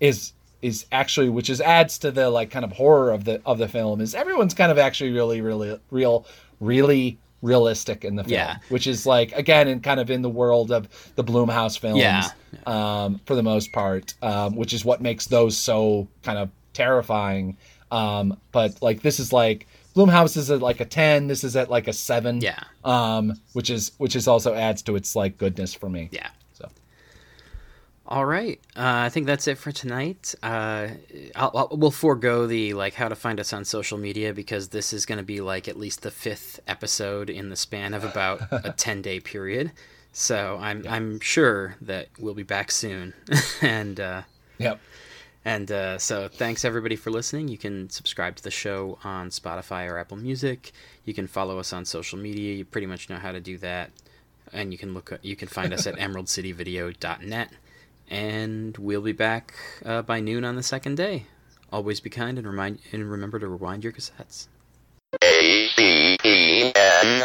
is 0.00 0.32
is 0.60 0.86
actually 0.92 1.28
which 1.28 1.48
is 1.48 1.60
adds 1.60 1.98
to 1.98 2.10
the 2.10 2.28
like 2.30 2.50
kind 2.50 2.64
of 2.64 2.72
horror 2.72 3.10
of 3.12 3.24
the 3.24 3.40
of 3.46 3.58
the 3.58 3.68
film 3.68 4.00
is 4.00 4.14
everyone's 4.14 4.54
kind 4.54 4.70
of 4.70 4.78
actually 4.78 5.12
really 5.12 5.40
really 5.40 5.78
real 5.90 6.26
really 6.60 7.18
realistic 7.42 8.04
in 8.04 8.16
the 8.16 8.24
film 8.24 8.32
Yeah. 8.32 8.56
which 8.68 8.86
is 8.86 9.06
like 9.06 9.32
again 9.32 9.68
in 9.68 9.80
kind 9.80 10.00
of 10.00 10.10
in 10.10 10.22
the 10.22 10.28
world 10.28 10.72
of 10.72 10.88
the 11.14 11.22
Blumhouse 11.24 11.78
films 11.78 11.98
Yeah. 12.00 12.28
um 12.66 13.20
for 13.26 13.34
the 13.36 13.42
most 13.42 13.72
part 13.72 14.14
um 14.22 14.56
which 14.56 14.72
is 14.72 14.84
what 14.84 15.00
makes 15.00 15.26
those 15.26 15.56
so 15.56 16.08
kind 16.22 16.38
of 16.38 16.50
terrifying 16.72 17.56
um 17.92 18.36
but 18.52 18.80
like 18.82 19.02
this 19.02 19.20
is 19.20 19.32
like 19.32 19.66
Blumhouse 19.94 20.36
is 20.36 20.50
at 20.50 20.60
like 20.60 20.80
a 20.80 20.84
10 20.84 21.26
this 21.28 21.42
is 21.44 21.56
at 21.56 21.70
like 21.70 21.86
a 21.88 21.92
7 21.92 22.40
Yeah. 22.40 22.58
um 22.84 23.34
which 23.52 23.70
is 23.70 23.92
which 23.98 24.16
is 24.16 24.26
also 24.28 24.54
adds 24.54 24.82
to 24.82 24.96
its 24.96 25.14
like 25.16 25.38
goodness 25.38 25.74
for 25.74 25.88
me 25.88 26.08
Yeah. 26.12 26.28
All 28.10 28.24
right. 28.24 28.58
Uh, 28.74 29.04
I 29.04 29.10
think 29.10 29.26
that's 29.26 29.46
it 29.48 29.58
for 29.58 29.70
tonight. 29.70 30.34
Uh, 30.42 30.88
I'll, 31.36 31.52
I'll, 31.54 31.68
we'll 31.72 31.90
forego 31.90 32.46
the 32.46 32.72
like 32.72 32.94
how 32.94 33.08
to 33.08 33.14
find 33.14 33.38
us 33.38 33.52
on 33.52 33.66
social 33.66 33.98
media 33.98 34.32
because 34.32 34.68
this 34.68 34.94
is 34.94 35.04
going 35.04 35.18
to 35.18 35.24
be 35.24 35.42
like 35.42 35.68
at 35.68 35.78
least 35.78 36.00
the 36.00 36.10
fifth 36.10 36.58
episode 36.66 37.28
in 37.28 37.50
the 37.50 37.56
span 37.56 37.92
of 37.92 38.04
about 38.04 38.40
a 38.50 38.72
ten 38.74 39.02
day 39.02 39.20
period. 39.20 39.72
So 40.12 40.58
I'm 40.58 40.86
I'm 40.88 41.20
sure 41.20 41.76
that 41.82 42.08
we'll 42.18 42.32
be 42.32 42.44
back 42.44 42.70
soon, 42.70 43.12
and 43.60 44.00
uh, 44.00 44.22
yep 44.56 44.80
And 45.44 45.70
uh, 45.70 45.98
so, 45.98 46.28
thanks 46.28 46.64
everybody 46.64 46.96
for 46.96 47.10
listening. 47.10 47.48
You 47.48 47.58
can 47.58 47.90
subscribe 47.90 48.36
to 48.36 48.42
the 48.42 48.50
show 48.50 48.98
on 49.04 49.28
Spotify 49.28 49.86
or 49.88 49.98
Apple 49.98 50.16
Music. 50.16 50.72
You 51.04 51.12
can 51.12 51.26
follow 51.26 51.58
us 51.58 51.74
on 51.74 51.84
social 51.84 52.18
media. 52.18 52.54
You 52.54 52.64
pretty 52.64 52.86
much 52.86 53.10
know 53.10 53.16
how 53.16 53.32
to 53.32 53.40
do 53.40 53.58
that. 53.58 53.90
And 54.52 54.72
you 54.72 54.78
can 54.78 54.94
look. 54.94 55.12
You 55.20 55.36
can 55.36 55.48
find 55.48 55.74
us 55.74 55.86
at 55.86 55.94
emeraldcityvideo.net. 55.98 57.50
And 58.10 58.76
we'll 58.78 59.02
be 59.02 59.12
back 59.12 59.54
uh, 59.84 60.02
by 60.02 60.20
noon 60.20 60.44
on 60.44 60.56
the 60.56 60.62
second 60.62 60.96
day. 60.96 61.26
Always 61.70 62.00
be 62.00 62.10
kind 62.10 62.38
and 62.38 62.46
remind 62.46 62.80
and 62.92 63.10
remember 63.10 63.38
to 63.38 63.48
rewind 63.48 63.84
your 63.84 63.92
cassettes. 63.92 64.48
A 65.22 65.68
C 65.76 66.16
E 66.24 66.72
N 66.74 67.24